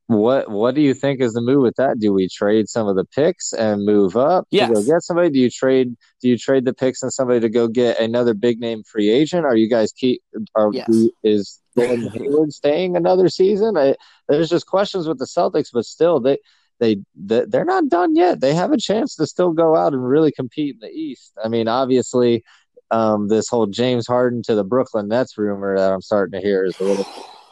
what 0.06 0.50
what 0.50 0.74
do 0.74 0.82
you 0.82 0.92
think 0.92 1.20
is 1.20 1.32
the 1.32 1.40
move 1.40 1.62
with 1.62 1.76
that? 1.76 1.98
Do 1.98 2.12
we 2.12 2.28
trade 2.28 2.68
some 2.68 2.86
of 2.88 2.96
the 2.96 3.06
picks 3.06 3.54
and 3.54 3.86
move 3.86 4.16
up 4.16 4.46
yes. 4.50 4.68
to 4.68 4.74
go 4.74 4.82
get 4.82 5.02
somebody? 5.02 5.30
Do 5.30 5.38
you 5.38 5.50
trade 5.50 5.96
do 6.20 6.28
you 6.28 6.36
trade 6.36 6.66
the 6.66 6.74
picks 6.74 7.02
and 7.02 7.12
somebody 7.12 7.40
to 7.40 7.48
go 7.48 7.68
get 7.68 7.98
another 7.98 8.34
big 8.34 8.60
name 8.60 8.82
free 8.82 9.08
agent? 9.08 9.46
Are 9.46 9.56
you 9.56 9.68
guys 9.68 9.92
keep 9.92 10.22
are 10.54 10.70
yes. 10.72 10.88
is 11.22 11.60
Gordon 11.74 12.08
Hayward 12.10 12.52
staying 12.52 12.96
another 12.96 13.30
season? 13.30 13.78
I, 13.78 13.96
there's 14.28 14.50
just 14.50 14.66
questions 14.66 15.08
with 15.08 15.18
the 15.18 15.24
Celtics, 15.24 15.70
but 15.72 15.86
still 15.86 16.20
they 16.20 16.38
they 16.80 16.98
they're 17.14 17.64
not 17.64 17.88
done 17.88 18.14
yet. 18.14 18.40
They 18.40 18.54
have 18.54 18.72
a 18.72 18.76
chance 18.78 19.16
to 19.16 19.26
still 19.26 19.52
go 19.52 19.74
out 19.74 19.94
and 19.94 20.06
really 20.06 20.32
compete 20.32 20.74
in 20.74 20.80
the 20.80 20.94
East. 20.94 21.32
I 21.42 21.48
mean, 21.48 21.66
obviously, 21.66 22.44
um, 22.90 23.28
this 23.28 23.48
whole 23.48 23.66
James 23.66 24.06
Harden 24.06 24.42
to 24.42 24.54
the 24.54 24.64
Brooklyn 24.64 25.08
Nets 25.08 25.38
rumor 25.38 25.78
that 25.78 25.92
I'm 25.92 26.02
starting 26.02 26.38
to 26.38 26.46
hear 26.46 26.64
is 26.64 26.78
a 26.78 26.84
little 26.84 27.06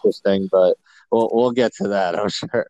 interesting, 0.04 0.48
but 0.52 0.76
we'll 1.12 1.30
we'll 1.32 1.52
get 1.52 1.74
to 1.74 1.88
that. 1.88 2.18
I'm 2.18 2.28
sure. 2.28 2.66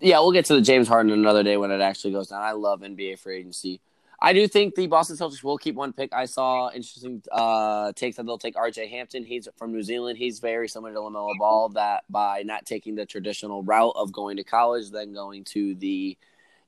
Yeah, 0.00 0.18
we'll 0.20 0.32
get 0.32 0.46
to 0.46 0.54
the 0.54 0.62
James 0.62 0.88
Harden 0.88 1.12
another 1.12 1.42
day 1.42 1.56
when 1.56 1.70
it 1.70 1.80
actually 1.80 2.12
goes 2.12 2.28
down. 2.28 2.42
I 2.42 2.52
love 2.52 2.80
NBA 2.80 3.18
free 3.20 3.38
agency. 3.38 3.80
I 4.20 4.32
do 4.32 4.46
think 4.46 4.74
the 4.74 4.86
Boston 4.86 5.16
Celtics 5.16 5.42
will 5.42 5.58
keep 5.58 5.74
one 5.74 5.92
pick. 5.92 6.12
I 6.12 6.26
saw 6.26 6.70
interesting 6.70 7.22
uh, 7.30 7.92
takes 7.92 8.16
that 8.16 8.24
they'll 8.24 8.38
take 8.38 8.54
RJ 8.54 8.88
Hampton. 8.88 9.24
He's 9.24 9.48
from 9.56 9.72
New 9.72 9.82
Zealand. 9.82 10.16
He's 10.16 10.38
very 10.38 10.68
similar 10.68 10.92
to 10.94 11.00
LaMelo 11.00 11.36
Ball. 11.38 11.68
That 11.70 12.04
by 12.08 12.42
not 12.42 12.64
taking 12.64 12.94
the 12.94 13.04
traditional 13.04 13.62
route 13.62 13.92
of 13.96 14.12
going 14.12 14.36
to 14.38 14.44
college, 14.44 14.90
then 14.90 15.12
going 15.12 15.44
to 15.44 15.74
the 15.74 16.16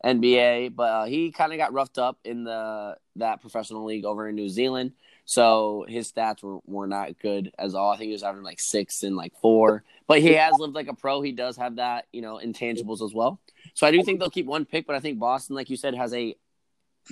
NBA, 0.05 0.77
but 0.77 0.83
uh, 0.83 1.05
he 1.05 1.33
kind 1.33 1.53
of 1.53 1.59
got 1.59 1.73
roughed 1.73 1.99
up 1.99 2.19
in 2.25 2.45
the 2.45 2.97
that 3.17 3.41
professional 3.41 3.85
league 3.85 4.05
over 4.05 4.29
in 4.29 4.35
New 4.35 4.49
Zealand. 4.49 4.93
So 5.25 5.87
his 5.89 6.13
stats 6.13 6.43
were, 6.43 6.59
were 6.67 6.87
not 6.87 7.19
good 7.19 7.53
as 7.59 7.75
all. 7.75 7.91
I 7.91 7.97
think 7.97 8.09
he 8.09 8.13
was 8.13 8.23
averaging 8.23 8.45
like 8.45 8.61
six 8.61 9.03
and 9.03 9.17
like 9.17 9.33
four. 9.41 9.83
But 10.07 10.21
he 10.21 10.35
has 10.35 10.55
lived 10.59 10.75
like 10.75 10.89
a 10.89 10.95
pro. 10.95 11.23
He 11.23 11.33
does 11.33 11.57
have 11.57 11.77
that, 11.77 12.07
you 12.13 12.21
know, 12.21 12.39
intangibles 12.43 13.03
as 13.03 13.15
well. 13.15 13.41
So 13.73 13.87
I 13.87 13.91
do 13.91 14.03
think 14.03 14.21
they'll 14.21 14.31
keep 14.31 14.47
one 14.47 14.67
pick, 14.67 14.87
but 14.87 14.97
I 14.97 15.01
think 15.01 15.19
Boston, 15.19 15.57
like 15.57 15.71
you 15.71 15.77
said, 15.77 15.95
has 15.95 16.13
a 16.13 16.37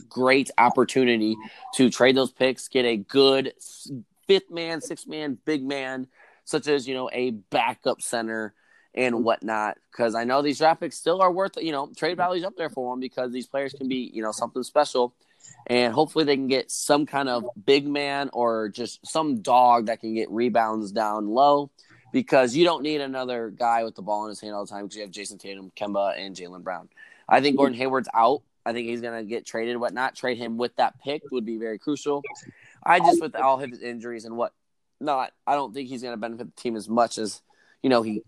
great 0.09 0.51
opportunity 0.59 1.37
to 1.75 1.90
trade 1.90 2.16
those 2.16 2.33
picks, 2.33 2.68
get 2.68 2.85
a 2.85 2.96
good 2.96 3.55
fifth 4.27 4.51
man, 4.51 4.81
sixth 4.81 5.07
man, 5.07 5.38
big 5.44 5.64
man, 5.64 6.07
such 6.44 6.66
as, 6.68 6.87
you 6.87 6.94
know, 6.94 7.09
a 7.12 7.31
backup 7.31 8.03
center 8.03 8.55
and 8.94 9.25
whatnot. 9.25 9.79
Because 9.90 10.14
I 10.14 10.25
know 10.25 10.42
these 10.42 10.59
draft 10.59 10.81
picks 10.81 10.98
still 10.98 11.22
are 11.22 11.33
worth, 11.33 11.57
you 11.57 11.72
know, 11.72 11.90
trade 11.96 12.18
values 12.18 12.44
up 12.44 12.57
there 12.57 12.70
for 12.70 12.92
them 12.92 13.01
because 13.01 13.33
these 13.33 13.46
players 13.46 13.72
can 13.72 13.88
be, 13.88 14.11
you 14.12 14.22
know, 14.22 14.33
something 14.33 14.62
special 14.62 15.14
and 15.66 15.92
hopefully 15.92 16.25
they 16.25 16.37
can 16.37 16.48
get 16.48 16.70
some 16.70 17.07
kind 17.07 17.29
of 17.29 17.44
big 17.64 17.87
man 17.87 18.31
or 18.33 18.68
just 18.68 19.07
some 19.07 19.40
dog 19.40 19.87
that 19.87 20.01
can 20.01 20.14
get 20.14 20.31
rebounds 20.31 20.92
down 20.92 21.29
low 21.29 21.70
because 22.12 22.55
you 22.55 22.64
don't 22.64 22.83
need 22.83 23.01
another 23.01 23.51
guy 23.51 23.85
with 23.85 23.94
the 23.94 24.03
ball 24.03 24.25
in 24.25 24.29
his 24.29 24.40
hand 24.40 24.55
all 24.55 24.64
the 24.64 24.70
time 24.70 24.85
because 24.85 24.96
you 24.96 25.03
have 25.03 25.11
Jayson 25.11 25.38
Tatum, 25.38 25.72
Kemba, 25.77 26.18
and 26.18 26.37
Jaylen 26.37 26.62
Brown. 26.62 26.88
I 27.29 27.40
think 27.40 27.57
Gordon 27.57 27.77
Hayward's 27.77 28.09
out. 28.12 28.42
I 28.64 28.72
think 28.72 28.87
he's 28.88 29.01
going 29.01 29.18
to 29.18 29.29
get 29.29 29.46
traded, 29.46 29.77
whatnot. 29.79 30.14
Trade 30.14 30.38
him 30.38 30.57
with 30.57 30.77
that 30.77 31.01
pick 31.01 31.22
would 31.31 31.46
be 31.46 31.57
very 31.57 31.79
crucial. 31.79 32.22
I 32.85 32.98
just, 33.01 33.20
with 33.20 33.35
all 33.35 33.59
his 33.59 33.81
injuries 33.81 34.25
and 34.25 34.37
what 34.37 34.53
not, 35.01 35.33
I 35.46 35.55
don't 35.55 35.72
think 35.72 35.88
he's 35.88 36.03
going 36.03 36.12
to 36.14 36.20
benefit 36.20 36.55
the 36.55 36.62
team 36.62 36.77
as 36.77 36.88
much 36.88 37.18
as, 37.18 37.42
you 37.83 37.90
know, 37.90 38.03
he 38.03 38.22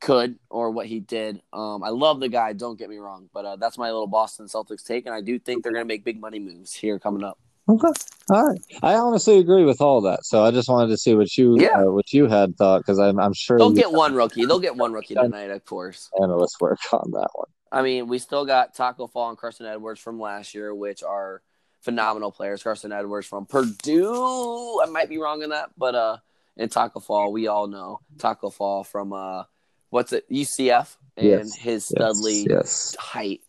could 0.00 0.38
or 0.48 0.70
what 0.70 0.86
he 0.86 1.00
did. 1.00 1.40
Um, 1.52 1.84
I 1.84 1.90
love 1.90 2.20
the 2.20 2.28
guy. 2.28 2.52
Don't 2.52 2.78
get 2.78 2.88
me 2.88 2.96
wrong, 2.96 3.28
but 3.32 3.44
uh, 3.44 3.56
that's 3.56 3.78
my 3.78 3.86
little 3.86 4.06
Boston 4.06 4.46
Celtics 4.46 4.84
take, 4.84 5.06
and 5.06 5.14
I 5.14 5.20
do 5.20 5.38
think 5.38 5.62
they're 5.62 5.72
going 5.72 5.84
to 5.84 5.88
make 5.88 6.04
big 6.04 6.20
money 6.20 6.38
moves 6.38 6.72
here 6.72 6.98
coming 6.98 7.22
up. 7.22 7.38
Okay, 7.68 7.88
all 8.30 8.46
right. 8.48 8.60
I 8.82 8.94
honestly 8.94 9.38
agree 9.38 9.64
with 9.64 9.80
all 9.80 10.00
that. 10.00 10.24
So 10.24 10.44
I 10.44 10.50
just 10.50 10.68
wanted 10.68 10.88
to 10.88 10.96
see 10.96 11.14
what 11.14 11.36
you 11.36 11.60
yeah. 11.60 11.82
Uh, 11.82 11.92
what 11.92 12.12
you 12.12 12.26
had 12.26 12.56
thought 12.56 12.78
because 12.78 12.98
I'm 12.98 13.20
I'm 13.20 13.34
sure 13.34 13.58
they'll 13.58 13.70
get 13.70 13.92
one 13.92 14.14
rookie. 14.14 14.44
They'll 14.44 14.58
get 14.58 14.74
one 14.74 14.92
rookie 14.92 15.14
tonight, 15.14 15.50
of 15.50 15.64
course. 15.64 16.10
Analysts 16.20 16.60
work 16.60 16.80
on 16.92 17.12
that 17.12 17.28
one. 17.34 17.48
I 17.70 17.82
mean, 17.82 18.08
we 18.08 18.18
still 18.18 18.44
got 18.44 18.74
Taco 18.74 19.06
Fall 19.06 19.28
and 19.28 19.38
Carson 19.38 19.66
Edwards 19.66 20.00
from 20.00 20.18
last 20.18 20.54
year, 20.54 20.74
which 20.74 21.04
are 21.04 21.42
phenomenal 21.82 22.32
players. 22.32 22.62
Carson 22.62 22.90
Edwards 22.90 23.28
from 23.28 23.46
Purdue. 23.46 24.80
I 24.82 24.86
might 24.90 25.08
be 25.08 25.18
wrong 25.18 25.42
in 25.42 25.50
that, 25.50 25.70
but 25.78 25.94
uh, 25.94 26.16
in 26.56 26.68
Taco 26.70 26.98
Fall, 26.98 27.30
we 27.30 27.46
all 27.46 27.68
know 27.68 28.00
Taco 28.18 28.50
Fall 28.50 28.82
from 28.82 29.12
uh 29.12 29.44
what's 29.90 30.12
it 30.12 30.28
UCF 30.30 30.96
and 31.16 31.26
yes, 31.26 31.56
his 31.56 31.84
Studley 31.84 32.38
yes, 32.38 32.46
yes. 32.48 32.96
height. 32.98 33.40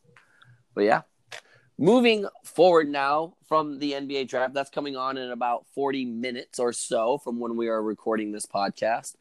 But 0.76 0.84
yeah, 0.84 1.02
moving 1.78 2.28
forward 2.44 2.90
now 2.90 3.36
from 3.48 3.80
the 3.80 3.94
NBA 3.94 4.28
draft 4.28 4.54
that's 4.54 4.70
coming 4.70 4.98
on 4.98 5.18
in 5.18 5.32
about 5.32 5.66
40 5.74 6.06
minutes 6.06 6.60
or 6.60 6.74
so 6.74 7.18
from 7.18 7.40
when 7.40 7.56
we 7.56 7.70
are 7.70 7.82
recording 7.82 8.32
this 8.32 8.46
podcast. 8.46 9.16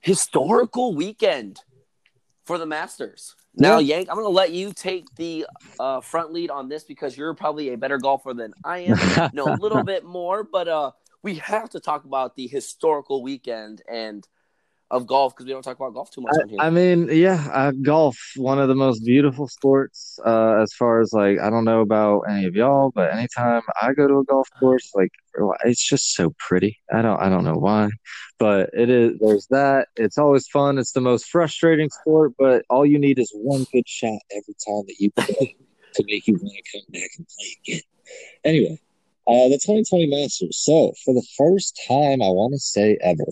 Historical 0.00 0.94
weekend 0.94 1.60
for 2.44 2.58
the 2.58 2.66
Masters. 2.66 3.34
Now. 3.54 3.78
Yank, 3.78 4.08
I'm 4.08 4.14
going 4.14 4.26
to 4.26 4.30
let 4.30 4.52
you 4.52 4.72
take 4.72 5.12
the 5.16 5.46
uh, 5.78 6.00
front 6.00 6.32
lead 6.32 6.50
on 6.50 6.68
this 6.68 6.84
because 6.84 7.16
you're 7.16 7.34
probably 7.34 7.72
a 7.72 7.76
better 7.76 7.98
golfer 7.98 8.32
than 8.32 8.54
I 8.64 8.78
am. 8.78 9.30
know 9.34 9.46
a 9.46 9.56
little 9.60 9.82
bit 9.82 10.04
more, 10.04 10.44
but 10.44 10.68
uh, 10.68 10.92
we 11.22 11.34
have 11.36 11.68
to 11.70 11.80
talk 11.80 12.04
about 12.04 12.36
the 12.36 12.46
historical 12.46 13.22
weekend 13.22 13.82
and– 13.88 14.26
of 14.90 15.06
golf 15.06 15.34
because 15.34 15.46
we 15.46 15.52
don't 15.52 15.62
talk 15.62 15.76
about 15.76 15.94
golf 15.94 16.10
too 16.10 16.20
much 16.20 16.34
I. 16.58 16.66
I 16.66 16.70
mean, 16.70 17.08
yeah, 17.10 17.48
uh, 17.52 17.70
golf 17.70 18.16
one 18.36 18.58
of 18.58 18.68
the 18.68 18.74
most 18.74 19.04
beautiful 19.04 19.46
sports. 19.46 20.18
Uh, 20.24 20.60
as 20.60 20.72
far 20.72 21.00
as 21.00 21.12
like, 21.12 21.38
I 21.38 21.48
don't 21.50 21.64
know 21.64 21.80
about 21.80 22.22
any 22.22 22.44
of 22.46 22.54
y'all, 22.54 22.90
but 22.94 23.12
anytime 23.12 23.62
I 23.80 23.92
go 23.92 24.08
to 24.08 24.18
a 24.18 24.24
golf 24.24 24.48
course, 24.58 24.90
like 24.94 25.12
it's 25.64 25.86
just 25.86 26.14
so 26.14 26.34
pretty. 26.38 26.78
I 26.92 27.02
don't, 27.02 27.20
I 27.20 27.28
don't 27.28 27.44
know 27.44 27.56
why, 27.56 27.90
but 28.38 28.70
it 28.72 28.90
is. 28.90 29.18
There's 29.20 29.46
that. 29.50 29.88
It's 29.96 30.18
always 30.18 30.48
fun. 30.48 30.78
It's 30.78 30.92
the 30.92 31.00
most 31.00 31.26
frustrating 31.26 31.90
sport, 31.90 32.32
but 32.38 32.64
all 32.68 32.84
you 32.84 32.98
need 32.98 33.18
is 33.18 33.30
one 33.34 33.66
good 33.72 33.88
shot 33.88 34.18
every 34.32 34.54
time 34.66 34.84
that 34.86 34.96
you 34.98 35.10
play 35.16 35.56
to 35.94 36.04
make 36.06 36.26
you 36.26 36.34
want 36.34 36.52
to 36.52 36.78
come 36.78 36.92
back 36.92 37.10
and 37.16 37.26
play 37.26 37.74
again. 37.74 37.82
Anyway. 38.44 38.80
Uh, 39.26 39.46
the 39.46 39.60
2020 39.62 40.06
Masters. 40.06 40.56
So, 40.56 40.92
for 41.04 41.14
the 41.14 41.24
first 41.36 41.78
time, 41.86 42.20
I 42.20 42.30
want 42.30 42.52
to 42.52 42.58
say 42.58 42.98
ever, 43.00 43.26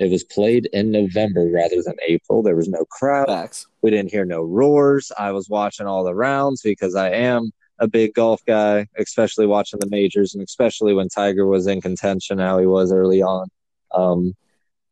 it 0.00 0.10
was 0.10 0.24
played 0.24 0.66
in 0.72 0.90
November 0.90 1.50
rather 1.52 1.82
than 1.84 1.94
April. 2.08 2.42
There 2.42 2.56
was 2.56 2.68
no 2.68 2.86
crowd. 2.86 3.28
Facts. 3.28 3.66
We 3.82 3.90
didn't 3.90 4.10
hear 4.10 4.24
no 4.24 4.42
roars. 4.42 5.12
I 5.18 5.32
was 5.32 5.50
watching 5.50 5.86
all 5.86 6.04
the 6.04 6.14
rounds 6.14 6.62
because 6.62 6.94
I 6.94 7.10
am 7.10 7.50
a 7.78 7.86
big 7.86 8.14
golf 8.14 8.40
guy, 8.46 8.86
especially 8.96 9.46
watching 9.46 9.78
the 9.78 9.90
majors 9.90 10.34
and 10.34 10.42
especially 10.42 10.94
when 10.94 11.10
Tiger 11.10 11.46
was 11.46 11.66
in 11.66 11.82
contention, 11.82 12.38
how 12.38 12.58
he 12.58 12.64
was 12.64 12.92
early 12.92 13.20
on. 13.20 13.48
Um, 13.94 14.34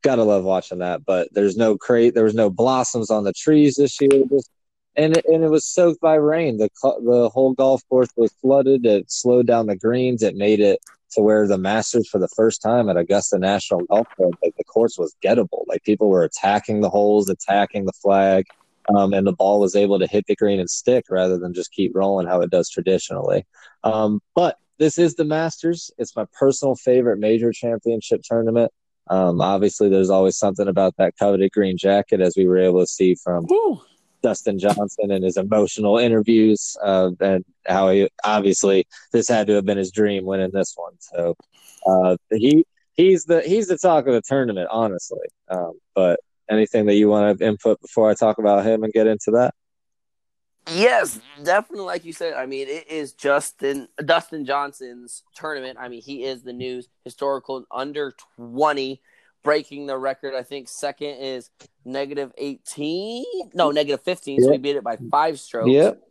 gotta 0.03 0.25
love 0.25 0.45
watching 0.45 0.81
that. 0.81 1.07
But 1.07 1.29
there's 1.33 1.57
no 1.57 1.79
crate. 1.79 2.15
There 2.15 2.25
was 2.25 2.35
no 2.35 2.51
blossoms 2.51 3.11
on 3.11 3.25
the 3.25 3.33
trees 3.33 3.77
this 3.77 3.99
year. 4.03 4.25
Just, 4.31 4.51
and 4.95 5.17
it, 5.17 5.25
and 5.25 5.43
it 5.43 5.49
was 5.49 5.65
soaked 5.65 6.03
by 6.03 6.17
rain. 6.17 6.59
The 6.59 6.69
the 6.83 7.31
whole 7.33 7.55
golf 7.55 7.83
course 7.89 8.11
was 8.15 8.33
flooded. 8.43 8.85
It 8.85 9.11
slowed 9.11 9.47
down 9.47 9.69
the 9.69 9.77
greens. 9.77 10.23
It 10.23 10.37
made 10.37 10.61
it 10.61 10.81
to 11.13 11.23
where 11.23 11.47
the 11.47 11.59
Masters 11.59 12.09
for 12.09 12.19
the 12.19 12.29
first 12.29 12.63
time 12.63 12.89
at 12.89 12.97
Augusta 12.97 13.39
National 13.39 13.81
Golf 13.87 14.07
Club, 14.17 14.33
like 14.43 14.55
the 14.57 14.65
course 14.65 14.99
was 14.99 15.17
gettable. 15.25 15.65
Like 15.67 15.83
people 15.85 16.09
were 16.09 16.25
attacking 16.25 16.81
the 16.81 16.91
holes, 16.91 17.29
attacking 17.29 17.87
the 17.87 17.93
flag, 17.93 18.47
um, 18.95 19.13
and 19.13 19.27
the 19.27 19.33
ball 19.33 19.61
was 19.61 19.77
able 19.77 19.99
to 19.99 20.07
hit 20.07 20.27
the 20.27 20.37
green 20.37 20.61
and 20.61 20.71
stick 20.71 21.07
rather 21.11 21.39
than 21.39 21.55
just 21.55 21.73
keep 21.73 21.93
rolling 21.95 22.27
how 22.27 22.41
it 22.41 22.51
does 22.51 22.71
traditionally. 22.71 23.47
Um, 23.85 24.21
but 24.35 24.59
this 24.79 24.99
is 24.99 25.15
the 25.15 25.25
Masters. 25.25 25.91
It's 25.99 26.17
my 26.17 26.27
personal 26.39 26.77
favorite 26.77 27.19
major 27.19 27.53
championship 27.53 28.23
tournament. 28.23 28.73
Um, 29.11 29.41
obviously, 29.41 29.89
there's 29.89 30.11
always 30.11 30.37
something 30.37 30.69
about 30.69 30.97
that 30.99 31.15
coveted 31.19 31.53
green 31.53 31.77
jacket, 31.77 32.21
as 32.21 32.35
we 32.37 32.47
were 32.47 32.59
able 32.59 32.81
to 32.81 32.87
see 32.87 33.15
from 33.15 33.47
Woo. 33.49 33.81
Dustin 34.23 34.59
Johnson 34.59 35.11
and 35.11 35.25
his 35.25 35.37
emotional 35.37 35.99
interviews, 35.99 36.77
uh, 36.83 37.11
and 37.21 37.45
how 37.67 37.91
he 37.91 38.09
obviously 38.25 38.87
this 39.13 39.29
had 39.29 39.47
to 39.47 39.55
have 39.55 39.65
been 39.65 39.79
his 39.79 39.93
dream 39.93 40.25
winning 40.25 40.51
this 40.53 40.75
one. 40.77 40.95
So 40.99 41.37
uh, 41.87 42.17
he 42.31 42.65
he's 42.95 43.25
the 43.25 43.43
he's 43.43 43.69
the 43.69 43.79
talk 43.79 44.07
of 44.07 44.15
the 44.15 44.23
tournament, 44.23 44.69
honestly. 44.71 45.29
Um, 45.49 45.73
but 45.95 46.21
anything 46.51 46.87
that 46.87 46.95
you 46.95 47.09
want 47.09 47.39
to 47.39 47.47
input 47.47 47.81
before 47.81 48.11
I 48.11 48.15
talk 48.15 48.39
about 48.39 48.67
him 48.67 48.83
and 48.83 48.93
get 48.93 49.07
into 49.07 49.31
that? 49.33 49.55
Yes, 50.71 51.19
definitely. 51.43 51.87
Like 51.87 52.05
you 52.05 52.13
said, 52.13 52.35
I 52.35 52.45
mean, 52.45 52.69
it 52.69 52.91
is 52.91 53.13
Justin 53.15 53.89
Dustin 54.05 54.45
Johnson's 54.45 55.23
tournament. 55.35 55.79
I 55.81 55.89
mean, 55.89 56.03
he 56.03 56.25
is 56.25 56.43
the 56.43 56.53
news 56.53 56.89
historical 57.05 57.65
under 57.71 58.15
twenty, 58.37 59.01
breaking 59.49 59.87
the 59.87 59.97
record. 59.97 60.35
I 60.35 60.43
think 60.43 60.69
second 60.69 61.17
is 61.21 61.49
negative 61.83 62.33
eighteen. 62.37 63.25
No, 63.55 63.71
negative 63.71 64.03
fifteen. 64.05 64.37
Yep. 64.41 64.45
So 64.45 64.51
we 64.51 64.59
beat 64.59 64.77
it 64.77 64.85
by 64.85 64.99
five 65.11 65.41
strokes. 65.41 65.71
Yep. 65.71 66.03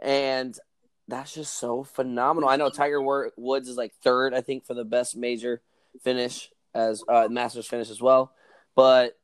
And 0.00 0.58
that's 1.06 1.34
just 1.34 1.58
so 1.58 1.84
phenomenal. 1.84 2.48
I 2.48 2.56
know 2.56 2.70
Tiger 2.70 3.02
Woods 3.36 3.68
is 3.68 3.76
like 3.76 3.92
third, 4.02 4.32
I 4.32 4.40
think, 4.40 4.64
for 4.64 4.72
the 4.72 4.86
best 4.86 5.14
major 5.14 5.60
finish 6.02 6.50
as 6.74 7.04
uh, 7.06 7.28
Masters 7.30 7.66
finish 7.66 7.90
as 7.90 8.00
well. 8.00 8.32
But 8.74 9.18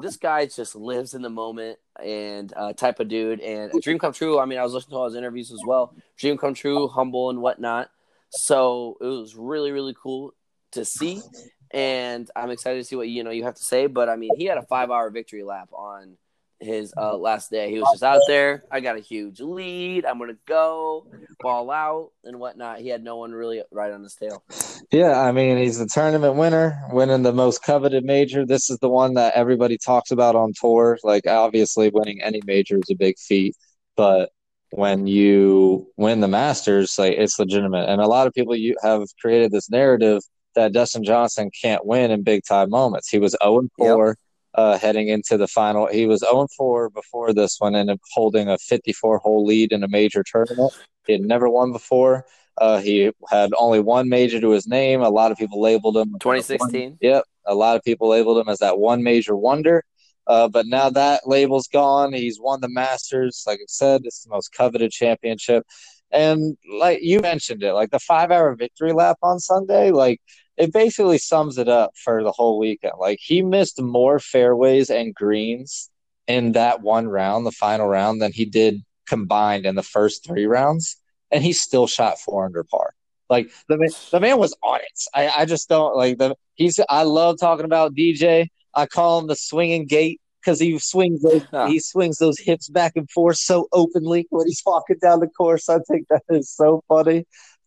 this 0.00 0.16
guy 0.16 0.46
just 0.46 0.76
lives 0.76 1.14
in 1.14 1.22
the 1.22 1.28
moment 1.28 1.80
and 2.00 2.52
uh, 2.56 2.74
type 2.74 3.00
of 3.00 3.08
dude 3.08 3.40
and 3.40 3.74
a 3.74 3.80
dream 3.80 3.98
come 3.98 4.12
true. 4.12 4.38
I 4.38 4.44
mean, 4.44 4.60
I 4.60 4.62
was 4.62 4.72
listening 4.72 4.92
to 4.92 4.98
all 4.98 5.06
his 5.06 5.16
interviews 5.16 5.50
as 5.50 5.62
well. 5.66 5.96
Dream 6.16 6.38
come 6.38 6.54
true, 6.54 6.86
humble 6.86 7.30
and 7.30 7.42
whatnot. 7.42 7.90
So 8.30 8.98
it 9.00 9.06
was 9.06 9.34
really, 9.34 9.72
really 9.72 9.96
cool 10.00 10.32
to 10.72 10.84
see. 10.84 11.22
And 11.70 12.30
I'm 12.36 12.50
excited 12.50 12.78
to 12.78 12.84
see 12.84 12.96
what 12.96 13.08
you 13.08 13.24
know 13.24 13.30
you 13.30 13.44
have 13.44 13.54
to 13.54 13.64
say. 13.64 13.86
But 13.86 14.08
I 14.08 14.16
mean, 14.16 14.30
he 14.36 14.44
had 14.44 14.58
a 14.58 14.62
five 14.62 14.90
hour 14.90 15.10
victory 15.10 15.42
lap 15.42 15.68
on 15.72 16.16
his 16.60 16.94
uh, 16.96 17.16
last 17.16 17.50
day. 17.50 17.70
He 17.70 17.78
was 17.78 17.88
just 17.92 18.02
out 18.02 18.22
there. 18.26 18.64
I 18.70 18.80
got 18.80 18.96
a 18.96 19.00
huge 19.00 19.40
lead. 19.40 20.06
I'm 20.06 20.18
gonna 20.18 20.36
go 20.46 21.06
ball 21.40 21.70
out 21.70 22.12
and 22.24 22.38
whatnot. 22.38 22.80
He 22.80 22.88
had 22.88 23.02
no 23.02 23.16
one 23.16 23.32
really 23.32 23.62
right 23.70 23.92
on 23.92 24.02
his 24.02 24.14
tail. 24.14 24.42
Yeah, 24.90 25.20
I 25.20 25.32
mean 25.32 25.58
he's 25.58 25.78
the 25.78 25.86
tournament 25.86 26.36
winner, 26.36 26.80
winning 26.90 27.22
the 27.22 27.32
most 27.32 27.62
coveted 27.62 28.04
major. 28.04 28.46
This 28.46 28.70
is 28.70 28.78
the 28.78 28.88
one 28.88 29.14
that 29.14 29.34
everybody 29.34 29.76
talks 29.76 30.10
about 30.10 30.34
on 30.34 30.52
tour. 30.58 30.98
Like 31.02 31.26
obviously, 31.26 31.90
winning 31.90 32.22
any 32.22 32.40
major 32.46 32.76
is 32.76 32.90
a 32.90 32.94
big 32.94 33.18
feat, 33.18 33.54
but 33.96 34.30
when 34.70 35.06
you 35.06 35.90
win 35.96 36.20
the 36.20 36.28
Masters, 36.28 36.98
like 36.98 37.14
it's 37.14 37.38
legitimate. 37.38 37.88
And 37.88 38.00
a 38.00 38.08
lot 38.08 38.26
of 38.26 38.34
people 38.34 38.56
you 38.56 38.76
have 38.82 39.02
created 39.20 39.52
this 39.52 39.70
narrative 39.70 40.22
that 40.56 40.72
Dustin 40.72 41.04
Johnson 41.04 41.50
can't 41.62 41.86
win 41.86 42.10
in 42.10 42.22
big 42.22 42.42
time 42.44 42.70
moments. 42.70 43.08
He 43.08 43.18
was 43.18 43.36
0 43.42 43.68
4. 43.78 44.08
Yep 44.08 44.16
uh, 44.56 44.78
heading 44.78 45.08
into 45.08 45.36
the 45.36 45.46
final. 45.46 45.86
He 45.86 46.06
was 46.06 46.20
0 46.20 46.48
4 46.56 46.90
before 46.90 47.32
this 47.32 47.56
one 47.58 47.74
and 47.74 47.98
holding 48.12 48.48
a 48.48 48.58
54 48.58 49.18
hole 49.18 49.44
lead 49.44 49.72
in 49.72 49.84
a 49.84 49.88
major 49.88 50.24
tournament. 50.24 50.72
He 51.06 51.12
had 51.12 51.22
never 51.22 51.48
won 51.48 51.72
before. 51.72 52.24
Uh, 52.58 52.78
he 52.78 53.12
had 53.30 53.52
only 53.58 53.80
one 53.80 54.08
major 54.08 54.40
to 54.40 54.50
his 54.50 54.66
name. 54.66 55.02
A 55.02 55.10
lot 55.10 55.30
of 55.30 55.36
people 55.36 55.60
labeled 55.60 55.96
him 55.96 56.12
2016. 56.20 56.98
Yep. 57.02 57.24
A 57.44 57.54
lot 57.54 57.76
of 57.76 57.84
people 57.84 58.08
labeled 58.08 58.38
him 58.38 58.48
as 58.48 58.58
that 58.58 58.78
one 58.78 59.02
major 59.02 59.36
wonder. 59.36 59.84
Uh, 60.26 60.48
but 60.48 60.66
now 60.66 60.88
that 60.90 61.28
label's 61.28 61.68
gone. 61.68 62.12
He's 62.12 62.40
won 62.40 62.60
the 62.60 62.68
Masters. 62.68 63.44
Like 63.46 63.60
I 63.60 63.66
said, 63.68 64.02
it's 64.04 64.24
the 64.24 64.30
most 64.30 64.52
coveted 64.52 64.90
championship. 64.90 65.64
And 66.10 66.56
like 66.72 67.00
you 67.02 67.20
mentioned 67.20 67.62
it, 67.62 67.74
like 67.74 67.90
the 67.90 67.98
five 67.98 68.30
hour 68.30 68.54
victory 68.56 68.92
lap 68.92 69.18
on 69.22 69.38
Sunday, 69.38 69.90
like 69.90 70.20
it 70.56 70.72
basically 70.72 71.18
sums 71.18 71.58
it 71.58 71.68
up 71.68 71.92
for 72.02 72.22
the 72.22 72.32
whole 72.32 72.58
weekend. 72.58 72.94
Like 72.98 73.18
he 73.20 73.42
missed 73.42 73.80
more 73.80 74.18
fairways 74.18 74.90
and 74.90 75.14
greens 75.14 75.90
in 76.26 76.52
that 76.52 76.80
one 76.82 77.08
round, 77.08 77.46
the 77.46 77.52
final 77.52 77.86
round, 77.86 78.20
than 78.20 78.32
he 78.32 78.44
did 78.44 78.82
combined 79.06 79.66
in 79.66 79.74
the 79.74 79.82
first 79.82 80.24
three 80.24 80.46
rounds, 80.46 80.96
and 81.30 81.42
he 81.42 81.52
still 81.52 81.86
shot 81.86 82.18
four 82.18 82.46
under 82.46 82.64
par. 82.64 82.94
Like 83.28 83.50
the 83.68 83.78
man, 83.78 83.90
the 84.12 84.20
man 84.20 84.38
was 84.38 84.56
on 84.62 84.80
it. 84.80 85.00
I, 85.14 85.42
I 85.42 85.44
just 85.44 85.68
don't 85.68 85.96
like 85.96 86.18
the 86.18 86.36
he's. 86.54 86.80
I 86.88 87.02
love 87.02 87.36
talking 87.38 87.64
about 87.64 87.94
DJ. 87.94 88.48
I 88.74 88.86
call 88.86 89.20
him 89.20 89.26
the 89.26 89.36
swinging 89.36 89.86
gate 89.86 90.20
because 90.40 90.60
he 90.60 90.78
swings 90.78 91.22
those, 91.22 91.42
he 91.68 91.80
swings 91.80 92.18
those 92.18 92.38
hips 92.38 92.68
back 92.68 92.92
and 92.94 93.10
forth 93.10 93.38
so 93.38 93.68
openly 93.72 94.26
when 94.30 94.46
he's 94.46 94.62
walking 94.64 94.98
down 95.02 95.20
the 95.20 95.26
course. 95.26 95.68
I 95.68 95.78
think 95.88 96.06
that 96.08 96.22
is 96.30 96.50
so 96.50 96.82
funny. 96.88 97.24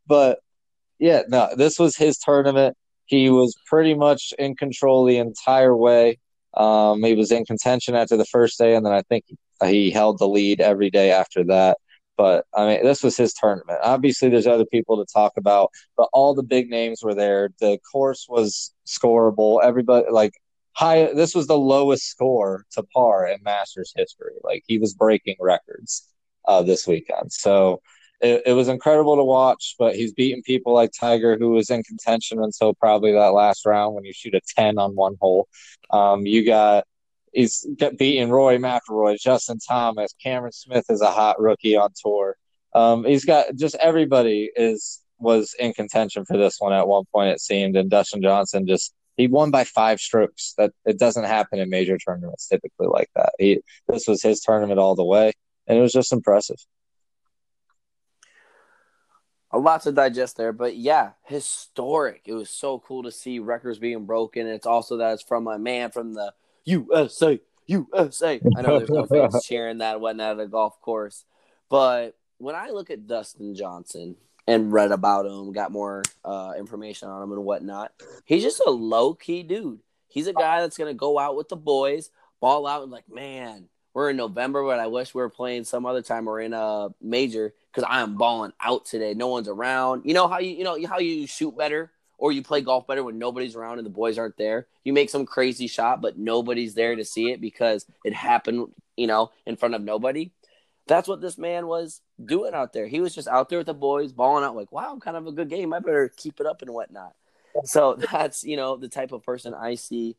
But 0.08 0.40
yeah, 1.00 1.24
no, 1.28 1.50
this 1.56 1.80
was 1.80 1.96
his 1.96 2.18
tournament. 2.18 2.78
He 3.06 3.30
was 3.30 3.56
pretty 3.66 3.96
much 3.96 4.34
in 4.38 4.56
control 4.56 5.06
the 5.06 5.18
entire 5.18 5.76
way. 5.76 6.20
Um, 6.56 7.04
he 7.04 7.16
was 7.16 7.32
in 7.32 7.46
contention 7.46 7.96
after 7.96 8.18
the 8.18 8.26
first 8.26 8.58
day, 8.60 8.76
and 8.76 8.86
then 8.86 8.94
I 8.94 9.02
think 9.04 9.26
he 9.64 9.92
held 9.92 10.20
the 10.20 10.28
lead 10.28 10.62
every 10.62 10.90
day 10.90 11.12
after 11.12 11.44
that. 11.46 11.78
But 12.18 12.46
I 12.54 12.68
mean, 12.68 12.84
this 12.84 13.02
was 13.02 13.16
his 13.16 13.34
tournament. 13.34 13.80
Obviously, 13.82 14.30
there's 14.30 14.48
other 14.48 14.66
people 14.66 14.98
to 14.98 15.12
talk 15.12 15.34
about, 15.38 15.72
but 15.96 16.10
all 16.12 16.36
the 16.36 16.44
big 16.44 16.70
names 16.70 17.02
were 17.02 17.16
there. 17.16 17.50
The 17.60 17.80
course 17.92 18.28
was 18.28 18.74
scoreable. 18.86 19.64
Everybody 19.64 20.08
like 20.12 20.34
high. 20.74 21.14
This 21.14 21.34
was 21.34 21.48
the 21.48 21.58
lowest 21.58 22.10
score 22.10 22.66
to 22.72 22.84
par 22.84 23.26
in 23.28 23.42
Masters 23.42 23.94
history. 23.96 24.34
Like 24.44 24.64
he 24.68 24.78
was 24.80 24.94
breaking 24.94 25.38
records 25.40 26.10
uh, 26.46 26.62
this 26.62 26.86
weekend. 26.86 27.32
So 27.32 27.82
it, 28.22 28.44
it 28.48 28.54
was 28.54 28.68
incredible 28.68 29.16
to 29.16 29.24
watch, 29.24 29.76
but 29.80 29.96
he's 29.96 30.14
beating 30.14 30.44
people 30.44 30.74
like 30.74 30.92
Tiger, 30.92 31.38
who 31.38 31.52
was 31.52 31.70
in 31.70 31.84
contention 31.84 32.44
until 32.44 32.74
probably 32.74 33.14
that 33.14 33.34
last 33.34 33.66
round 33.66 33.96
when 33.96 34.04
you 34.04 34.14
shoot 34.14 34.36
a 34.36 34.42
10 34.56 34.78
on 34.78 34.96
one 34.96 35.16
hole. 35.22 35.48
Um, 35.90 36.26
you 36.26 36.46
got, 36.46 36.86
he's 37.32 37.66
beating 37.98 38.30
Rory 38.30 38.58
McIlroy, 38.58 39.20
Justin 39.20 39.60
Thomas, 39.60 40.14
Cameron 40.22 40.52
Smith 40.52 40.86
is 40.90 41.02
a 41.02 41.12
hot 41.12 41.40
rookie 41.40 41.78
on 41.78 41.90
tour. 41.96 42.36
Um, 42.74 43.06
he's 43.06 43.26
got 43.26 43.56
just 43.56 43.76
everybody 43.76 44.52
is 44.56 45.02
was 45.18 45.54
in 45.60 45.74
contention 45.74 46.24
for 46.24 46.38
this 46.38 46.58
one 46.60 46.72
at 46.72 46.88
one 46.88 47.04
point 47.12 47.32
it 47.32 47.42
seemed, 47.42 47.76
and 47.76 47.90
Dustin 47.90 48.22
Johnson 48.22 48.68
just 48.68 48.94
he 49.18 49.28
won 49.28 49.50
by 49.50 49.64
five 49.64 50.00
strokes. 50.00 50.54
That 50.58 50.72
it 50.86 51.00
doesn't 51.00 51.24
happen 51.24 51.58
in 51.60 51.70
major 51.70 51.98
tournaments 51.98 52.48
typically 52.48 52.88
like 52.88 53.10
that. 53.16 53.34
He 53.40 53.62
this 53.88 54.08
was 54.08 54.22
his 54.22 54.42
tournament 54.42 54.80
all 54.80 54.94
the 54.94 55.04
way, 55.04 55.34
and 55.66 55.80
it 55.80 55.82
was 55.82 55.94
just 55.94 56.14
impressive 56.14 56.58
a 59.52 59.58
lot 59.58 59.82
to 59.84 59.92
digest 59.92 60.38
there, 60.38 60.54
but 60.54 60.76
yeah, 60.76 61.12
historic. 61.24 62.22
It 62.26 62.34
was 62.34 62.50
so 62.50 62.80
cool 62.80 63.04
to 63.04 63.12
see 63.12 63.40
records 63.40 63.80
being 63.80 64.06
broken. 64.06 64.48
It's 64.48 64.68
also 64.68 64.98
that 64.98 65.14
it's 65.14 65.24
from 65.24 65.48
a 65.48 65.58
man 65.58 65.92
from 65.92 66.14
the 66.14 66.34
USA, 66.66 67.40
USA. 67.66 68.40
I 68.56 68.62
know 68.62 68.78
there's 68.78 68.90
no 68.90 69.06
fans 69.06 69.44
cheering 69.46 69.80
that 69.80 70.02
whatnot 70.02 70.40
at 70.40 70.46
a 70.46 70.48
golf 70.48 70.80
course, 70.82 71.26
but 71.70 72.16
when 72.38 72.56
I 72.56 72.70
look 72.70 72.90
at 72.90 73.08
Dustin 73.08 73.56
Johnson 73.56 74.16
and 74.48 74.72
read 74.72 74.92
about 74.92 75.26
him, 75.26 75.52
got 75.52 75.72
more 75.72 76.04
uh, 76.24 76.54
information 76.58 77.10
on 77.10 77.24
him 77.24 77.32
and 77.32 77.44
whatnot, 77.44 77.92
he's 78.26 78.44
just 78.44 78.62
a 78.66 78.72
low 78.72 79.14
key 79.14 79.44
dude. 79.44 79.80
He's 80.08 80.28
a 80.28 80.34
guy 80.34 80.62
that's 80.62 80.78
gonna 80.78 80.94
go 80.94 81.18
out 81.18 81.36
with 81.36 81.50
the 81.50 81.56
boys, 81.56 82.12
ball 82.40 82.68
out, 82.68 82.84
and 82.84 82.92
like, 82.92 83.10
man, 83.10 83.68
we're 84.00 84.12
in 84.12 84.16
November, 84.16 84.64
but 84.64 84.80
I 84.80 84.88
wish 84.88 85.14
we 85.14 85.22
were 85.22 85.30
playing 85.30 85.66
some 85.66 85.86
other 85.86 86.02
time 86.02 86.30
or 86.30 86.40
in 86.40 86.54
a 86.54 86.88
major 87.02 87.54
because 87.70 87.86
I 87.86 88.00
am 88.00 88.16
balling 88.16 88.54
out 88.62 88.86
today. 88.86 89.14
No 89.14 89.28
one's 89.28 89.50
around. 89.50 90.04
You 90.06 90.14
know 90.14 90.26
how 90.30 90.40
you 90.40 90.52
you 90.52 90.64
know 90.64 90.78
how 90.88 91.00
you 91.00 91.28
shoot 91.28 91.58
better 91.58 91.92
or 92.18 92.32
you 92.32 92.42
play 92.42 92.62
golf 92.62 92.88
better 92.88 93.04
when 93.04 93.20
nobody's 93.20 93.58
around 93.58 93.78
and 93.78 93.86
the 93.86 93.92
boys 93.92 94.18
aren't 94.18 94.38
there. 94.38 94.68
You 94.86 94.94
make 94.94 95.10
some 95.10 95.26
crazy 95.26 95.68
shot, 95.68 96.02
but 96.02 96.18
nobody's 96.18 96.76
there 96.76 96.96
to 96.96 97.04
see 97.04 97.30
it 97.32 97.42
because 97.42 97.86
it 98.06 98.14
happened, 98.14 98.70
you 98.96 99.06
know, 99.06 99.32
in 99.46 99.58
front 99.58 99.76
of 99.76 99.82
nobody. 99.82 100.32
That's 100.88 101.10
what 101.10 101.20
this 101.20 101.38
man 101.38 101.68
was 101.68 102.00
doing 102.24 102.54
out 102.54 102.72
there. 102.72 102.88
He 102.88 103.02
was 103.02 103.14
just 103.14 103.28
out 103.28 103.50
there 103.50 103.60
with 103.60 103.68
the 103.68 103.74
boys, 103.74 104.14
balling 104.14 104.46
out 104.46 104.56
like, 104.56 104.72
wow, 104.72 104.98
kind 105.02 105.18
of 105.18 105.28
a 105.28 105.34
good 105.34 105.50
game. 105.50 105.74
I 105.74 105.80
better 105.80 106.08
keep 106.16 106.40
it 106.40 106.46
up 106.46 106.62
and 106.62 106.72
whatnot. 106.72 107.16
So 107.66 107.96
that's, 108.12 108.46
you 108.46 108.56
know, 108.56 108.78
the 108.78 108.88
type 108.88 109.12
of 109.12 109.24
person 109.24 109.54
I 109.54 109.76
see 109.76 110.16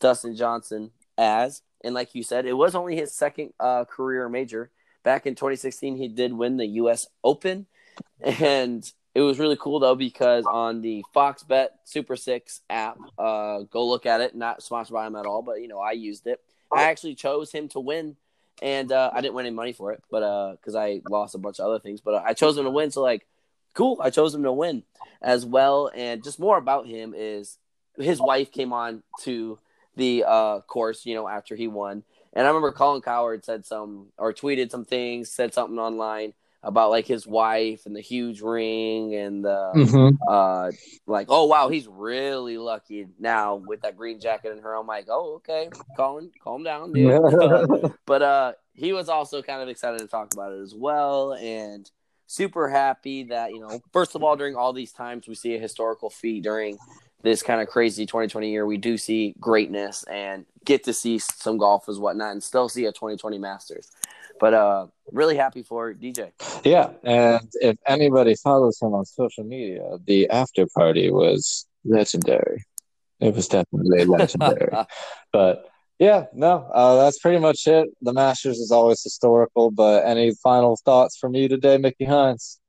Dustin 0.00 0.36
Johnson 0.36 0.92
as. 1.18 1.62
And 1.84 1.94
like 1.94 2.14
you 2.14 2.22
said, 2.22 2.46
it 2.46 2.54
was 2.54 2.74
only 2.74 2.96
his 2.96 3.12
second 3.12 3.52
uh, 3.60 3.84
career 3.84 4.28
major. 4.28 4.70
Back 5.02 5.26
in 5.26 5.34
2016 5.34 5.96
he 5.96 6.08
did 6.08 6.32
win 6.32 6.56
the 6.56 6.66
us 6.66 7.06
open. 7.22 7.66
And 8.22 8.90
it 9.14 9.20
was 9.20 9.38
really 9.38 9.56
cool 9.56 9.78
though 9.78 9.94
because 9.94 10.44
on 10.46 10.80
the 10.80 11.04
fox 11.12 11.42
bet 11.42 11.78
super 11.84 12.16
six 12.16 12.62
app 12.68 12.98
uh, 13.18 13.60
go 13.70 13.86
look 13.86 14.06
at 14.06 14.20
it. 14.20 14.34
Not 14.34 14.62
sponsored 14.62 14.94
by 14.94 15.06
him 15.06 15.16
at 15.16 15.26
all 15.26 15.42
but 15.42 15.60
you 15.60 15.68
know 15.68 15.78
i 15.78 15.92
used 15.92 16.26
it. 16.26 16.40
I 16.72 16.84
actually 16.84 17.14
chose 17.14 17.52
him 17.52 17.68
to 17.68 17.80
win 17.80 18.16
and 18.62 18.90
uh, 18.92 19.10
i 19.12 19.20
didn't 19.20 19.34
win 19.34 19.46
any 19.46 19.54
money 19.54 19.72
for 19.72 19.92
it 19.92 20.02
but 20.10 20.52
because 20.52 20.74
uh, 20.76 20.80
i 20.80 21.02
lost 21.10 21.34
a 21.34 21.38
bunch 21.38 21.58
of 21.58 21.66
other 21.66 21.80
things 21.80 22.00
but 22.00 22.24
i 22.24 22.32
chose 22.32 22.56
him 22.56 22.64
to 22.64 22.70
win. 22.70 22.90
So 22.90 23.02
like 23.02 23.26
cool 23.74 23.98
i 24.00 24.10
chose 24.10 24.34
him 24.34 24.42
to 24.42 24.52
win 24.52 24.82
as 25.24 25.44
well. 25.44 25.90
And 25.94 26.22
just 26.22 26.38
more 26.38 26.58
about 26.58 26.86
him 26.86 27.14
is 27.16 27.58
his 27.96 28.20
wife 28.20 28.52
came 28.52 28.72
on 28.72 29.02
to 29.22 29.58
the 29.96 30.24
uh, 30.26 30.60
course, 30.60 31.06
you 31.06 31.14
know, 31.14 31.28
after 31.28 31.56
he 31.56 31.68
won. 31.68 32.02
And 32.32 32.46
I 32.46 32.48
remember 32.48 32.72
Colin 32.72 33.00
Cowherd 33.00 33.44
said 33.44 33.64
some 33.64 34.08
or 34.18 34.32
tweeted 34.32 34.70
some 34.70 34.84
things, 34.84 35.30
said 35.30 35.54
something 35.54 35.78
online 35.78 36.34
about 36.64 36.90
like 36.90 37.06
his 37.06 37.26
wife 37.26 37.86
and 37.86 37.94
the 37.94 38.00
huge 38.00 38.40
ring 38.40 39.14
and 39.14 39.44
the 39.44 39.72
mm-hmm. 39.76 40.16
uh 40.28 40.70
like 41.06 41.26
oh 41.28 41.44
wow 41.44 41.68
he's 41.68 41.86
really 41.86 42.56
lucky 42.56 43.06
now 43.18 43.56
with 43.56 43.82
that 43.82 43.96
green 43.96 44.18
jacket 44.18 44.50
in 44.50 44.62
her 44.62 44.74
i'm 44.74 44.86
like 44.86 45.06
oh 45.08 45.34
okay 45.34 45.68
colin 45.96 46.30
calm 46.42 46.64
down 46.64 46.92
dude. 46.92 47.20
but 48.06 48.22
uh 48.22 48.52
he 48.72 48.92
was 48.92 49.08
also 49.08 49.42
kind 49.42 49.62
of 49.62 49.68
excited 49.68 50.00
to 50.00 50.06
talk 50.06 50.32
about 50.32 50.52
it 50.52 50.60
as 50.62 50.74
well 50.74 51.34
and 51.34 51.90
super 52.26 52.68
happy 52.68 53.24
that 53.24 53.52
you 53.52 53.60
know 53.60 53.80
first 53.92 54.14
of 54.14 54.22
all 54.22 54.34
during 54.34 54.56
all 54.56 54.72
these 54.72 54.92
times 54.92 55.28
we 55.28 55.34
see 55.34 55.54
a 55.54 55.60
historical 55.60 56.08
feat 56.08 56.42
during 56.42 56.78
this 57.24 57.42
kind 57.42 57.60
of 57.60 57.68
crazy 57.68 58.06
2020 58.06 58.50
year 58.50 58.64
we 58.64 58.76
do 58.76 58.96
see 58.96 59.34
greatness 59.40 60.04
and 60.04 60.46
get 60.64 60.84
to 60.84 60.92
see 60.92 61.18
some 61.18 61.58
golf 61.58 61.88
as 61.88 61.98
whatnot 61.98 62.32
and 62.32 62.42
still 62.42 62.68
see 62.68 62.84
a 62.84 62.92
2020 62.92 63.38
masters 63.38 63.90
but 64.40 64.54
uh, 64.54 64.86
really 65.12 65.36
happy 65.36 65.62
for 65.62 65.94
DJ. 65.94 66.32
Yeah, 66.64 66.90
and 67.02 67.48
if 67.54 67.76
anybody 67.86 68.34
follows 68.34 68.78
him 68.80 68.94
on 68.94 69.04
social 69.04 69.44
media, 69.44 69.98
the 70.06 70.28
after 70.30 70.66
party 70.66 71.10
was 71.10 71.66
legendary. 71.84 72.64
It 73.20 73.34
was 73.34 73.48
definitely 73.48 74.04
legendary. 74.18 74.72
but 75.32 75.68
yeah, 75.98 76.24
no, 76.32 76.68
uh, 76.74 76.96
that's 76.96 77.18
pretty 77.20 77.38
much 77.38 77.66
it. 77.66 77.88
The 78.02 78.12
Masters 78.12 78.58
is 78.58 78.70
always 78.70 79.02
historical. 79.02 79.70
But 79.70 80.04
any 80.04 80.32
final 80.42 80.76
thoughts 80.84 81.16
from 81.16 81.34
you 81.34 81.48
today, 81.48 81.78
Mickey 81.78 82.04
Hines? 82.04 82.60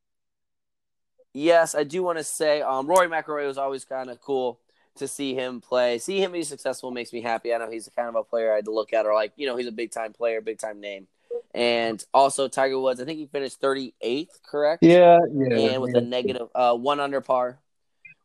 Yes, 1.36 1.76
I 1.76 1.84
do 1.84 2.02
want 2.02 2.18
to 2.18 2.24
say 2.24 2.62
um, 2.62 2.88
Rory 2.88 3.08
McIlroy 3.08 3.46
was 3.46 3.58
always 3.58 3.86
kind 3.86 4.10
of 4.10 4.22
cool 4.22 4.60
to 4.96 5.08
see 5.08 5.36
him 5.36 5.60
play. 5.60 6.00
See 6.00 6.24
him 6.24 6.32
be 6.32 6.44
successful 6.44 6.92
makes 6.92 7.12
me 7.12 7.22
happy. 7.22 7.54
I 7.54 7.58
know 7.58 7.70
he's 7.70 7.86
the 7.86 7.92
kind 7.92 8.08
of 8.08 8.16
a 8.16 8.24
player 8.24 8.54
I 8.54 8.56
had 8.56 8.66
to 8.66 8.72
look 8.72 8.94
at, 8.94 9.06
or 9.06 9.14
like 9.14 9.34
you 9.36 9.46
know 9.46 9.58
he's 9.58 9.68
a 9.68 9.72
big 9.72 9.92
time 9.92 10.14
player, 10.14 10.42
big 10.42 10.58
time 10.58 10.80
name 10.80 11.08
and 11.54 12.04
also 12.14 12.48
Tiger 12.48 12.80
Woods. 12.80 13.00
I 13.00 13.06
think 13.06 13.20
he 13.20 13.28
finished 13.28 13.62
38th, 13.62 14.44
correct? 14.44 14.84
Yeah, 14.84 15.20
yeah. 15.34 15.72
And 15.72 15.82
with 15.82 15.94
yeah. 15.94 16.02
a 16.02 16.02
negative 16.02 16.48
uh, 16.54 16.76
one 16.76 17.00
under 17.00 17.22
par, 17.22 17.60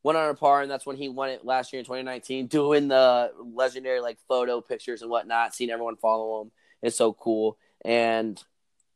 one 0.03 0.17
under 0.17 0.35
par, 0.35 0.63
and 0.63 0.71
that's 0.71 0.85
when 0.85 0.97
he 0.97 1.09
won 1.09 1.31
it 1.31 1.45
last 1.45 1.73
year 1.73 1.79
in 1.79 1.85
2019. 1.87 2.47
Doing 2.49 2.89
the 2.89 3.33
legendary 3.55 4.01
like 4.01 4.19
photo 4.29 4.61
pictures 4.61 5.03
and 5.03 5.11
whatnot, 5.11 5.55
seeing 5.55 5.71
everyone 5.71 5.97
follow 5.97 6.43
him. 6.43 6.51
It's 6.83 6.97
so 6.97 7.13
cool, 7.13 7.57
and 7.85 8.43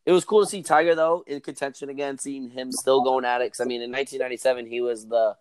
it 0.06 0.12
was 0.12 0.24
cool 0.24 0.44
to 0.44 0.50
see 0.50 0.62
Tiger 0.62 0.94
though 0.94 1.24
in 1.26 1.40
contention 1.40 1.88
again, 1.88 2.18
seeing 2.18 2.50
him 2.50 2.72
still 2.72 3.02
going 3.02 3.24
at 3.24 3.40
it. 3.40 3.46
Because 3.46 3.60
I 3.60 3.64
mean, 3.64 3.82
in 3.82 3.90
1997 3.90 4.66
he 4.66 4.80
was 4.80 5.06
the 5.06 5.36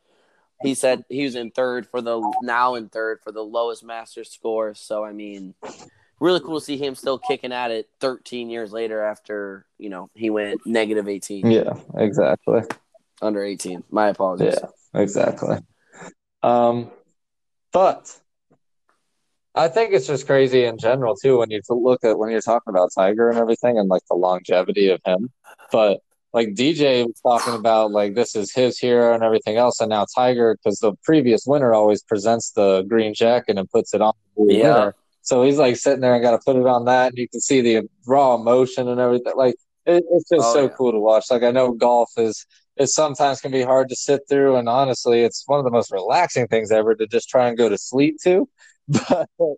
he 0.61 0.75
said 0.75 1.03
he 1.09 1.23
was 1.23 1.35
in 1.35 1.51
third 1.51 1.87
for 1.87 2.01
the 2.01 2.21
now 2.41 2.75
in 2.75 2.89
third 2.89 3.19
for 3.21 3.31
the 3.31 3.43
lowest 3.43 3.83
Masters 3.83 4.31
score. 4.31 4.73
So 4.73 5.03
I 5.03 5.11
mean, 5.11 5.53
really 6.19 6.39
cool 6.39 6.59
to 6.59 6.65
see 6.65 6.77
him 6.77 6.95
still 6.95 7.17
kicking 7.17 7.51
at 7.51 7.71
it 7.71 7.89
13 7.99 8.49
years 8.49 8.71
later 8.71 9.03
after 9.03 9.65
you 9.77 9.89
know 9.89 10.09
he 10.13 10.29
went 10.29 10.65
negative 10.65 11.07
18 11.07 11.49
yeah 11.51 11.73
exactly. 11.97 12.61
Under 13.21 13.43
18 13.43 13.83
my 13.91 14.07
apologies. 14.07 14.57
Yeah 14.61 15.01
exactly. 15.01 15.57
Um 16.41 16.91
but 17.73 18.17
i 19.55 19.67
think 19.67 19.93
it's 19.93 20.07
just 20.07 20.25
crazy 20.25 20.65
in 20.65 20.77
general 20.77 21.15
too 21.15 21.37
when 21.37 21.49
you 21.49 21.61
look 21.69 22.03
at 22.03 22.17
when 22.17 22.29
you're 22.29 22.41
talking 22.41 22.69
about 22.69 22.89
tiger 22.95 23.29
and 23.29 23.37
everything 23.37 23.77
and 23.77 23.89
like 23.89 24.03
the 24.09 24.15
longevity 24.15 24.89
of 24.89 24.99
him 25.05 25.29
but 25.71 25.99
like 26.33 26.49
dj 26.49 27.05
was 27.05 27.19
talking 27.21 27.53
about 27.53 27.91
like 27.91 28.15
this 28.15 28.35
is 28.35 28.53
his 28.53 28.79
hero 28.79 29.13
and 29.13 29.23
everything 29.23 29.57
else 29.57 29.79
and 29.79 29.89
now 29.89 30.05
tiger 30.15 30.55
because 30.55 30.79
the 30.79 30.93
previous 31.03 31.45
winner 31.45 31.73
always 31.73 32.01
presents 32.01 32.51
the 32.51 32.83
green 32.83 33.13
jacket 33.13 33.57
and 33.57 33.69
puts 33.69 33.93
it 33.93 34.01
on 34.01 34.13
the 34.37 34.53
yeah. 34.53 34.63
winner 34.63 34.95
so 35.23 35.43
he's 35.43 35.57
like 35.57 35.77
sitting 35.77 36.01
there 36.01 36.13
and 36.13 36.21
got 36.21 36.31
to 36.31 36.39
put 36.45 36.57
it 36.57 36.67
on 36.67 36.85
that, 36.85 37.07
and 37.07 37.17
you 37.17 37.29
can 37.29 37.39
see 37.39 37.61
the 37.61 37.89
raw 38.05 38.35
emotion 38.35 38.89
and 38.89 38.99
everything. 38.99 39.33
Like 39.35 39.55
it, 39.85 40.03
it's 40.11 40.29
just 40.29 40.45
oh, 40.45 40.53
so 40.53 40.61
yeah. 40.63 40.69
cool 40.77 40.91
to 40.91 40.99
watch. 40.99 41.31
Like 41.31 41.43
I 41.43 41.51
know 41.51 41.71
golf 41.71 42.11
is 42.17 42.45
it 42.75 42.87
sometimes 42.87 43.39
can 43.39 43.51
be 43.51 43.61
hard 43.63 43.87
to 43.89 43.95
sit 43.95 44.21
through, 44.27 44.57
and 44.57 44.67
honestly, 44.67 45.21
it's 45.21 45.43
one 45.47 45.59
of 45.59 45.65
the 45.65 45.71
most 45.71 45.91
relaxing 45.91 46.47
things 46.47 46.71
ever 46.71 46.93
to 46.93 47.07
just 47.07 47.29
try 47.29 47.47
and 47.47 47.57
go 47.57 47.69
to 47.69 47.77
sleep 47.77 48.17
to. 48.23 48.49
But 49.37 49.57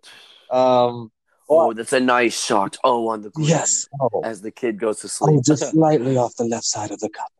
um, 0.50 1.10
oh, 1.48 1.72
that's 1.72 1.92
a 1.92 2.00
nice 2.00 2.40
shot. 2.40 2.76
Oh, 2.84 3.08
on 3.08 3.22
the 3.22 3.30
green. 3.30 3.48
Yes, 3.48 3.86
oh. 4.00 4.20
as 4.24 4.42
the 4.42 4.50
kid 4.50 4.78
goes 4.78 5.00
to 5.00 5.08
sleep, 5.08 5.38
oh, 5.38 5.42
just 5.44 5.70
slightly 5.72 6.16
off 6.16 6.34
the 6.36 6.44
left 6.44 6.64
side 6.64 6.90
of 6.90 7.00
the 7.00 7.10
cup. 7.10 7.32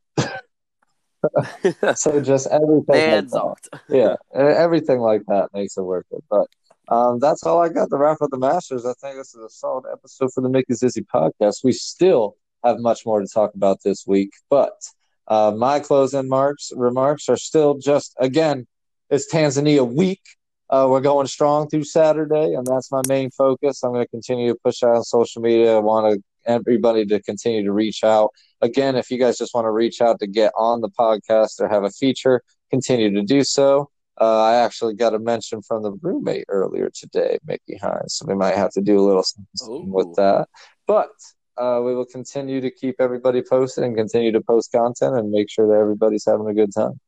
so 1.96 2.20
just 2.20 2.46
everything, 2.48 3.28
like 3.30 3.58
yeah, 3.88 4.16
everything 4.34 5.00
like 5.00 5.22
that 5.28 5.48
makes 5.52 5.76
it 5.76 5.82
worth 5.82 6.06
it. 6.10 6.22
But 6.30 6.46
um, 6.88 7.18
that's 7.18 7.42
all 7.44 7.60
I 7.60 7.68
got 7.68 7.90
to 7.90 7.96
wrap 7.96 8.22
up 8.22 8.30
the 8.30 8.38
Masters. 8.38 8.86
I 8.86 8.94
think 9.00 9.16
this 9.16 9.34
is 9.34 9.42
a 9.44 9.48
solid 9.48 9.84
episode 9.92 10.30
for 10.34 10.40
the 10.40 10.48
Mickey 10.48 10.74
Zizzy 10.74 11.04
podcast. 11.04 11.64
We 11.64 11.72
still 11.72 12.36
have 12.64 12.78
much 12.78 13.04
more 13.04 13.20
to 13.20 13.26
talk 13.26 13.54
about 13.54 13.82
this 13.84 14.04
week, 14.06 14.30
but 14.50 14.80
uh, 15.28 15.52
my 15.56 15.80
closing 15.80 16.22
remarks 16.22 16.72
remarks 16.74 17.28
are 17.28 17.36
still 17.36 17.78
just 17.78 18.14
again, 18.18 18.66
it's 19.10 19.32
Tanzania 19.32 19.86
week. 19.86 20.22
Uh, 20.68 20.86
we're 20.90 21.00
going 21.00 21.26
strong 21.26 21.68
through 21.68 21.84
Saturday, 21.84 22.54
and 22.54 22.66
that's 22.66 22.90
my 22.90 23.02
main 23.08 23.30
focus. 23.30 23.82
I'm 23.82 23.92
going 23.92 24.04
to 24.04 24.10
continue 24.10 24.52
to 24.52 24.58
push 24.64 24.82
out 24.82 24.96
on 24.96 25.04
social 25.04 25.42
media. 25.42 25.76
I 25.76 25.80
want 25.80 26.22
everybody 26.44 27.06
to 27.06 27.22
continue 27.22 27.64
to 27.64 27.72
reach 27.72 28.02
out. 28.02 28.30
Again, 28.60 28.96
if 28.96 29.10
you 29.10 29.18
guys 29.18 29.38
just 29.38 29.54
want 29.54 29.66
to 29.66 29.70
reach 29.70 30.00
out 30.00 30.18
to 30.20 30.26
get 30.26 30.52
on 30.56 30.80
the 30.80 30.88
podcast 30.88 31.60
or 31.60 31.68
have 31.68 31.84
a 31.84 31.90
feature, 31.90 32.42
continue 32.70 33.12
to 33.12 33.22
do 33.22 33.44
so. 33.44 33.90
Uh, 34.18 34.42
I 34.42 34.54
actually 34.56 34.94
got 34.94 35.14
a 35.14 35.18
mention 35.18 35.60
from 35.62 35.82
the 35.82 35.92
roommate 36.02 36.46
earlier 36.48 36.90
today, 36.92 37.38
Mickey 37.46 37.76
Hines. 37.76 38.14
So 38.14 38.26
we 38.26 38.34
might 38.34 38.54
have 38.54 38.72
to 38.72 38.80
do 38.80 38.98
a 38.98 39.04
little 39.04 39.22
something 39.22 39.90
with 39.90 40.14
that. 40.16 40.48
But 40.86 41.10
uh, 41.58 41.80
we 41.84 41.94
will 41.94 42.06
continue 42.06 42.60
to 42.60 42.70
keep 42.70 42.96
everybody 42.98 43.42
posted 43.42 43.84
and 43.84 43.96
continue 43.96 44.32
to 44.32 44.40
post 44.40 44.72
content 44.72 45.16
and 45.16 45.30
make 45.30 45.50
sure 45.50 45.66
that 45.68 45.78
everybody's 45.78 46.24
having 46.24 46.48
a 46.48 46.54
good 46.54 46.72
time. 46.74 46.98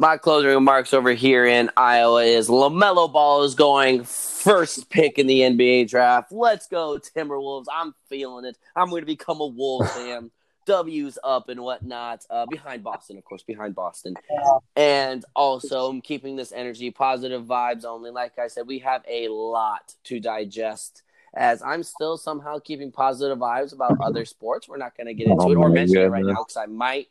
My 0.00 0.16
closing 0.16 0.48
remarks 0.48 0.94
over 0.94 1.12
here 1.12 1.44
in 1.44 1.68
Iowa 1.76 2.22
is 2.22 2.48
LaMelo 2.48 3.12
Ball 3.12 3.42
is 3.42 3.54
going 3.54 4.04
first 4.04 4.88
pick 4.88 5.18
in 5.18 5.26
the 5.26 5.40
NBA 5.40 5.90
draft. 5.90 6.32
Let's 6.32 6.66
go, 6.66 6.98
Timberwolves. 6.98 7.66
I'm 7.70 7.94
feeling 8.08 8.46
it. 8.46 8.56
I'm 8.74 8.88
going 8.88 9.02
to 9.02 9.06
become 9.06 9.42
a 9.42 9.46
Wolves 9.46 9.92
fan. 9.94 10.30
W's 10.64 11.18
up 11.22 11.50
and 11.50 11.60
whatnot. 11.60 12.24
Uh, 12.30 12.46
behind 12.46 12.82
Boston, 12.82 13.18
of 13.18 13.26
course, 13.26 13.42
behind 13.42 13.74
Boston. 13.74 14.14
And 14.74 15.22
also, 15.36 15.90
I'm 15.90 16.00
keeping 16.00 16.34
this 16.34 16.50
energy, 16.50 16.90
positive 16.90 17.44
vibes 17.44 17.84
only. 17.84 18.10
Like 18.10 18.38
I 18.38 18.46
said, 18.46 18.66
we 18.66 18.78
have 18.78 19.04
a 19.06 19.28
lot 19.28 19.96
to 20.04 20.18
digest. 20.18 21.02
As 21.34 21.60
I'm 21.60 21.82
still 21.82 22.16
somehow 22.16 22.58
keeping 22.58 22.90
positive 22.90 23.36
vibes 23.36 23.74
about 23.74 23.98
other 24.00 24.24
sports. 24.24 24.66
We're 24.66 24.78
not 24.78 24.96
going 24.96 25.08
to 25.08 25.14
get 25.14 25.26
into 25.26 25.44
oh 25.44 25.52
it 25.52 25.56
or 25.56 25.68
mention 25.68 25.98
it 25.98 26.08
right 26.08 26.24
now 26.24 26.42
because 26.42 26.56
I 26.56 26.64
might 26.64 27.08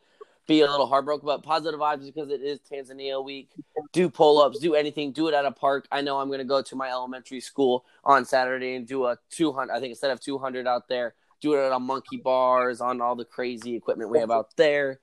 be 0.50 0.62
a 0.62 0.70
little 0.70 0.88
heartbroken, 0.88 1.28
but 1.28 1.44
positive 1.44 1.80
vibes 1.80 2.04
because 2.04 2.32
it 2.32 2.42
is 2.42 2.60
Tanzania 2.60 3.24
week. 3.24 3.52
Do 3.94 4.10
pull 4.10 4.42
ups, 4.42 4.58
do 4.58 4.74
anything, 4.74 5.12
do 5.12 5.28
it 5.28 5.34
at 5.36 5.46
a 5.46 5.52
park. 5.52 5.88
I 5.92 6.02
know 6.02 6.20
I'm 6.20 6.28
going 6.28 6.40
to 6.40 6.44
go 6.44 6.64
to 6.64 6.76
my 6.76 6.90
elementary 6.90 7.40
school 7.40 7.86
on 8.04 8.26
Saturday 8.26 8.74
and 8.74 8.88
do 8.88 9.06
a 9.06 9.18
200. 9.30 9.72
I 9.72 9.80
think 9.80 9.92
instead 9.92 10.10
of 10.10 10.20
200 10.20 10.68
out 10.68 10.90
there, 10.90 11.14
do 11.40 11.54
it 11.54 11.64
at 11.64 11.72
on 11.72 11.84
monkey 11.84 12.18
bars, 12.18 12.82
on 12.82 13.00
all 13.00 13.16
the 13.16 13.26
crazy 13.26 13.76
equipment 13.76 14.10
we 14.10 14.18
have 14.18 14.32
out 14.32 14.58
there. 14.58 15.00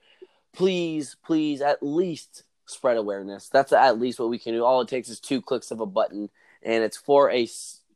Please, 0.52 1.16
please, 1.24 1.62
at 1.62 1.80
least 1.80 2.42
spread 2.66 2.96
awareness. 2.96 3.48
That's 3.48 3.72
at 3.72 4.00
least 4.00 4.18
what 4.18 4.28
we 4.28 4.40
can 4.40 4.52
do. 4.52 4.64
All 4.64 4.80
it 4.80 4.88
takes 4.88 5.08
is 5.08 5.20
two 5.20 5.40
clicks 5.40 5.70
of 5.70 5.78
a 5.78 5.86
button, 5.86 6.28
and 6.64 6.82
it's 6.82 6.96
for 6.96 7.30
a 7.30 7.48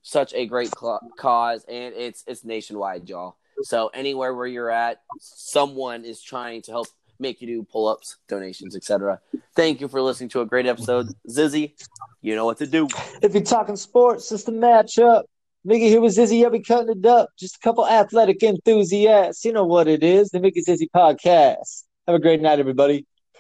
such 0.03 0.33
a 0.35 0.47
great 0.47 0.71
cl- 0.79 1.01
cause, 1.19 1.65
and 1.69 1.95
it's 1.95 2.23
it's 2.29 2.45
nationwide, 2.45 3.09
y'all. 3.09 3.37
So 3.63 3.89
anywhere 3.89 4.35
where 4.35 4.47
you're 4.47 4.71
at, 4.71 5.03
someone 5.19 6.05
is 6.05 6.23
trying 6.23 6.63
to 6.63 6.71
help 6.71 6.87
make 7.21 7.41
you 7.41 7.47
do 7.47 7.63
pull-ups, 7.63 8.17
donations, 8.29 8.75
etc. 8.75 9.21
Thank 9.55 9.81
you 9.81 9.89
for 9.89 10.01
listening 10.01 10.31
to 10.31 10.41
a 10.41 10.47
great 10.47 10.67
episode, 10.67 11.09
Zizzy. 11.29 11.75
You 12.23 12.35
know 12.35 12.45
what 12.45 12.59
to 12.59 12.67
do. 12.67 12.89
If 13.23 13.35
you're 13.35 13.43
talking 13.43 13.77
sports, 13.77 14.31
it's 14.33 14.45
the 14.45 14.53
matchup. 14.53 15.25
Mickey 15.65 15.89
here 15.89 16.01
with 16.01 16.17
Zizzy. 16.17 16.43
I'll 16.43 16.51
be 16.51 16.61
cutting 16.61 16.99
it 16.99 17.07
up. 17.07 17.29
Just 17.39 17.57
a 17.57 17.59
couple 17.61 17.87
athletic 17.87 18.43
enthusiasts. 18.43 19.45
You 19.45 19.53
know 19.53 19.65
what 19.65 19.89
it 19.89 20.03
is. 20.03 20.31
The 20.31 20.41
Mickey 20.41 20.63
Zizzy 20.63 20.89
podcast. 20.95 21.85
Have 22.07 22.17
a 22.17 22.19
great 22.19 22.41
night, 22.41 22.59
everybody. 22.59 23.07